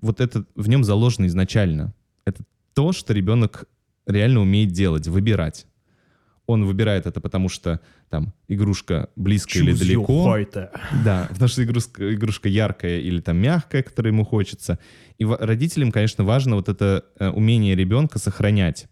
вот 0.00 0.20
это 0.20 0.44
в 0.54 0.68
нем 0.68 0.84
заложено 0.84 1.26
изначально. 1.26 1.94
Это 2.24 2.42
то, 2.74 2.92
что 2.92 3.12
ребенок 3.12 3.64
реально 4.06 4.40
умеет 4.40 4.70
делать, 4.70 5.06
выбирать. 5.06 5.66
Он 6.46 6.64
выбирает 6.64 7.06
это, 7.06 7.20
потому 7.20 7.50
что 7.50 7.80
там 8.08 8.32
игрушка 8.48 9.10
близко 9.16 9.58
или 9.58 9.72
Choose 9.72 9.76
your 9.76 9.78
далеко. 9.78 10.24
Да, 11.04 11.26
потому 11.30 11.48
что 11.48 11.62
игрушка, 11.62 12.14
игрушка 12.14 12.48
яркая 12.48 13.00
или 13.00 13.20
там 13.20 13.36
мягкая, 13.36 13.82
которая 13.82 14.12
ему 14.12 14.24
хочется. 14.24 14.78
И 15.18 15.26
родителям, 15.26 15.92
конечно, 15.92 16.24
важно 16.24 16.56
вот 16.56 16.70
это 16.70 17.04
э, 17.18 17.28
умение 17.28 17.74
ребенка 17.74 18.18
сохранять 18.18 18.88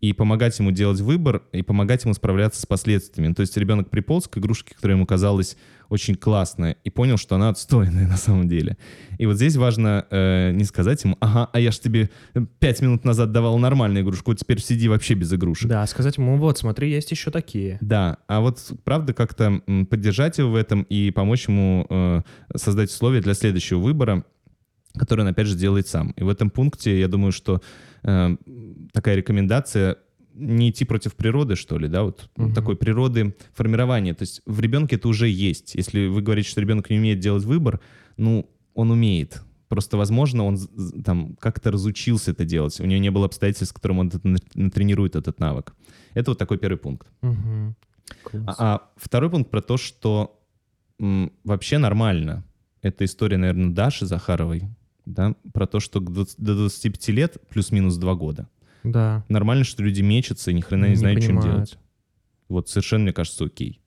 и 0.00 0.12
помогать 0.14 0.58
ему 0.58 0.70
делать 0.70 1.00
выбор, 1.00 1.42
и 1.52 1.62
помогать 1.62 2.04
ему 2.04 2.14
справляться 2.14 2.60
с 2.60 2.66
последствиями. 2.66 3.34
То 3.34 3.42
есть 3.42 3.56
ребенок 3.56 3.90
приполз 3.90 4.28
к 4.28 4.38
игрушке, 4.38 4.74
которая 4.74 4.96
ему 4.96 5.06
казалась 5.06 5.56
очень 5.90 6.14
классная, 6.14 6.76
и 6.84 6.90
понял, 6.90 7.18
что 7.18 7.34
она 7.34 7.50
отстойная 7.50 8.06
на 8.08 8.16
самом 8.16 8.48
деле. 8.48 8.78
И 9.18 9.26
вот 9.26 9.36
здесь 9.36 9.56
важно 9.56 10.06
э, 10.10 10.52
не 10.52 10.64
сказать 10.64 11.02
ему, 11.04 11.16
ага, 11.20 11.50
а 11.52 11.60
я 11.60 11.70
ж 11.70 11.78
тебе 11.78 12.10
э, 12.34 12.40
пять 12.60 12.80
минут 12.80 13.04
назад 13.04 13.32
давал 13.32 13.58
нормальную 13.58 14.02
игрушку, 14.02 14.30
вот 14.30 14.38
теперь 14.38 14.60
сиди 14.60 14.88
вообще 14.88 15.14
без 15.14 15.32
игрушек. 15.32 15.68
Да, 15.68 15.86
сказать 15.86 16.16
ему, 16.16 16.38
вот, 16.38 16.58
смотри, 16.58 16.90
есть 16.90 17.10
еще 17.10 17.30
такие. 17.30 17.76
Да, 17.82 18.18
а 18.26 18.40
вот 18.40 18.72
правда 18.84 19.12
как-то 19.12 19.60
поддержать 19.90 20.38
его 20.38 20.50
в 20.50 20.54
этом 20.54 20.82
и 20.82 21.10
помочь 21.10 21.48
ему 21.48 21.86
э, 21.90 22.22
создать 22.56 22.90
условия 22.90 23.20
для 23.20 23.34
следующего 23.34 23.80
выбора, 23.80 24.24
который 24.96 25.20
он 25.20 25.28
опять 25.28 25.46
же 25.46 25.56
делает 25.56 25.88
сам. 25.88 26.10
И 26.12 26.22
в 26.22 26.28
этом 26.28 26.50
пункте 26.50 26.98
я 26.98 27.08
думаю, 27.08 27.32
что 27.32 27.60
э, 28.02 28.36
такая 28.92 29.16
рекомендация 29.16 29.96
не 30.34 30.70
идти 30.70 30.84
против 30.84 31.14
природы, 31.16 31.56
что 31.56 31.78
ли, 31.78 31.88
да, 31.88 32.02
вот 32.02 32.30
Мгм. 32.36 32.54
такой 32.54 32.76
природы 32.76 33.34
формирования. 33.52 34.14
То 34.14 34.22
есть 34.22 34.42
в 34.46 34.60
ребенке 34.60 34.96
это 34.96 35.08
уже 35.08 35.28
есть. 35.28 35.74
Если 35.74 36.06
вы 36.06 36.22
говорите, 36.22 36.48
что 36.48 36.60
ребенок 36.60 36.88
не 36.90 36.98
умеет 36.98 37.18
делать 37.18 37.44
выбор, 37.44 37.80
ну, 38.16 38.48
он 38.74 38.90
умеет. 38.90 39.42
Просто, 39.68 39.96
возможно, 39.96 40.44
он 40.44 40.58
там 41.04 41.36
как-то 41.36 41.70
разучился 41.70 42.30
это 42.32 42.44
делать. 42.44 42.80
У 42.80 42.86
него 42.86 43.00
не 43.00 43.10
было 43.10 43.26
обстоятельств, 43.26 43.70
с 43.70 43.72
которым 43.72 43.98
он 43.98 44.12
натренирует 44.54 45.16
этот 45.16 45.38
навык. 45.40 45.74
Это 46.14 46.30
вот 46.32 46.38
такой 46.38 46.58
первый 46.58 46.78
пункт. 46.78 47.06
Мгм. 47.22 47.76
А, 48.46 48.54
а 48.58 48.90
второй 48.96 49.30
пункт 49.30 49.50
про 49.50 49.60
то, 49.60 49.76
что 49.76 50.40
м, 50.98 51.32
вообще 51.44 51.78
нормально. 51.78 52.44
Это 52.82 53.04
история, 53.04 53.36
наверное, 53.38 53.70
Даши 53.70 54.06
Захаровой, 54.06 54.62
да, 55.10 55.34
про 55.52 55.66
то, 55.66 55.80
что 55.80 56.00
к 56.00 56.10
20 56.12 56.40
до 56.40 56.54
25 56.54 57.08
лет 57.08 57.36
плюс-минус 57.50 57.96
2 57.96 58.14
года. 58.14 58.48
Да. 58.84 59.24
Нормально, 59.28 59.64
что 59.64 59.82
люди 59.82 60.00
мечутся 60.00 60.50
и 60.50 60.54
ни 60.54 60.60
хрена 60.60 60.84
не, 60.86 60.90
Не 60.90 60.96
знают, 60.96 61.20
чем 61.20 61.36
понимают. 61.36 61.54
делать. 61.54 61.78
Вот 62.48 62.68
совершенно, 62.68 63.04
мне 63.04 63.12
кажется, 63.12 63.44
окей. 63.44 63.80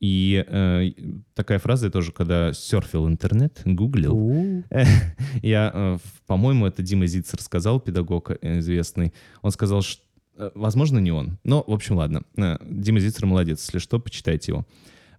И 0.00 0.44
э, 0.46 0.90
такая 1.34 1.58
фраза 1.58 1.86
я 1.86 1.90
тоже, 1.92 2.12
когда 2.12 2.52
серфил 2.52 3.08
интернет, 3.08 3.62
гуглил, 3.64 4.62
я, 5.42 5.70
э, 5.74 5.98
по-моему, 6.26 6.66
это 6.66 6.82
Дима 6.82 7.06
Зицер 7.06 7.40
сказал, 7.40 7.80
педагог 7.80 8.30
э, 8.30 8.58
известный. 8.58 9.14
Он 9.40 9.50
сказал, 9.52 9.80
что, 9.80 10.02
э, 10.36 10.50
возможно, 10.54 10.98
не 10.98 11.12
он. 11.12 11.38
Но, 11.44 11.64
в 11.66 11.72
общем, 11.72 11.96
ладно. 11.96 12.22
Э, 12.36 12.58
Дима 12.68 13.00
Зицер 13.00 13.24
молодец. 13.26 13.62
Если 13.64 13.78
что, 13.78 13.98
почитайте 13.98 14.52
его. 14.52 14.66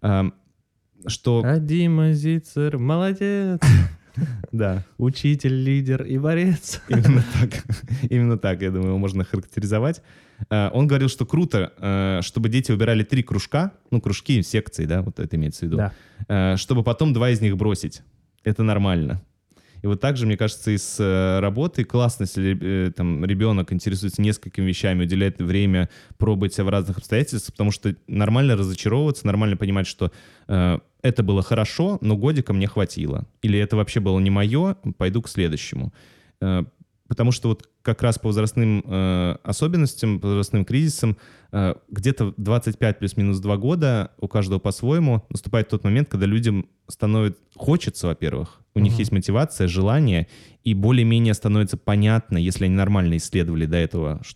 Ам, 0.02 0.34
Что, 1.08 1.42
А 1.44 1.58
Дима 1.60 2.14
Зицер, 2.14 2.78
молодец. 2.78 3.60
да, 4.52 4.84
Учитель, 4.98 5.54
лидер 5.64 6.04
и 6.04 6.18
борец. 6.18 6.82
именно 6.90 7.24
так. 7.40 7.64
Именно 8.10 8.38
так, 8.38 8.62
я 8.62 8.70
думаю, 8.72 8.90
его 8.90 8.98
можно 8.98 9.24
характеризовать. 9.24 10.02
Э, 10.50 10.70
Он 10.74 10.88
говорил, 10.88 11.10
что 11.10 11.26
круто, 11.26 11.74
э, 11.78 12.20
чтобы 12.24 12.50
дети 12.50 12.72
выбирали 12.72 13.04
три 13.04 13.24
кружка, 13.24 13.72
ну, 13.92 14.02
кружки, 14.02 14.42
секции, 14.44 14.86
да, 14.86 15.02
вот 15.02 15.20
это 15.20 15.36
имеется 15.36 15.62
в 15.62 15.64
виду, 15.68 15.78
Да. 15.78 15.94
э, 16.28 16.58
чтобы 16.58 16.84
потом 16.84 17.14
два 17.14 17.30
из 17.30 17.42
них 17.42 17.58
бросить. 17.58 18.02
Это 18.44 18.64
нормально. 18.64 19.22
И 19.84 19.88
вот 19.88 20.02
также, 20.02 20.26
мне 20.26 20.38
кажется, 20.38 20.72
и 20.72 20.78
с 20.78 20.98
э, 21.00 21.40
работой 21.40 21.84
классно, 21.84 22.24
если 22.24 22.58
э, 22.88 22.92
там 22.92 23.24
ребенок 23.24 23.72
интересуется 23.72 24.22
несколькими 24.24 24.66
вещами, 24.66 25.04
уделяет 25.04 25.40
время 25.40 25.90
пробовать 26.18 26.54
себя 26.56 26.64
в 26.64 26.70
разных 26.70 26.98
обстоятельствах, 26.98 27.54
потому 27.54 27.70
что 27.72 27.96
нормально 28.08 28.56
разочаровываться, 28.56 29.28
нормально 29.28 29.56
понимать, 29.56 29.86
что 29.86 30.12
э, 30.48 30.80
это 31.02 31.24
было 31.24 31.42
хорошо, 31.44 31.98
но 32.02 32.16
годика 32.18 32.54
мне 32.54 32.68
хватило. 32.68 33.26
Или 33.42 33.60
это 33.60 33.76
вообще 33.76 34.00
было 34.00 34.20
не 34.20 34.30
мое, 34.30 34.76
пойду 34.98 35.22
к 35.22 35.30
следующему. 35.30 35.94
Э, 36.42 36.64
потому 37.08 37.32
что 37.32 37.50
вот 37.50 37.70
как 37.82 38.02
раз 38.02 38.20
по 38.20 38.28
возрастным 38.28 38.84
э, 38.86 39.38
особенностям, 39.44 40.20
по 40.20 40.28
возрастным 40.28 40.66
кризисам, 40.66 41.18
э, 41.52 41.76
где-то 41.90 42.26
в 42.26 42.34
25 42.38 43.00
плюс-минус 43.00 43.40
2 43.40 43.58
года 43.58 44.12
у 44.20 44.28
каждого 44.28 44.60
по-своему 44.60 45.24
наступает 45.30 45.70
тот 45.70 45.84
момент, 45.84 46.10
когда 46.10 46.26
людям 46.26 46.68
становится, 46.90 47.40
хочется, 47.56 48.08
во-первых, 48.08 48.60
у 48.76 48.80
них 48.80 48.92
Мгм. 48.94 49.00
есть 49.00 49.12
мотивация, 49.12 49.68
желание, 49.68 50.28
и 50.64 50.74
более-менее 50.74 51.34
становится 51.34 51.78
понятно, 51.78 52.38
если 52.38 52.66
они 52.66 52.76
нормально 52.76 53.16
исследовали 53.18 53.66
до 53.66 53.78
этого 53.78 54.22
ш- 54.24 54.36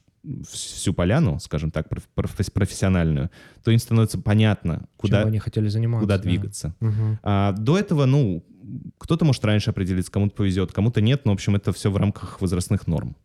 всю 0.50 0.94
поляну, 0.94 1.40
скажем 1.40 1.72
так, 1.72 1.90
проф- 1.90 2.08
проф- 2.16 2.52
профессиональную, 2.54 3.32
то 3.64 3.72
им 3.72 3.80
становится 3.80 4.20
понятно, 4.20 4.88
куда, 4.98 5.20
Чем 5.20 5.30
они 5.30 5.40
хотели 5.40 5.68
заниматься. 5.68 6.04
куда 6.04 6.18
да. 6.18 6.24
двигаться. 6.24 6.76
Мгм. 6.80 7.20
А 7.24 7.54
до 7.54 7.78
этого, 7.78 8.06
ну, 8.06 8.44
кто-то 8.98 9.26
может 9.26 9.44
раньше 9.44 9.72
определиться, 9.72 10.12
кому-то 10.12 10.36
повезет, 10.36 10.72
кому-то 10.72 11.02
нет, 11.02 11.26
но, 11.26 11.32
в 11.32 11.36
общем, 11.36 11.56
это 11.56 11.74
все 11.74 11.92
в 11.92 11.98
рамках 11.98 12.40
возрастных 12.42 12.88
норм. 12.88 13.16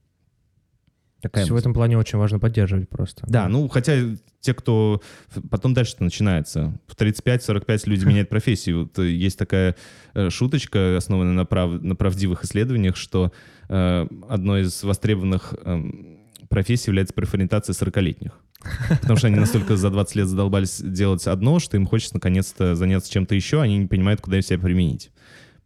Такая 1.22 1.47
в 1.47 1.57
этом 1.57 1.72
плане 1.72 1.99
очень 1.99 2.18
важно 2.18 2.38
поддерживать 2.38 2.88
просто. 2.88 3.24
Да, 3.26 3.49
ну 3.49 3.68
хотя 3.68 3.94
те, 4.40 4.55
кто... 4.55 5.03
Потом 5.51 5.74
дальше 5.74 5.97
начинается. 5.99 6.78
В 6.86 6.94
35-45 6.94 7.82
люди 7.86 8.05
меняют 8.07 8.28
профессию. 8.28 8.90
Э, 8.97 9.03
есть 9.03 9.38
такая 9.38 9.74
э, 10.14 10.30
шуточка, 10.30 10.97
основанная 10.97 11.32
на, 11.32 11.44
прав... 11.44 11.82
на 11.82 11.97
правдивых 11.97 12.44
исследованиях, 12.44 12.97
что 12.97 13.32
э, 13.68 14.07
одной 14.28 14.62
из 14.62 14.84
востребованных 14.84 15.55
э, 15.64 16.15
профессий 16.49 16.90
является 16.90 17.14
профориентация 17.14 17.74
40-летних. 17.74 18.32
Потому 19.01 19.16
что 19.16 19.28
они 19.28 19.36
настолько 19.36 19.76
за 19.76 19.90
20 19.90 20.16
лет 20.16 20.28
задолбались 20.28 20.80
делать 20.80 21.26
одно, 21.26 21.59
что 21.59 21.76
им 21.76 21.86
хочется 21.86 22.14
наконец-то 22.14 22.74
заняться 22.74 23.11
чем-то 23.12 23.34
еще, 23.34 23.61
они 23.61 23.78
не 23.78 23.86
понимают, 23.86 24.20
куда 24.20 24.40
себя 24.40 24.59
применить. 24.59 25.11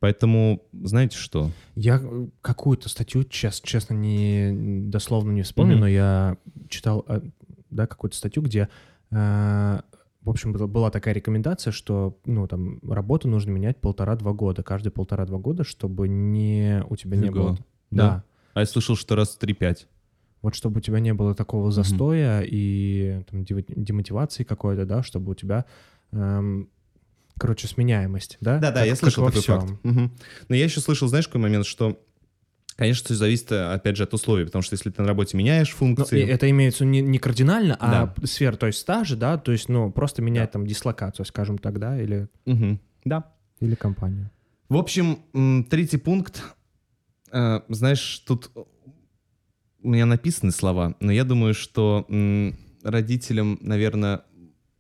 Поэтому, 0.00 0.62
знаете 0.72 1.18
что? 1.18 1.50
Я 1.74 2.00
э, 2.02 2.26
какую-то 2.40 2.88
статью, 2.88 3.22
честно, 3.24 3.68
честно 3.68 3.94
не 3.94 4.88
дословно 4.88 5.30
не 5.30 5.42
вспомню, 5.42 5.76
mm-hmm. 5.76 5.80
но 5.80 5.88
я 5.88 6.36
читал, 6.70 7.04
э, 7.06 7.20
да, 7.70 7.86
какую-то 7.86 8.16
статью, 8.16 8.42
где, 8.42 8.70
э, 9.10 9.80
в 10.22 10.30
общем, 10.30 10.52
была 10.52 10.90
такая 10.90 11.12
рекомендация, 11.12 11.70
что, 11.70 12.18
ну, 12.24 12.48
там, 12.48 12.78
работу 12.82 13.28
нужно 13.28 13.50
менять 13.50 13.78
полтора-два 13.78 14.32
года, 14.32 14.62
каждые 14.62 14.90
полтора-два 14.90 15.38
года, 15.38 15.64
чтобы 15.64 16.08
не 16.08 16.82
у 16.88 16.96
тебя 16.96 17.16
Фига. 17.16 17.24
не 17.24 17.30
было... 17.30 17.58
Да. 17.90 18.08
да. 18.08 18.24
А 18.54 18.60
я 18.60 18.66
слышал, 18.66 18.96
что 18.96 19.16
раз 19.16 19.30
в 19.30 19.38
три-пять. 19.38 19.86
Вот 20.42 20.54
чтобы 20.54 20.78
у 20.78 20.80
тебя 20.80 21.00
не 21.00 21.12
было 21.12 21.34
такого 21.34 21.70
застоя 21.70 22.40
mm-hmm. 22.40 22.48
и 22.50 23.24
там, 23.30 23.44
демотивации 23.44 24.44
какой-то, 24.44 24.86
да, 24.86 25.02
чтобы 25.02 25.32
у 25.32 25.34
тебя 25.34 25.66
эм, 26.12 26.70
короче, 27.40 27.66
сменяемость, 27.66 28.36
да? 28.40 28.58
Да, 28.58 28.70
да, 28.70 28.80
как, 28.80 28.86
я 28.86 28.96
слышал 28.96 29.26
такой 29.26 29.40
всем. 29.40 29.60
факт. 29.60 29.72
Угу. 29.82 30.10
Но 30.48 30.54
я 30.54 30.64
еще 30.64 30.80
слышал, 30.80 31.08
знаешь, 31.08 31.26
какой 31.26 31.40
момент, 31.40 31.66
что 31.66 31.98
Конечно, 32.76 33.04
все 33.04 33.14
зависит, 33.14 33.52
опять 33.52 33.98
же, 33.98 34.04
от 34.04 34.14
условий, 34.14 34.46
потому 34.46 34.62
что 34.62 34.72
если 34.72 34.88
ты 34.88 35.02
на 35.02 35.08
работе 35.08 35.36
меняешь 35.36 35.68
функции... 35.68 36.24
Но 36.24 36.30
это 36.32 36.48
имеется 36.48 36.86
не, 36.86 37.02
не 37.02 37.18
кардинально, 37.18 37.76
а 37.78 38.14
да. 38.16 38.26
сфера, 38.26 38.56
то 38.56 38.66
есть 38.66 38.78
стажи, 38.78 39.16
да, 39.16 39.36
то 39.36 39.52
есть, 39.52 39.68
ну, 39.68 39.92
просто 39.92 40.22
менять 40.22 40.48
да. 40.48 40.52
там 40.52 40.66
дислокацию, 40.66 41.26
скажем 41.26 41.58
так, 41.58 41.78
да, 41.78 42.00
или... 42.00 42.28
Угу. 42.46 42.78
Да. 43.04 43.34
Или 43.60 43.74
компанию. 43.74 44.30
В 44.70 44.78
общем, 44.78 45.66
третий 45.68 45.98
пункт, 45.98 46.42
э, 47.30 47.60
знаешь, 47.68 48.20
тут 48.26 48.50
у 49.82 49.90
меня 49.90 50.06
написаны 50.06 50.52
слова, 50.52 50.94
но 51.00 51.12
я 51.12 51.24
думаю, 51.24 51.54
что 51.54 52.06
родителям, 52.82 53.58
наверное, 53.60 54.22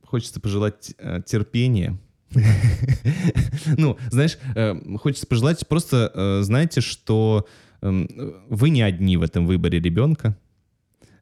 хочется 0.04 0.40
пожелать 0.40 0.94
э, 0.98 1.20
терпения, 1.24 1.98
ну, 3.76 3.98
знаешь, 4.10 4.38
э, 4.54 4.76
хочется 4.98 5.26
пожелать, 5.26 5.66
просто 5.66 6.10
э, 6.14 6.42
знайте, 6.42 6.80
что 6.80 7.46
эм, 7.82 8.08
вы 8.48 8.70
не 8.70 8.82
одни 8.82 9.16
в 9.16 9.22
этом 9.22 9.46
выборе 9.46 9.80
ребенка, 9.80 10.36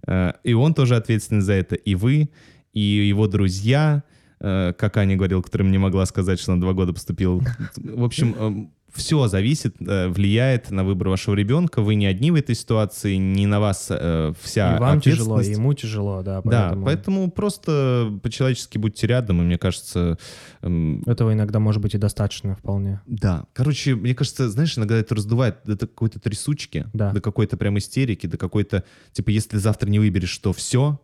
э, 0.07 0.33
и 0.45 0.53
он 0.53 0.75
тоже 0.75 0.97
ответственен 0.97 1.43
за 1.43 1.55
это, 1.55 1.77
и 1.77 1.95
вы, 1.95 2.31
и 2.73 2.81
его 2.81 3.27
друзья, 3.27 4.05
как 4.41 4.97
Аня 4.97 5.17
говорила, 5.17 5.43
которым 5.43 5.73
не 5.73 5.79
могла 5.79 6.07
сказать, 6.07 6.39
что 6.39 6.55
на 6.55 6.61
два 6.61 6.73
года 6.73 6.93
поступил. 6.93 7.43
В 7.77 8.05
общем, 8.05 8.37
эм, 8.39 8.73
все 8.93 9.29
зависит, 9.29 9.77
э, 9.81 10.09
влияет 10.09 10.71
на 10.71 10.85
выбор 10.85 11.09
вашего 11.09 11.35
ребенка. 11.35 11.83
Вы 11.83 11.95
не 11.95 12.07
одни 12.07 12.31
в 12.31 12.35
этой 12.35 12.55
ситуации, 12.55 13.17
не 13.17 13.47
на 13.47 13.61
вас 13.61 13.89
э, 13.91 14.33
вся 14.41 14.77
и 14.77 14.81
вам 14.81 15.01
тяжело, 15.01 15.41
и 15.41 15.51
ему 15.51 15.75
тяжело, 15.75 16.23
да. 16.23 16.43
Поэтому... 16.43 16.51
Да, 16.51 16.85
поэтому 16.85 17.31
просто 17.31 18.19
по-человечески 18.23 18.79
будьте 18.79 19.07
рядом, 19.07 19.41
и 19.43 19.45
мне 19.45 19.59
кажется... 19.59 20.19
Эм... 20.63 21.03
Этого 21.07 21.33
иногда 21.33 21.59
может 21.61 21.83
быть 21.83 21.95
и 21.95 21.99
достаточно 21.99 22.57
вполне. 22.57 23.01
Да. 23.07 23.45
Короче, 23.53 23.95
мне 23.95 24.15
кажется, 24.15 24.49
знаешь, 24.49 24.77
иногда 24.77 24.97
это 24.97 25.15
раздувает 25.15 25.59
до 25.65 25.77
какой-то 25.77 26.19
трясучки, 26.21 26.87
да. 26.93 27.13
до 27.13 27.21
какой-то 27.21 27.57
прям 27.57 27.79
истерики, 27.79 28.27
до 28.27 28.39
какой-то... 28.39 28.85
Типа, 29.13 29.31
если 29.31 29.59
завтра 29.59 29.89
не 29.89 29.99
выберешь, 29.99 30.31
что 30.31 30.53
все, 30.53 31.01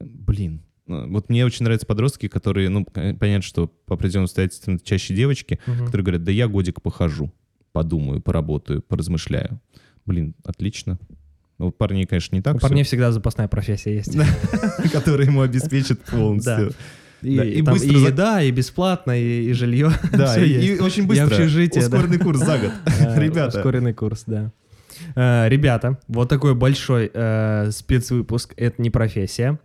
блин, 0.00 0.62
вот 0.88 1.28
мне 1.28 1.44
очень 1.44 1.64
нравятся 1.64 1.86
подростки, 1.86 2.28
которые, 2.28 2.68
ну, 2.68 2.84
понятно, 2.84 3.42
что 3.42 3.68
по 3.86 3.94
определенным 3.94 4.24
обстоятельствам 4.24 4.80
чаще 4.80 5.14
девочки, 5.14 5.60
угу. 5.66 5.84
которые 5.84 6.04
говорят, 6.04 6.24
да 6.24 6.32
я 6.32 6.48
годик 6.48 6.82
похожу 6.82 7.32
подумаю, 7.78 8.20
поработаю, 8.20 8.82
поразмышляю. 8.82 9.60
Блин, 10.04 10.34
отлично. 10.44 10.98
Ну, 11.58 11.70
парней, 11.70 12.06
конечно, 12.06 12.34
не 12.34 12.42
так. 12.42 12.56
У 12.56 12.58
парней 12.58 12.82
всегда 12.82 13.12
запасная 13.12 13.46
профессия 13.46 13.94
есть. 13.94 14.16
Которая 14.92 15.28
ему 15.28 15.42
обеспечит 15.42 16.00
полностью. 16.04 16.72
И, 17.22 17.36
да, 17.36 17.44
и, 17.44 17.62
там, 17.62 17.74
быстро... 17.74 17.90
и 17.90 18.00
еда, 18.00 18.42
и 18.42 18.50
бесплатно, 18.50 19.20
и, 19.20 19.50
и 19.50 19.52
жилье. 19.52 19.92
Да, 20.12 20.36
и, 20.40 20.48
и 20.48 20.80
очень 20.80 21.06
быстро. 21.06 21.26
И 21.26 21.30
общежитие. 21.30 21.84
Ускоренный 21.84 22.18
да. 22.18 22.24
курс 22.24 22.38
за 22.40 22.58
год. 22.58 22.72
Ребята. 23.16 23.58
Ускоренный 23.58 23.94
курс, 23.94 24.24
да. 24.26 24.52
Uh, 25.14 25.48
ребята, 25.48 26.00
вот 26.08 26.28
такой 26.28 26.56
большой 26.56 27.12
спецвыпуск. 27.70 28.54
Это 28.56 28.82
не 28.82 28.90
профессия. 28.90 29.60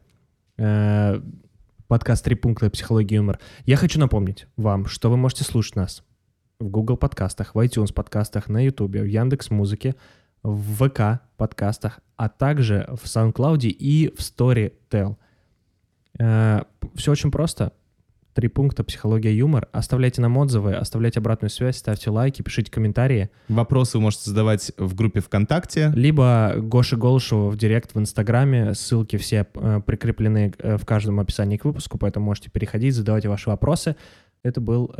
Uh, 0.57 1.23
подкаст 1.87 2.23
«Три 2.23 2.35
пункта. 2.35 2.69
Психология 2.69 3.15
и 3.15 3.17
юмор». 3.17 3.39
Я 3.65 3.75
хочу 3.75 3.99
напомнить 3.99 4.45
вам, 4.55 4.85
что 4.85 5.09
вы 5.09 5.17
можете 5.17 5.43
слушать 5.43 5.75
нас 5.75 6.03
в 6.59 6.67
Google 6.67 6.95
подкастах, 6.95 7.55
в 7.55 7.59
iTunes 7.59 7.91
подкастах, 7.91 8.49
на 8.49 8.63
YouTube, 8.63 8.97
в 8.97 9.05
Яндекс 9.05 9.49
Музыке, 9.49 9.95
в 10.43 10.87
ВК 10.87 11.23
подкастах, 11.37 12.01
а 12.17 12.29
также 12.29 12.87
в 12.89 13.05
SoundCloud 13.05 13.65
и 13.65 14.13
в 14.15 14.19
Storytel. 14.19 15.17
Э, 16.19 16.61
Все 16.93 17.11
очень 17.11 17.31
просто. 17.31 17.73
Три 18.33 18.47
пункта 18.47 18.83
«Психология, 18.83 19.35
юмор». 19.35 19.67
Оставляйте 19.71 20.19
нам 20.19 20.37
отзывы, 20.37 20.73
оставляйте 20.73 21.19
обратную 21.19 21.51
связь, 21.51 21.77
ставьте 21.77 22.09
лайки, 22.09 22.41
пишите 22.41 22.71
комментарии. 22.71 23.29
Вопросы 23.47 23.97
вы 23.97 24.03
можете 24.03 24.31
задавать 24.31 24.71
в 24.77 24.95
группе 24.95 25.19
ВКонтакте. 25.19 25.91
Либо 25.95 26.55
Гоши 26.57 26.97
Голышеву 26.97 27.49
в 27.49 27.57
директ 27.57 27.93
в 27.93 27.99
Инстаграме. 27.99 28.73
Ссылки 28.73 29.17
все 29.17 29.45
э, 29.53 29.81
прикреплены 29.85 30.51
э, 30.57 30.77
в 30.77 30.85
каждом 30.85 31.19
описании 31.19 31.57
к 31.57 31.65
выпуску, 31.65 31.99
поэтому 31.99 32.25
можете 32.25 32.49
переходить, 32.49 32.95
задавать 32.95 33.27
ваши 33.27 33.49
вопросы. 33.49 33.95
Это 34.41 34.59
был 34.59 34.93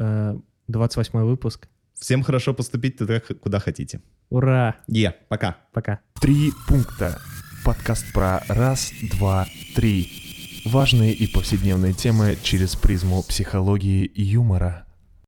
28 0.68 1.20
выпуск. 1.24 1.68
Всем 2.00 2.24
хорошо 2.24 2.54
поступить 2.54 2.98
туда, 2.98 3.20
куда 3.20 3.60
хотите. 3.60 4.02
Ура! 4.30 4.76
Е, 4.88 5.08
yeah, 5.08 5.14
пока. 5.28 5.58
Пока. 5.74 6.00
Три 6.22 6.52
пункта. 6.68 7.20
Подкаст 7.66 8.14
про 8.14 8.44
раз, 8.48 8.92
два, 9.12 9.46
три. 9.76 10.23
Важные 10.66 11.14
и 11.14 11.28
повседневные 11.28 11.94
темы 11.94 12.38
через 12.42 12.78
призму 12.78 13.22
психологии 13.22 14.06
и 14.06 14.24
юмора. 14.24 14.86